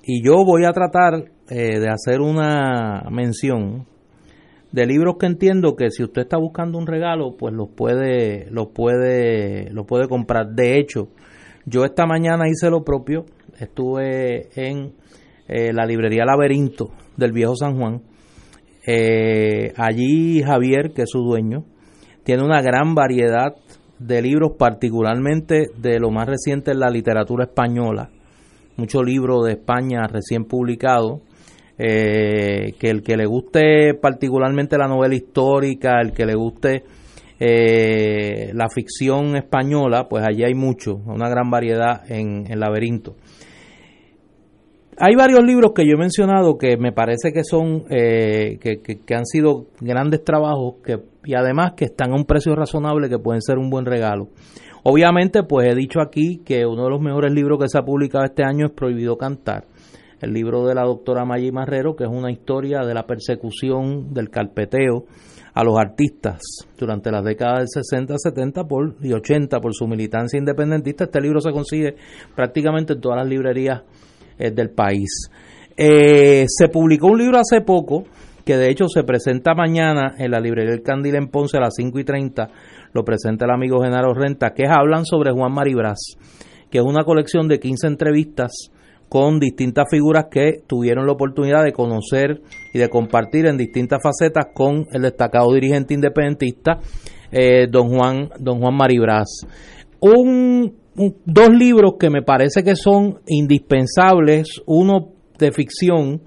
[0.04, 3.86] Y yo voy a tratar eh, de hacer una mención
[4.72, 8.68] de libros que entiendo que si usted está buscando un regalo, pues los puede, los
[8.68, 10.48] puede, los puede comprar.
[10.48, 11.10] De hecho,
[11.66, 13.26] yo esta mañana hice lo propio.
[13.60, 14.94] Estuve en
[15.48, 18.02] eh, la librería Laberinto del Viejo San Juan.
[18.90, 21.66] Eh, allí Javier, que es su dueño,
[22.24, 23.54] tiene una gran variedad
[24.00, 28.10] de libros, particularmente de lo más reciente en la literatura española.
[28.78, 31.22] Muchos libros de España recién publicados.
[31.80, 36.84] Eh, que el que le guste particularmente la novela histórica, el que le guste
[37.40, 43.16] eh, la ficción española, pues allí hay mucho, una gran variedad en, en Laberinto.
[45.00, 49.28] Hay varios libros que yo he mencionado que me parece que son, eh, que, han
[49.28, 53.60] sido grandes trabajos que, y además que están a un precio razonable que pueden ser
[53.60, 54.30] un buen regalo.
[54.82, 58.26] Obviamente, pues he dicho aquí que uno de los mejores libros que se ha publicado
[58.26, 59.66] este año es Prohibido Cantar,
[60.20, 64.32] el libro de la doctora Maggi Marrero, que es una historia de la persecución del
[64.32, 65.06] carpeteo
[65.54, 66.42] a los artistas
[66.76, 71.04] durante las décadas del 60, 70 por, y 80 por su militancia independentista.
[71.04, 71.96] Este libro se consigue
[72.36, 73.84] prácticamente en todas las librerías
[74.38, 75.30] eh, del país.
[75.76, 78.06] Eh, se publicó un libro hace poco,
[78.44, 81.76] que de hecho se presenta mañana en la librería El Candil en Ponce a las
[81.76, 82.50] 5 y 30,
[82.94, 86.00] lo presenta el amigo Genaro Renta, que hablan sobre Juan Maribras,
[86.72, 88.72] que es una colección de 15 entrevistas
[89.10, 92.42] con distintas figuras que tuvieron la oportunidad de conocer
[92.74, 96.80] y de compartir en distintas facetas con el destacado dirigente independentista
[97.32, 99.46] eh, don Juan don Juan Maribras.
[100.00, 106.22] Un dos libros que me parece que son indispensables, uno de ficción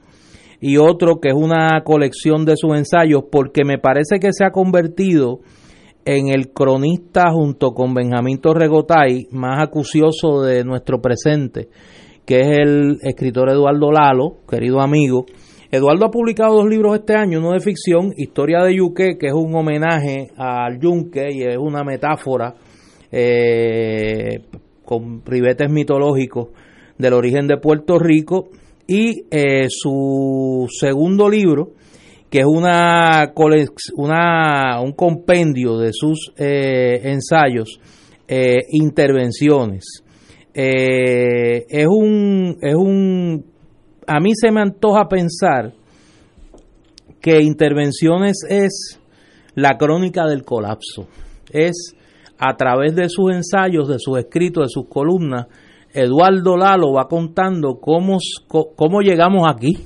[0.60, 4.50] y otro que es una colección de sus ensayos, porque me parece que se ha
[4.50, 5.40] convertido
[6.04, 11.68] en el cronista junto con Benjamín Torregotay más acucioso de nuestro presente,
[12.24, 15.26] que es el escritor Eduardo Lalo, querido amigo.
[15.72, 19.34] Eduardo ha publicado dos libros este año, uno de ficción, Historia de Yuque, que es
[19.34, 22.54] un homenaje al Yunque y es una metáfora
[23.12, 24.42] eh,
[24.84, 26.48] con ribetes mitológicos
[26.98, 28.50] del origen de Puerto Rico
[28.86, 31.72] y eh, su segundo libro
[32.28, 33.32] que es una,
[33.96, 37.80] una un compendio de sus eh, ensayos
[38.70, 40.04] intervenciones.
[40.54, 43.44] Es un es un
[44.06, 45.72] a mí se me antoja pensar
[47.20, 49.00] que intervenciones es
[49.54, 51.08] la crónica del colapso
[51.52, 51.94] es
[52.42, 55.46] a través de sus ensayos, de sus escritos, de sus columnas,
[55.92, 58.18] Eduardo Lalo va contando cómo,
[58.48, 59.76] cómo llegamos aquí,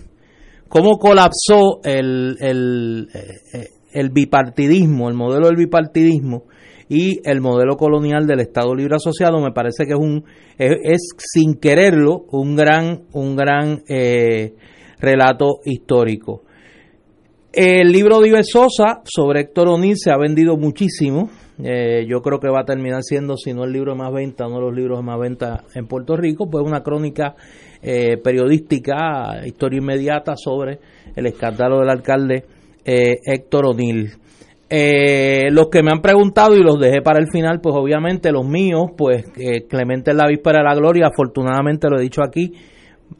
[0.68, 6.44] cómo colapsó el, el, eh, el bipartidismo, el modelo del bipartidismo
[6.88, 9.40] y el modelo colonial del Estado Libre Asociado.
[9.40, 10.24] Me parece que es un
[10.56, 14.54] es, sin quererlo un gran un gran eh,
[15.00, 16.42] relato histórico.
[17.52, 21.30] El libro de Ives Sosa sobre Héctor O'Neill se ha vendido muchísimo
[21.62, 24.46] eh, yo creo que va a terminar siendo, si no el libro de más venta,
[24.46, 27.34] uno de los libros de más venta en Puerto Rico, pues una crónica
[27.82, 30.78] eh, periodística, historia inmediata sobre
[31.14, 32.44] el escándalo del alcalde
[32.84, 34.10] eh, Héctor O'Neill.
[35.52, 38.90] los que me han preguntado y los dejé para el final, pues obviamente los míos,
[38.96, 39.24] pues
[39.68, 42.52] Clemente en la víspera de la gloria, afortunadamente lo he dicho aquí,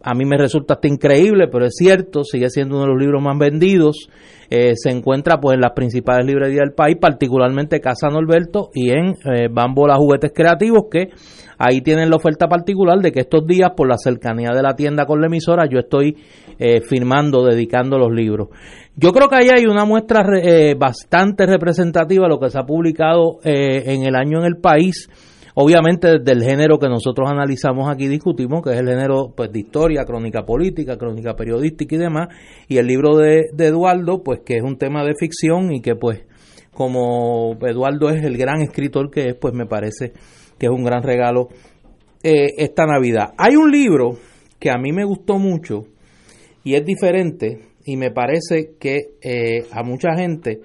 [0.02, 3.22] a mí me resulta hasta increíble, pero es cierto, sigue siendo uno de los libros
[3.22, 4.08] más vendidos.
[4.50, 9.16] Eh, se encuentra pues en las principales librerías del país, particularmente Casa Norberto y en
[9.24, 11.08] eh, Bambola Juguetes Creativos, que
[11.56, 15.06] ahí tienen la oferta particular de que estos días, por la cercanía de la tienda
[15.06, 16.18] con la emisora, yo estoy
[16.58, 18.48] eh, firmando, dedicando los libros.
[18.96, 22.64] Yo creo que ahí hay una muestra eh, bastante representativa de lo que se ha
[22.64, 25.08] publicado en el año en el país
[25.56, 30.04] Obviamente del género que nosotros analizamos aquí discutimos, que es el género pues de historia,
[30.04, 32.28] crónica política, crónica periodística y demás,
[32.66, 36.24] y el libro de, Eduardo, pues que es un tema de ficción y que pues
[36.72, 40.12] como Eduardo es el gran escritor que es, pues me parece
[40.58, 41.48] que es un gran regalo
[42.24, 43.34] eh, esta Navidad.
[43.38, 44.18] Hay un libro
[44.58, 45.84] que a mí me gustó mucho
[46.64, 50.60] y es diferente y me parece que eh, a mucha gente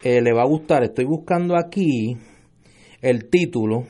[0.00, 0.84] eh, le va a gustar.
[0.84, 2.16] Estoy buscando aquí
[3.00, 3.86] el título,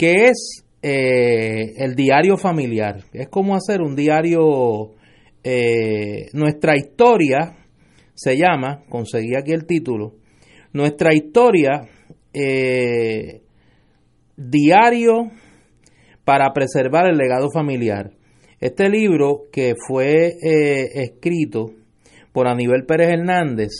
[0.00, 3.04] que es eh, el diario familiar.
[3.12, 4.92] Es como hacer un diario,
[5.44, 7.54] eh, nuestra historia
[8.14, 10.14] se llama, conseguí aquí el título,
[10.72, 11.82] nuestra historia,
[12.32, 13.42] eh,
[14.38, 15.32] diario
[16.24, 18.12] para preservar el legado familiar.
[18.58, 20.32] Este libro que fue
[20.94, 21.72] escrito
[22.32, 23.70] por Aníbal Pérez Hernández,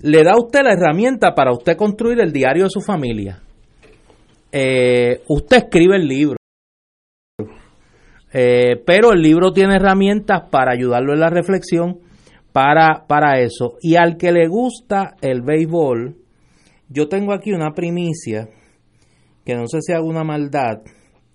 [0.00, 3.42] le da a usted la herramienta para usted construir el diario de su familia.
[4.52, 6.36] Eh, usted escribe el libro,
[8.32, 12.00] eh, pero el libro tiene herramientas para ayudarlo en la reflexión
[12.52, 13.76] para, para eso.
[13.80, 16.16] Y al que le gusta el béisbol,
[16.88, 18.48] yo tengo aquí una primicia,
[19.44, 20.82] que no sé si hago una maldad,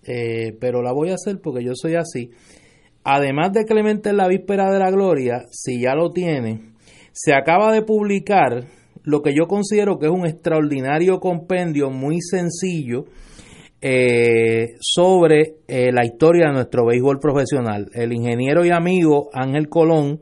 [0.03, 2.31] eh, pero la voy a hacer porque yo soy así.
[3.03, 6.73] Además de Clemente en la víspera de la gloria, si ya lo tiene,
[7.11, 8.65] se acaba de publicar
[9.05, 13.05] lo que yo considero que es un extraordinario compendio muy sencillo
[13.81, 17.87] eh, sobre eh, la historia de nuestro béisbol profesional.
[17.93, 20.21] El ingeniero y amigo Ángel Colón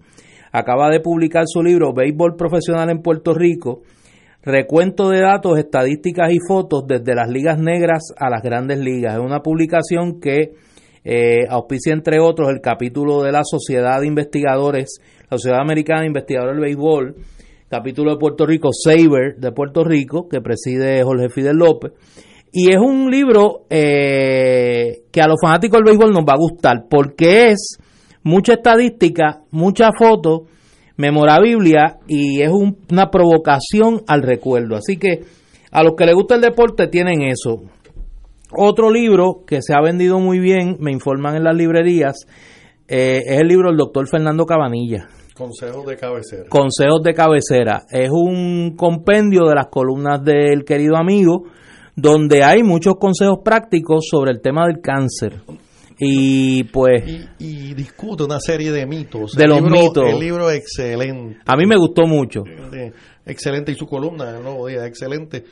[0.52, 3.82] acaba de publicar su libro Béisbol Profesional en Puerto Rico,
[4.42, 9.14] recuento de datos, estadísticas y fotos desde las ligas negras a las grandes ligas.
[9.14, 10.54] Es una publicación que
[11.06, 15.00] eh, auspicia entre otros el capítulo de la Sociedad de Investigadores,
[15.30, 17.16] la Sociedad Americana de Investigadores del Béisbol,
[17.74, 21.94] capítulo de Puerto Rico, Saber de Puerto Rico, que preside Jorge Fidel López.
[22.52, 26.86] Y es un libro eh, que a los fanáticos del béisbol nos va a gustar,
[26.88, 27.80] porque es
[28.22, 30.44] mucha estadística, mucha foto,
[30.98, 34.76] memorabilia y es una provocación al recuerdo.
[34.76, 35.22] Así que
[35.72, 37.64] a los que les gusta el deporte tienen eso.
[38.56, 42.28] Otro libro que se ha vendido muy bien, me informan en las librerías,
[42.88, 45.08] eh, es el libro del doctor Fernando Cabanilla.
[45.36, 46.44] Consejos de cabecera.
[46.48, 47.84] Consejos de cabecera.
[47.90, 51.46] Es un compendio de las columnas del querido amigo,
[51.96, 55.42] donde hay muchos consejos prácticos sobre el tema del cáncer.
[56.00, 57.04] Y pues.
[57.40, 59.34] Y, discute una serie de mitos.
[59.34, 60.10] De los mitos.
[60.10, 61.40] El libro excelente.
[61.46, 62.44] A mí me gustó mucho.
[63.26, 63.72] Excelente.
[63.72, 65.44] Y su columna, el nuevo día, excelente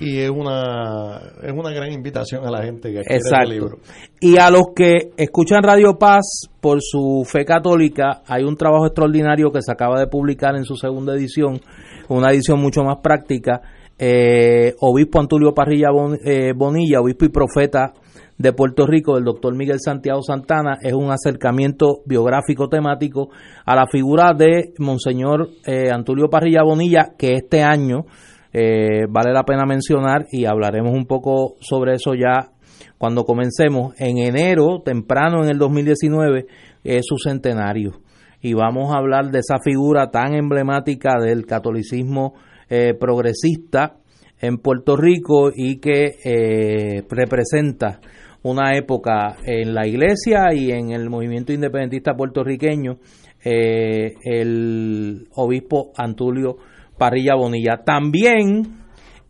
[0.00, 3.78] y es una es una gran invitación a la gente que quiera el libro.
[4.18, 9.52] Y a los que escuchan Radio Paz por su fe católica, hay un trabajo extraordinario
[9.52, 11.60] que se acaba de publicar en su segunda edición,
[12.08, 13.60] una edición mucho más práctica.
[13.98, 15.88] Eh, obispo Antulio Parrilla
[16.24, 17.92] eh, Bonilla, obispo y profeta
[18.40, 23.28] de Puerto Rico, del doctor Miguel Santiago Santana, es un acercamiento biográfico temático
[23.66, 28.06] a la figura de Monseñor eh, Antulio Parrilla Bonilla, que este año
[28.54, 32.52] eh, vale la pena mencionar y hablaremos un poco sobre eso ya
[32.96, 33.92] cuando comencemos.
[33.98, 36.46] En enero, temprano en el 2019,
[36.82, 38.00] es su centenario
[38.40, 42.32] y vamos a hablar de esa figura tan emblemática del catolicismo
[42.70, 43.98] eh, progresista
[44.40, 48.00] en Puerto Rico y que eh, representa
[48.42, 52.98] una época en la iglesia y en el movimiento independentista puertorriqueño,
[53.42, 56.56] el obispo Antulio
[56.98, 57.82] Parrilla Bonilla.
[57.84, 58.80] También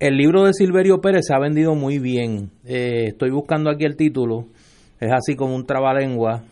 [0.00, 2.50] el libro de Silverio Pérez se ha vendido muy bien.
[2.64, 4.46] Eh, estoy buscando aquí el título.
[4.98, 6.42] Es así como un trabalengua.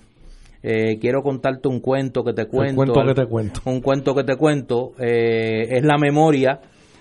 [0.62, 2.82] Eh, quiero contarte un cuento que te cuento.
[2.82, 3.60] Un cuento que te cuento.
[3.64, 4.92] Un cuento que te cuento.
[4.98, 6.60] Eh, es La memoria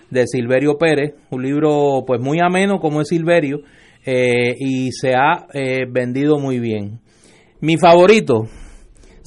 [0.09, 1.15] de Silverio Pérez.
[1.31, 3.59] Un libro pues muy ameno como es Silverio.
[4.07, 5.47] Y se ha
[5.91, 7.01] vendido muy bien.
[7.59, 8.47] Mi favorito,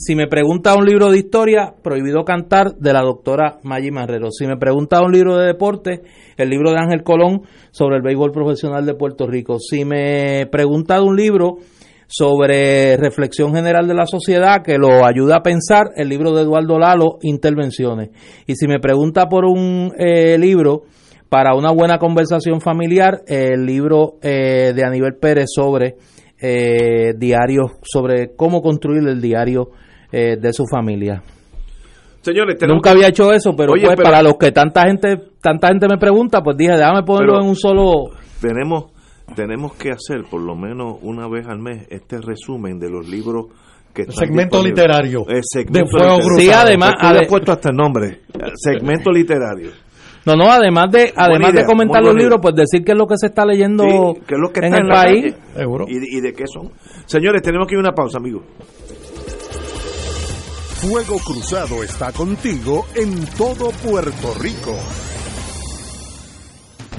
[0.03, 4.31] si me pregunta un libro de historia, Prohibido Cantar, de la doctora Maggie Marrero.
[4.31, 6.01] Si me pregunta un libro de deporte,
[6.39, 9.59] el libro de Ángel Colón sobre el béisbol profesional de Puerto Rico.
[9.59, 11.59] Si me pregunta un libro
[12.07, 16.79] sobre reflexión general de la sociedad que lo ayuda a pensar, el libro de Eduardo
[16.79, 18.09] Lalo, Intervenciones.
[18.47, 20.85] Y si me pregunta por un eh, libro
[21.31, 25.95] para una buena conversación familiar, el libro eh, de Aníbal Pérez sobre
[26.41, 29.71] eh, diarios, sobre cómo construir el diario
[30.11, 31.23] eh, de su familia.
[32.21, 35.99] Señores, nunca había hecho eso, pero, pues, para los que tanta gente tanta gente me
[35.99, 38.11] pregunta, pues dije, déjame ponerlo en un solo
[38.43, 38.87] tenemos
[39.35, 43.47] tenemos que hacer por lo menos una vez al mes este resumen de los libros
[43.95, 48.23] que están segmento literario de fuego Sí, además, ha puesto hasta el nombre,
[48.57, 49.71] segmento literario.
[50.27, 53.17] No, no, además de además de comentar los libros, pues decir qué es lo que
[53.17, 53.85] se está leyendo
[54.67, 55.35] en el país.
[55.89, 56.71] ¿Y, ¿Y de qué son?
[57.07, 58.43] Señores, tenemos que ir a una pausa, amigos.
[60.81, 64.75] Fuego Cruzado está contigo en todo Puerto Rico.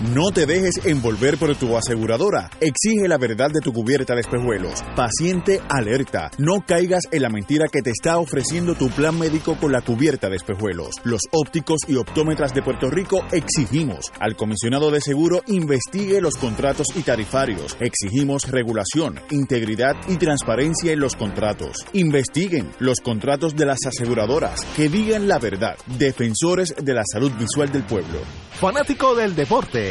[0.09, 2.49] No te dejes envolver por tu aseguradora.
[2.59, 4.83] Exige la verdad de tu cubierta de espejuelos.
[4.95, 6.31] Paciente alerta.
[6.39, 10.27] No caigas en la mentira que te está ofreciendo tu plan médico con la cubierta
[10.27, 10.95] de espejuelos.
[11.03, 16.87] Los ópticos y optómetras de Puerto Rico exigimos al comisionado de seguro investigue los contratos
[16.95, 17.77] y tarifarios.
[17.79, 21.85] Exigimos regulación, integridad y transparencia en los contratos.
[21.93, 24.65] Investiguen los contratos de las aseguradoras.
[24.75, 25.77] Que digan la verdad.
[25.99, 28.19] Defensores de la salud visual del pueblo.
[28.59, 29.90] Fanático del deporte,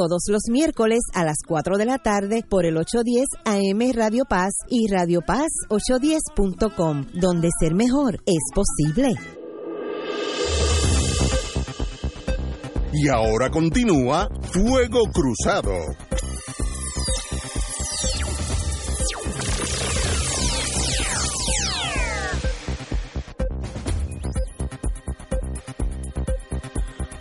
[0.01, 4.51] todos los miércoles a las 4 de la tarde por el 810 AM Radio Paz
[4.67, 9.13] y Radio Paz 810.com, donde ser mejor es posible.
[12.91, 15.71] Y ahora continúa Fuego Cruzado.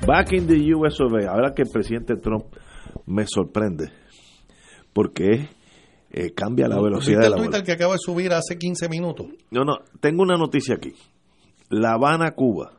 [0.07, 1.31] Back in the US of A.
[1.31, 2.47] Ahora que el presidente Trump
[3.07, 3.91] me sorprende,
[4.93, 5.49] porque
[6.11, 9.27] eh, cambia la velocidad de la Twitter que acaba de subir hace 15 minutos?
[9.51, 10.93] No, no, tengo una noticia aquí.
[11.69, 12.73] La Habana, Cuba,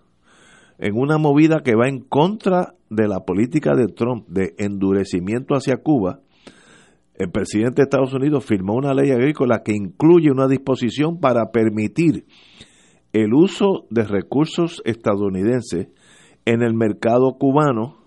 [0.77, 5.77] en una movida que va en contra de la política de Trump de endurecimiento hacia
[5.77, 6.19] Cuba,
[7.15, 12.25] el presidente de Estados Unidos firmó una ley agrícola que incluye una disposición para permitir
[13.13, 15.89] el uso de recursos estadounidenses
[16.45, 17.97] en el mercado cubano,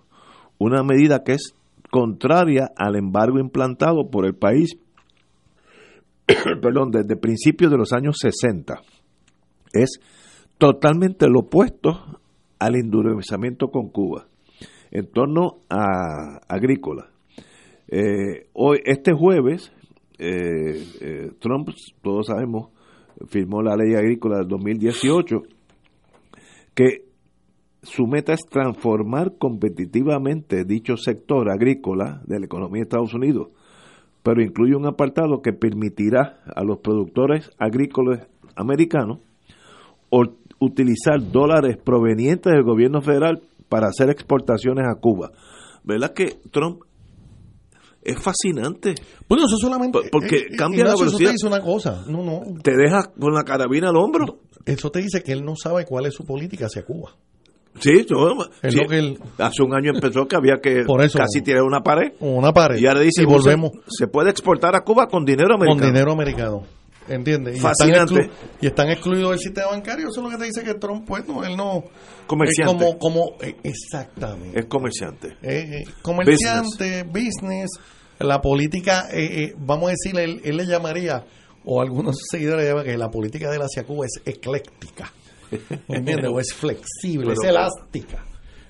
[0.57, 1.55] una medida que es
[1.91, 4.77] contraria al embargo implantado por el país
[6.61, 8.81] perdón, desde principios de los años 60.
[9.73, 9.99] Es
[10.57, 12.19] totalmente lo opuesto
[12.59, 14.27] al endurecimiento con Cuba
[14.91, 17.09] en torno a agrícola.
[17.87, 19.71] Eh, hoy, este jueves,
[20.17, 21.69] eh, eh, Trump,
[22.01, 22.69] todos sabemos,
[23.27, 25.41] firmó la ley agrícola del 2018
[26.73, 27.04] que
[27.85, 33.49] su meta es transformar competitivamente dicho sector agrícola de la economía de Estados Unidos,
[34.23, 39.19] pero incluye un apartado que permitirá a los productores agrícolas americanos
[40.59, 45.31] utilizar dólares provenientes del gobierno federal para hacer exportaciones a Cuba.
[45.83, 46.81] ¿Verdad que Trump
[48.01, 48.95] es fascinante?
[49.27, 51.07] Bueno, eso solamente porque eh, eh, cambia la velocidad.
[51.07, 52.41] Eso te dice una cosa, no, no.
[52.63, 54.39] Te deja con la carabina al hombro.
[54.65, 57.15] Eso te dice que él no sabe cuál es su política hacia Cuba.
[57.79, 61.01] Sí, yo- Es sí, lo que él- hace un año empezó que había que Por
[61.03, 62.13] eso- casi tirar una pared.
[62.19, 62.77] Una pared.
[62.77, 63.71] Y ahora dice, Y volvemos.
[63.87, 65.81] Se, se puede exportar a Cuba con dinero americano.
[65.81, 66.63] Con dinero americano.
[67.07, 67.57] ¿Entiendes?
[67.57, 68.21] Y Fascinante.
[68.21, 68.31] Están
[68.61, 70.07] y están excluidos del sistema bancario.
[70.09, 71.83] Eso es lo que te dice que Trump, pues, no, él no.
[72.25, 72.73] Comerciante.
[72.73, 74.59] Es como, como, eh, exactamente.
[74.59, 75.27] Es comerciante.
[75.43, 77.69] Eh, eh, comerciante, business.
[78.17, 81.23] la política, eh, vamos a decir, él, él le llamaría,
[81.65, 85.11] o algunos seguidores le llaman que la política de hacia Cuba es ecléctica.
[85.87, 86.31] ¿Entiendes?
[86.31, 88.23] o es flexible, es elástica.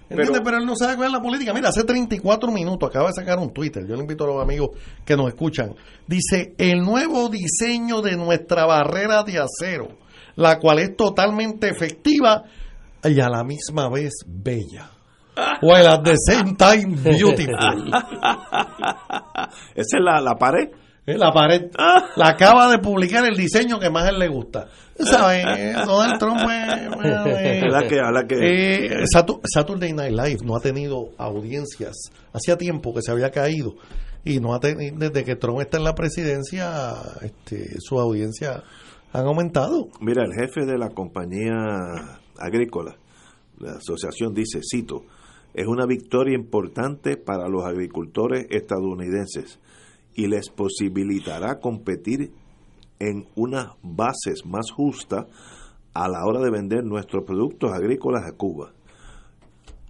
[0.09, 0.29] ¿Entiendes?
[0.31, 1.53] Pero- Pero, él no sabe cuál es la política.
[1.53, 3.83] Mira, hace 34 minutos acaba de sacar un Twitter.
[3.87, 4.69] Yo le invito a los amigos
[5.03, 5.73] que nos escuchan.
[6.07, 9.87] Dice, el nuevo diseño de nuestra barrera de acero,
[10.35, 12.43] la cual es totalmente efectiva
[13.03, 14.91] y a la misma vez bella.
[15.61, 17.91] Well, at the same time beautiful.
[19.75, 20.69] Esa es la, la pared.
[21.07, 21.69] Eh, La pared
[22.15, 24.67] la acaba de publicar el diseño que más a él le gusta.
[24.97, 25.45] ¿Sabes?
[25.85, 28.35] Donald Trump eh, La que- la que-
[28.85, 31.95] eh, Satu- Saturday Night Live no ha tenido audiencias.
[32.33, 33.75] Hacía tiempo que se había caído
[34.23, 38.63] y no ha tenido, desde que Trump está en la presidencia, este, sus audiencias
[39.11, 39.89] han aumentado.
[40.01, 41.53] Mira, el jefe de la compañía
[42.39, 42.95] agrícola,
[43.59, 45.03] la asociación dice, cito,
[45.53, 49.59] es una victoria importante para los agricultores estadounidenses
[50.15, 52.31] y les posibilitará competir
[52.99, 55.25] en unas bases más justas
[55.93, 58.71] a la hora de vender nuestros productos agrícolas a Cuba.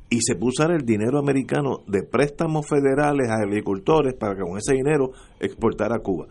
[0.10, 4.74] Y se puso el dinero americano de préstamos federales a agricultores para que con ese
[4.76, 6.28] dinero exportar a Cuba.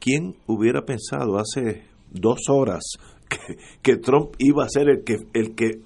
[0.00, 2.84] ¿Quién hubiera pensado hace dos horas
[3.28, 5.82] que, que Trump iba a ser el que, el que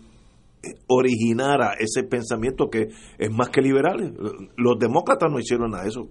[0.87, 2.89] originara ese pensamiento que
[3.19, 4.15] es más que liberal?
[4.57, 6.09] Los demócratas no hicieron nada de eso.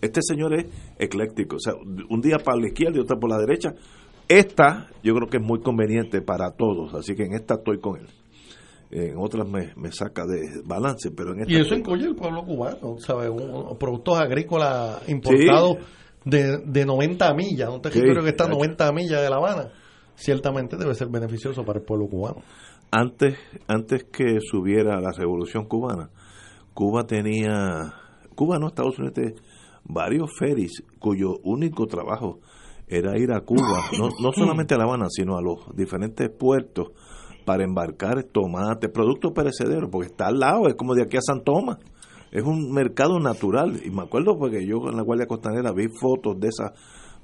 [0.00, 0.66] Este señor es
[0.98, 3.74] ecléctico, o sea, un día para la izquierda y otro por la derecha.
[4.28, 8.00] Esta yo creo que es muy conveniente para todos, así que en esta estoy con
[8.00, 8.06] él.
[8.90, 12.44] En otras me, me saca de balance, pero en esta Y eso incluye el pueblo
[12.44, 13.30] cubano, ¿sabes?
[13.30, 15.78] Un- productos agrícolas importados
[16.24, 18.58] de, de 90 millas, un territorio Sí, que está a chacho.
[18.58, 19.68] 90 millas de La Habana,
[20.14, 22.42] ciertamente debe ser beneficioso para el pueblo cubano.
[22.90, 23.36] antes
[23.66, 26.08] antes que subiera la revolución cubana
[26.74, 27.92] Cuba tenía
[28.36, 29.32] Cuba no Estados Unidos
[29.88, 32.40] varios ferries cuyo único trabajo
[32.88, 36.88] era ir a Cuba no, no solamente a La Habana sino a los diferentes puertos
[37.44, 41.42] para embarcar tomates productos perecederos porque está al lado es como de aquí a San
[41.44, 41.78] Tomás
[42.32, 46.38] es un mercado natural y me acuerdo porque yo en la Guardia Costanera vi fotos
[46.40, 46.72] de esas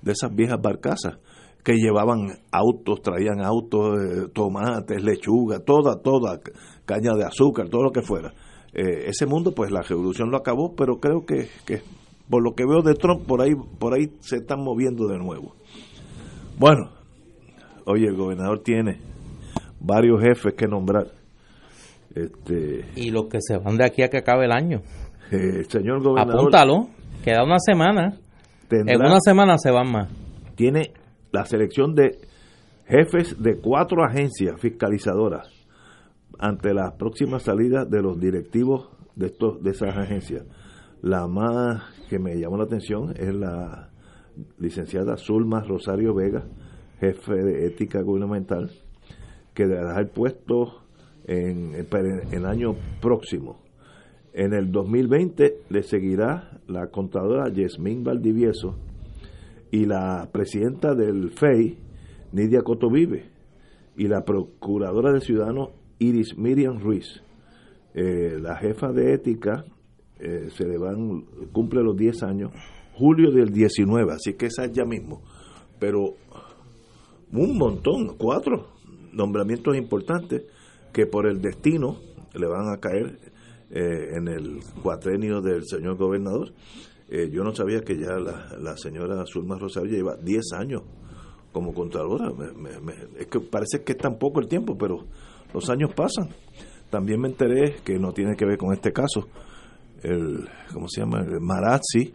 [0.01, 1.19] de esas viejas barcazas
[1.65, 6.51] que llevaban autos, traían autos, eh, tomates, lechuga, toda, toda, ca-
[6.85, 8.35] caña de azúcar, todo lo que fuera.
[8.75, 11.83] Eh, ese mundo, pues la revolución lo acabó, pero creo que, que
[12.33, 15.55] por lo que veo de Trump, por ahí, por ahí se están moviendo de nuevo.
[16.59, 16.89] Bueno,
[17.85, 19.01] oye, el gobernador tiene
[19.79, 21.09] varios jefes que nombrar.
[22.15, 24.81] Este, Y los que se van de aquí a que acabe el año.
[25.31, 26.41] eh, señor gobernador.
[26.41, 26.89] Apúntalo,
[27.23, 28.17] queda una semana.
[28.69, 30.09] tendrá- En una semana se van más.
[30.57, 30.93] tiene
[31.33, 32.19] la selección de
[32.87, 35.49] jefes de cuatro agencias fiscalizadoras
[36.39, 40.45] ante las próximas salidas de los directivos de estos de esas agencias.
[41.03, 41.83] La más
[42.13, 43.89] que me llamó la atención es la
[44.59, 46.45] licenciada Zulma Rosario Vega,
[47.01, 48.71] jefe de ética gubernamental,
[49.55, 50.83] que dejará el puesto
[51.27, 51.73] en
[52.31, 53.63] el año próximo.
[54.35, 58.77] En el 2020 le seguirá la contadora Yasmín Valdivieso,
[59.71, 61.79] y la presidenta del FEI,
[62.33, 63.25] Nidia Cotovive,
[63.97, 67.23] y la procuradora del ciudadano Iris Miriam Ruiz.
[67.95, 69.65] Eh, la jefa de ética
[70.23, 71.23] eh, se le van,
[71.53, 72.53] cumple los 10 años,
[72.95, 75.23] julio del 19, así que esa es ya mismo.
[75.79, 76.15] Pero
[77.33, 78.69] un montón, cuatro
[79.13, 80.43] nombramientos importantes
[80.93, 81.97] que por el destino
[82.35, 83.19] le van a caer
[83.71, 86.53] eh, en el cuatrenio del señor gobernador.
[87.09, 90.83] Eh, yo no sabía que ya la, la señora Zulma Rosario lleva 10 años
[91.53, 92.31] como contralora.
[92.33, 95.05] Me- me- me- es que parece que es tan poco el tiempo, pero
[95.53, 96.29] los años pasan.
[96.91, 99.29] También me enteré que no tiene que ver con este caso.
[100.03, 101.21] El, ¿cómo se llama?
[101.21, 102.13] El Marazzi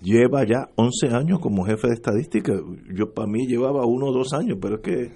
[0.00, 2.52] lleva ya 11 años como jefe de estadística.
[2.94, 5.10] Yo para mí llevaba uno o dos años, pero es que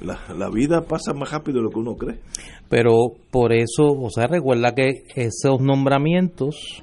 [0.00, 2.20] la, la vida pasa más rápido de lo que uno cree.
[2.68, 2.92] Pero
[3.30, 6.82] por eso, o sea, recuerda que esos nombramientos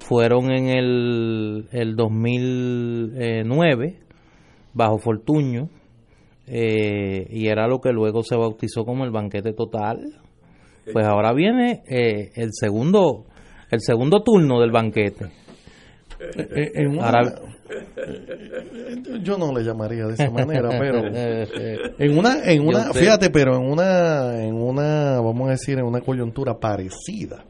[0.00, 3.98] fueron en el, el 2009
[4.72, 5.68] bajo Fortuño
[6.46, 9.98] eh, y era lo que luego se bautizó como el banquete total.
[10.90, 13.26] Pues ahora viene eh, el segundo
[13.70, 15.26] el segundo turno del banquete.
[16.36, 17.34] Eh, una- Ahora-
[19.22, 23.70] yo no le llamaría de esa manera, pero en una, en una, fíjate, pero en
[23.70, 27.44] una, en una, vamos a decir, en una coyuntura parecida.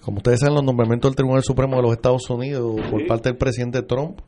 [0.00, 3.38] Como ustedes saben, los nombramientos del Tribunal Supremo de los Estados Unidos por parte del
[3.38, 4.20] presidente Trump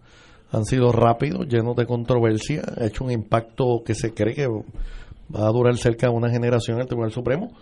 [0.50, 5.46] han sido rápidos, llenos de controversia, ha hecho un impacto que se cree que va
[5.46, 7.52] a durar cerca de una generación en el Tribunal Supremo.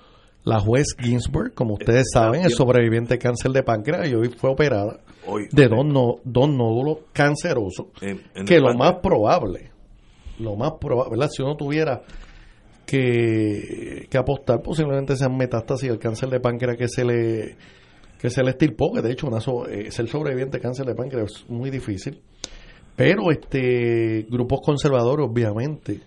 [0.47, 4.48] La juez Ginsburg, como ustedes saben, es sobreviviente de cáncer de páncreas y hoy fue
[4.51, 9.73] operada Hoy- de dos, no- dos nódulos cancerosos En- en que lo más probable,
[10.39, 11.28] lo más probable, ¿verdad?
[11.35, 12.01] Si uno tuviera
[12.86, 17.56] que, que apostar, posiblemente sean metástasis del cáncer de páncreas que se le
[18.20, 20.94] que se le estirpó, que de hecho una so- eh, ser sobreviviente de cáncer de
[20.94, 22.20] páncreas es muy difícil.
[22.97, 26.01] Pero este grupos conservadores, obviamente,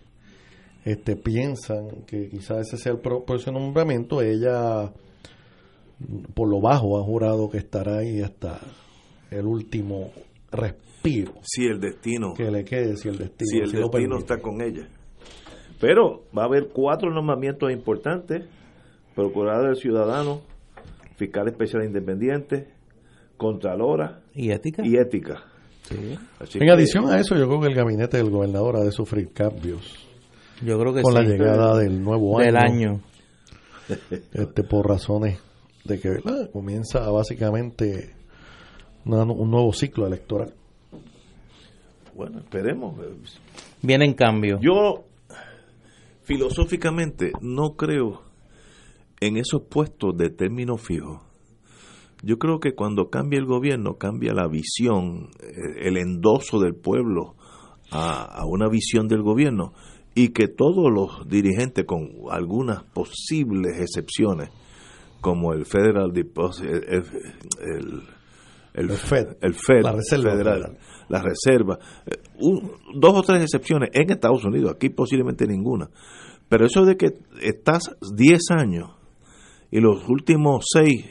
[0.86, 4.22] este piensan que quizás ese sea el pro- por ese nombramiento.
[4.22, 4.92] Ella,
[6.34, 8.60] por lo bajo, ha jurado que estará ahí hasta
[9.32, 10.12] el último
[10.52, 11.34] respiro.
[11.44, 12.34] Si el destino.
[12.34, 13.50] Que le quede, si el destino.
[13.50, 14.88] Si el destino está con ella.
[15.80, 18.46] Pero va a haber cuatro nombramientos importantes:
[19.16, 20.42] Procurador del Ciudadano,
[21.16, 22.68] Fiscal Especial Independiente,
[23.38, 24.82] Contralora y Ética.
[24.86, 25.44] Y ética.
[25.90, 30.09] en adición a eso, yo creo que el gabinete del gobernador ha de sufrir cambios.
[30.62, 31.28] Yo creo que con la sí.
[31.28, 32.90] llegada del nuevo Del año.
[32.90, 33.02] año.
[34.34, 35.40] Este, por razones
[35.84, 36.50] de que ¿verdad?
[36.52, 38.14] comienza básicamente
[39.06, 40.54] una- un nuevo ciclo electoral.
[42.16, 42.96] Bueno, esperemos.
[43.82, 44.60] Vienen cambios.
[44.62, 45.06] Yo,
[46.24, 48.22] filosóficamente, no creo
[49.22, 51.24] en esos puestos de término fijo.
[52.22, 57.36] Yo creo que cuando cambia el gobierno, cambia la visión, eh, el endoso del pueblo
[57.92, 59.74] a, a una visión del gobierno
[60.16, 64.50] y que todos los dirigentes, con algunas posibles excepciones,
[65.22, 67.04] como el Federal Deposit, el, el,
[67.76, 68.02] el-
[68.74, 69.38] El Fed.
[69.42, 70.78] el Fed La Reserva Federal, Federal.
[71.10, 75.90] la Reserva, eh, un- dos o tres excepciones en Estados Unidos, aquí posiblemente ninguna.
[76.48, 77.08] Pero eso de que
[77.42, 78.92] estás 10 años
[79.72, 81.06] y los últimos 6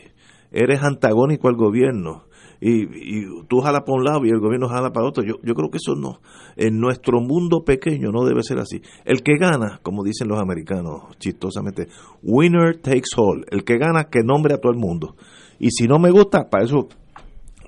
[0.51, 2.25] eres antagónico al gobierno
[2.61, 5.55] y, y tú jalas para un lado y el gobierno jala para otro, yo, yo
[5.55, 6.21] creo que eso no,
[6.57, 8.83] en nuestro mundo pequeño no debe ser así.
[9.05, 11.89] El que gana, como dicen los americanos chistosamente,
[12.23, 15.15] winner takes all, el que gana que nombre a todo el mundo.
[15.61, 16.89] Y si no me gusta, para eso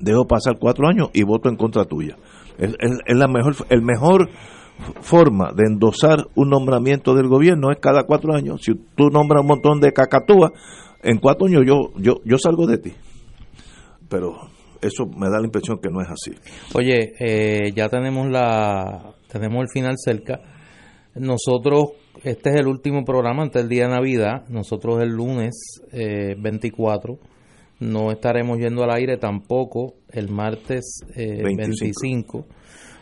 [0.01, 2.17] dejo pasar cuatro años y voto en contra tuya.
[2.59, 4.29] Es, es- es la mejor, el mejor
[5.03, 8.61] forma de endosar un nombramiento del gobierno es cada cuatro años.
[8.63, 10.53] Si tú nombras un montón de cacatúas,
[11.03, 12.93] en cuatro años yo, yo, yo salgo de ti.
[14.09, 14.37] Pero
[14.83, 16.33] eso me da la impresión que no es así.
[16.75, 20.41] Oye, eh, ya tenemos la tenemos el final cerca.
[21.15, 21.93] Nosotros,
[22.23, 24.49] este es el último programa antes del día de Navidad.
[24.49, 27.19] Nosotros el lunes eh, 24
[27.81, 32.39] no estaremos yendo al aire tampoco el martes eh, 25.
[32.39, 32.47] 25.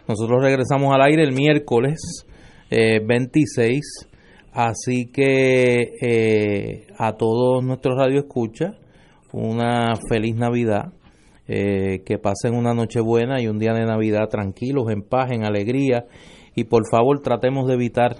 [0.06, 2.24] Nosotros regresamos al aire el miércoles
[2.70, 3.80] eh, 26.
[4.52, 8.76] Así que eh, a todos nuestros radioescuchas,
[9.32, 10.92] una feliz Navidad.
[11.48, 15.44] Eh, que pasen una noche buena y un día de Navidad tranquilos, en paz, en
[15.44, 16.04] alegría.
[16.54, 18.16] Y por favor tratemos de evitar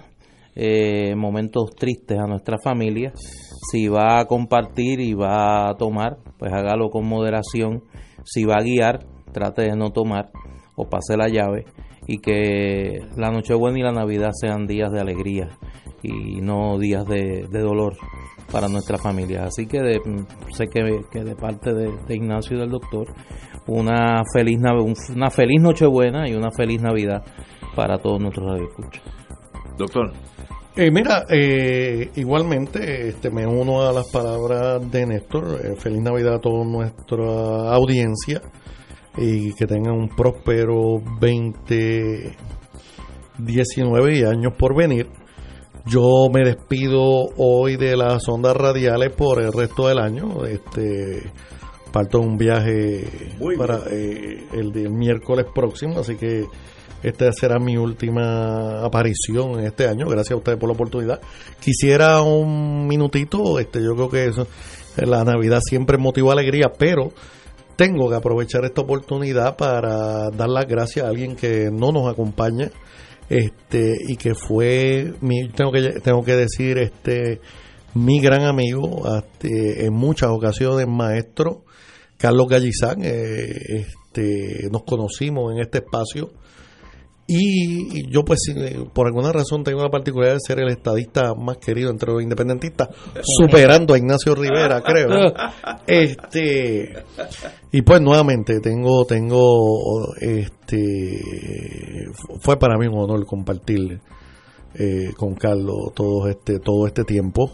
[0.55, 3.13] eh, momentos tristes a nuestra familia.
[3.71, 7.83] Si va a compartir y va a tomar, pues hágalo con moderación.
[8.25, 10.31] Si va a guiar, trate de no tomar
[10.75, 11.65] o pase la llave.
[12.11, 15.49] Y que la Nochebuena y la Navidad sean días de alegría
[16.01, 17.93] y no días de, de dolor
[18.51, 19.43] para nuestra familia.
[19.43, 20.01] Así que de-
[20.57, 23.05] sé que, que de parte de, de Ignacio y del doctor,
[23.67, 24.57] una feliz,
[25.15, 27.21] una feliz Nochebuena y una feliz Navidad
[27.75, 29.03] para todos nuestros radioescuchas.
[29.77, 30.11] Doctor.
[30.75, 35.59] Eh, mira, eh, igualmente este, me uno a las palabras de Néstor.
[35.63, 38.41] Eh, feliz Navidad a toda nuestra audiencia
[39.19, 45.07] y que tengan un próspero 2019 y años por venir.
[45.85, 50.45] Yo me despido hoy de las ondas radiales por el resto del año.
[50.45, 51.33] Este
[51.91, 56.45] parto un viaje Muy para eh, el, del miércoles próximo, así que
[57.01, 60.05] esta será mi última aparición en este año.
[60.07, 61.19] Gracias a ustedes por la oportunidad.
[61.59, 64.47] Quisiera un minutito, este, yo creo que eso,
[64.97, 67.11] la Navidad siempre motiva alegría, pero
[67.79, 72.69] tengo que aprovechar esta oportunidad para dar las gracias a alguien que no nos acompaña
[73.29, 77.39] este y que fue mi tengo que tengo que decir este
[77.93, 81.63] mi gran amigo este, en muchas ocasiones maestro
[82.17, 86.31] Carlos Gallizán eh, este nos conocimos en este espacio
[87.31, 91.57] y yo pues eh, por alguna razón tengo la particularidad de ser el estadista más
[91.57, 92.89] querido entre los independentistas
[93.21, 95.09] superando a Ignacio Rivera creo.
[95.85, 97.03] Este
[97.71, 101.21] y pues nuevamente tengo tengo este
[102.41, 103.99] fue para mí un honor compartir
[104.73, 107.51] eh, con Carlos todo este todo este tiempo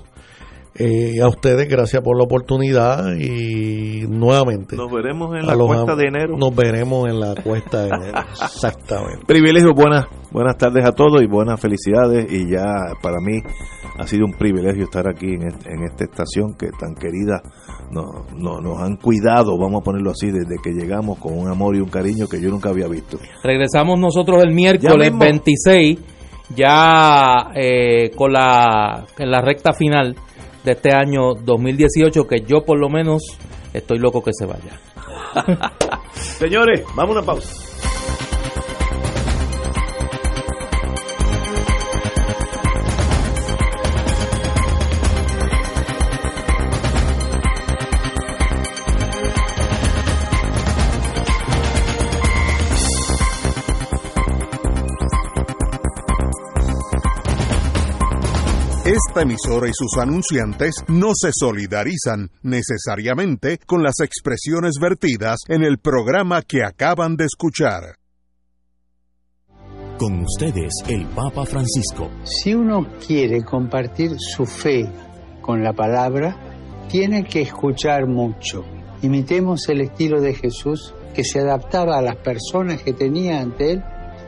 [0.78, 6.08] Eh, a ustedes gracias por la oportunidad y nuevamente Nos veremos en la cuesta de
[6.08, 6.36] enero.
[6.38, 11.28] nos veremos en la cuesta de enero exactamente Privilegio, buenas, buenas tardes a todos y
[11.28, 12.30] buenas felicidades.
[12.30, 12.66] Y ya
[13.02, 13.40] para mí
[13.98, 17.42] ha sido un privilegio estar aquí en, est- en esta estación que tan querida
[17.92, 21.78] nos, nos, nos han cuidado, vamos a ponerlo así, desde que llegamos con un amor
[21.78, 23.18] y un cariño que yo nunca había visto.
[23.44, 25.20] Regresamos nosotros el miércoles Ya mismo.
[25.20, 26.00] 26,
[26.54, 30.16] ya eh, con la, en la recta final
[30.66, 33.22] de este año 2018, que yo por lo menos
[33.74, 34.80] estoy loco que se vaya.
[36.14, 37.65] Señores, vamos a una pausa.
[59.16, 65.78] Esta emisora y sus anunciantes no se solidarizan necesariamente con las expresiones vertidas en el
[65.78, 67.96] programa que acaban de escuchar.
[69.98, 72.12] Con ustedes, el Papa Francisco.
[72.26, 74.86] Si uno quiere compartir su fe
[75.42, 76.36] con la palabra,
[76.90, 78.66] tiene que escuchar mucho.
[79.02, 83.84] Imitemos el estilo de Jesús que se adaptaba a las personas que tenía ante él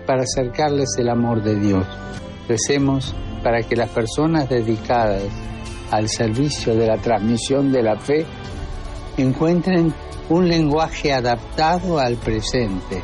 [0.05, 1.85] para acercarles el amor de Dios.
[2.47, 3.13] Recemos
[3.47, 5.23] para que las personas dedicadas
[5.89, 8.25] al servicio de la transmisión de la fe
[9.15, 9.93] encuentren
[10.27, 13.01] un lenguaje adaptado al presente,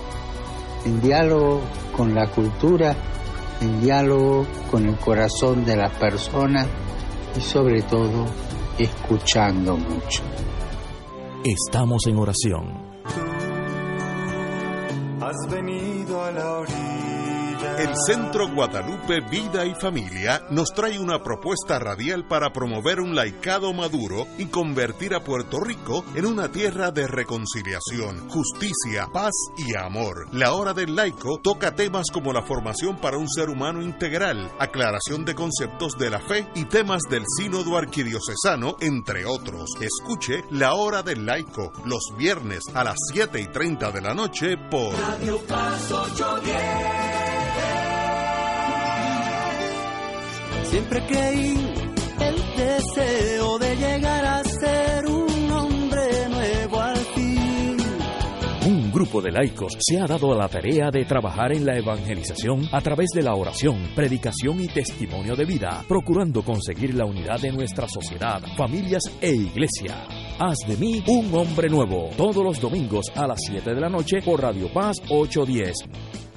[0.83, 1.61] en diálogo
[1.95, 2.93] con la cultura,
[3.61, 6.67] en diálogo con el corazón de las personas
[7.37, 8.25] y sobre todo
[8.77, 10.23] escuchando mucho.
[11.45, 12.83] Estamos en oración.
[15.21, 17.02] Has venido a la orilla
[17.77, 23.73] El Centro Guadalupe Vida y Familia nos trae una propuesta radial para promover un laicado
[23.73, 30.27] maduro y convertir a Puerto Rico en una tierra de reconciliación, justicia, paz y amor.
[30.33, 35.25] La Hora del Laico toca temas como la formación para un ser humano integral, aclaración
[35.25, 39.69] de conceptos de la fe y temas del sínodo arquidiocesano, entre otros.
[39.79, 44.57] Escuche La Hora del Laico los viernes a las 7 y 30 de la noche
[44.69, 47.12] por Radio Paz 810.
[50.73, 51.53] Siempre creí
[52.19, 56.01] el deseo de llegar a ser un hombre
[56.31, 57.77] nuevo al fin.
[58.65, 62.67] Un grupo de laicos se ha dado a la tarea de trabajar en la evangelización
[62.71, 67.51] a través de la oración, predicación y testimonio de vida, procurando conseguir la unidad de
[67.51, 70.07] nuestra sociedad, familias e iglesia.
[70.39, 74.23] Haz de mí un hombre nuevo, todos los domingos a las 7 de la noche
[74.25, 75.75] por Radio Paz 810.
[75.75, 76.32] Radio Paz 810.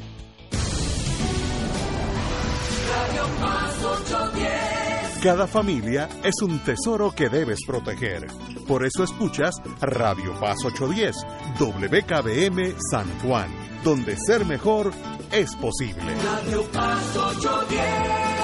[5.22, 8.28] Cada familia es un tesoro que debes proteger.
[8.68, 11.16] Por eso escuchas Radio Paz 810,
[11.58, 13.48] WKBM San Juan,
[13.82, 14.92] donde ser mejor
[15.32, 16.14] es posible.
[16.22, 18.36] Radio Paz 810.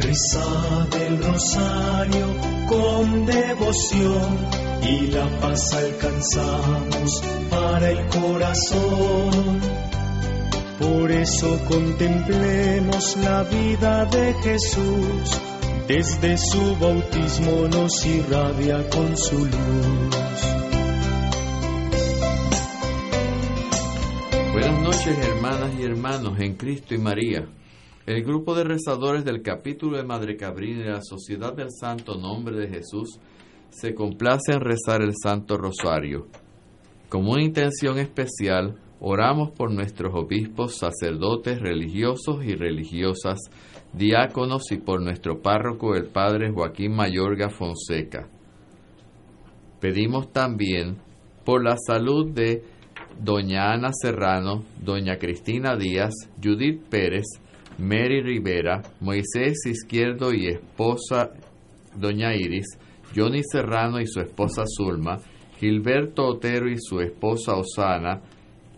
[0.00, 2.26] Reza del rosario
[2.68, 4.38] con devoción
[4.82, 9.89] y la paz alcanzamos para el corazón.
[10.80, 15.38] Por eso contemplemos la vida de Jesús,
[15.86, 20.40] desde su bautismo nos irradia con su luz.
[24.52, 27.46] Buenas noches, hermanas y hermanos en Cristo y María.
[28.06, 32.56] El grupo de rezadores del capítulo de Madre Cabrini de la Sociedad del Santo Nombre
[32.56, 33.20] de Jesús
[33.68, 36.28] se complace en rezar el Santo Rosario.
[37.10, 43.38] Como una intención especial, oramos por nuestros obispos, sacerdotes, religiosos y religiosas,
[43.92, 48.28] diáconos y por nuestro párroco, el Padre Joaquín Mayorga Fonseca.
[49.80, 50.98] Pedimos también
[51.44, 52.62] por la salud de
[53.18, 56.12] Doña Ana Serrano, Doña Cristina Díaz,
[56.42, 57.26] Judith Pérez,
[57.78, 61.30] Mary Rivera, Moisés Izquierdo y esposa
[61.96, 62.78] Doña Iris,
[63.16, 65.18] Johnny Serrano y su esposa Zulma,
[65.58, 68.20] Gilberto Otero y su esposa Osana,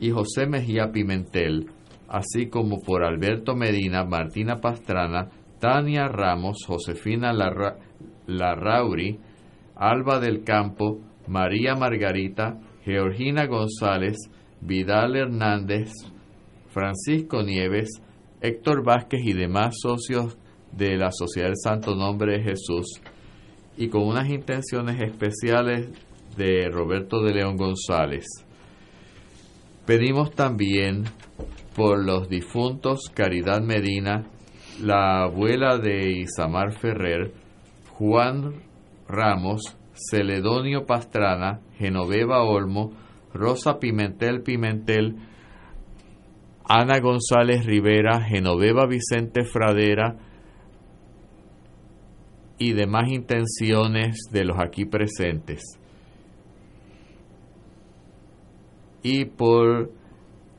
[0.03, 1.71] y José Mejía Pimentel,
[2.09, 5.29] así como por Alberto Medina, Martina Pastrana,
[5.61, 7.79] Tania Ramos, Josefina Larra-
[8.27, 9.21] Larrauri,
[9.77, 10.99] Alba del Campo,
[11.29, 14.17] María Margarita, Georgina González,
[14.61, 15.93] Vidal Hernández,
[16.71, 17.89] Francisco Nieves,
[18.41, 20.37] Héctor Vázquez y demás socios
[20.73, 23.01] de la Sociedad del Santo Nombre de Jesús,
[23.77, 25.91] y con unas intenciones especiales
[26.37, 28.27] de Roberto de León González.
[29.87, 31.05] Pedimos también
[31.75, 34.25] por los difuntos Caridad Medina,
[34.81, 37.33] la abuela de Isamar Ferrer,
[37.91, 38.63] Juan
[39.09, 42.93] Ramos, Celedonio Pastrana, Genoveva Olmo,
[43.35, 45.17] Rosa Pimentel Pimentel,
[46.65, 50.17] Ana González Rivera, Genoveva Vicente Fradera
[52.57, 55.82] y demás intenciones de los aquí presentes.
[59.03, 59.91] Y por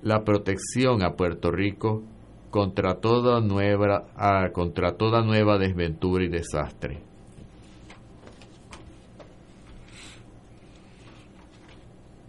[0.01, 2.03] la protección a Puerto Rico
[2.49, 7.01] contra toda nueva, ah, contra toda nueva desventura y desastre.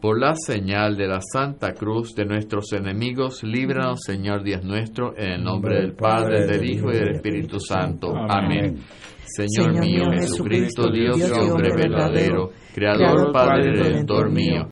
[0.01, 5.33] Por la señal de la Santa Cruz de nuestros enemigos, líbranos, Señor Dios nuestro, en
[5.33, 8.15] el nombre del Padre, del Hijo y del Espíritu Santo.
[8.15, 8.81] Amén.
[9.25, 14.63] Señor mío, Jesucristo, Dios y hombre verdadero, Creador, Padre, Redentor mío,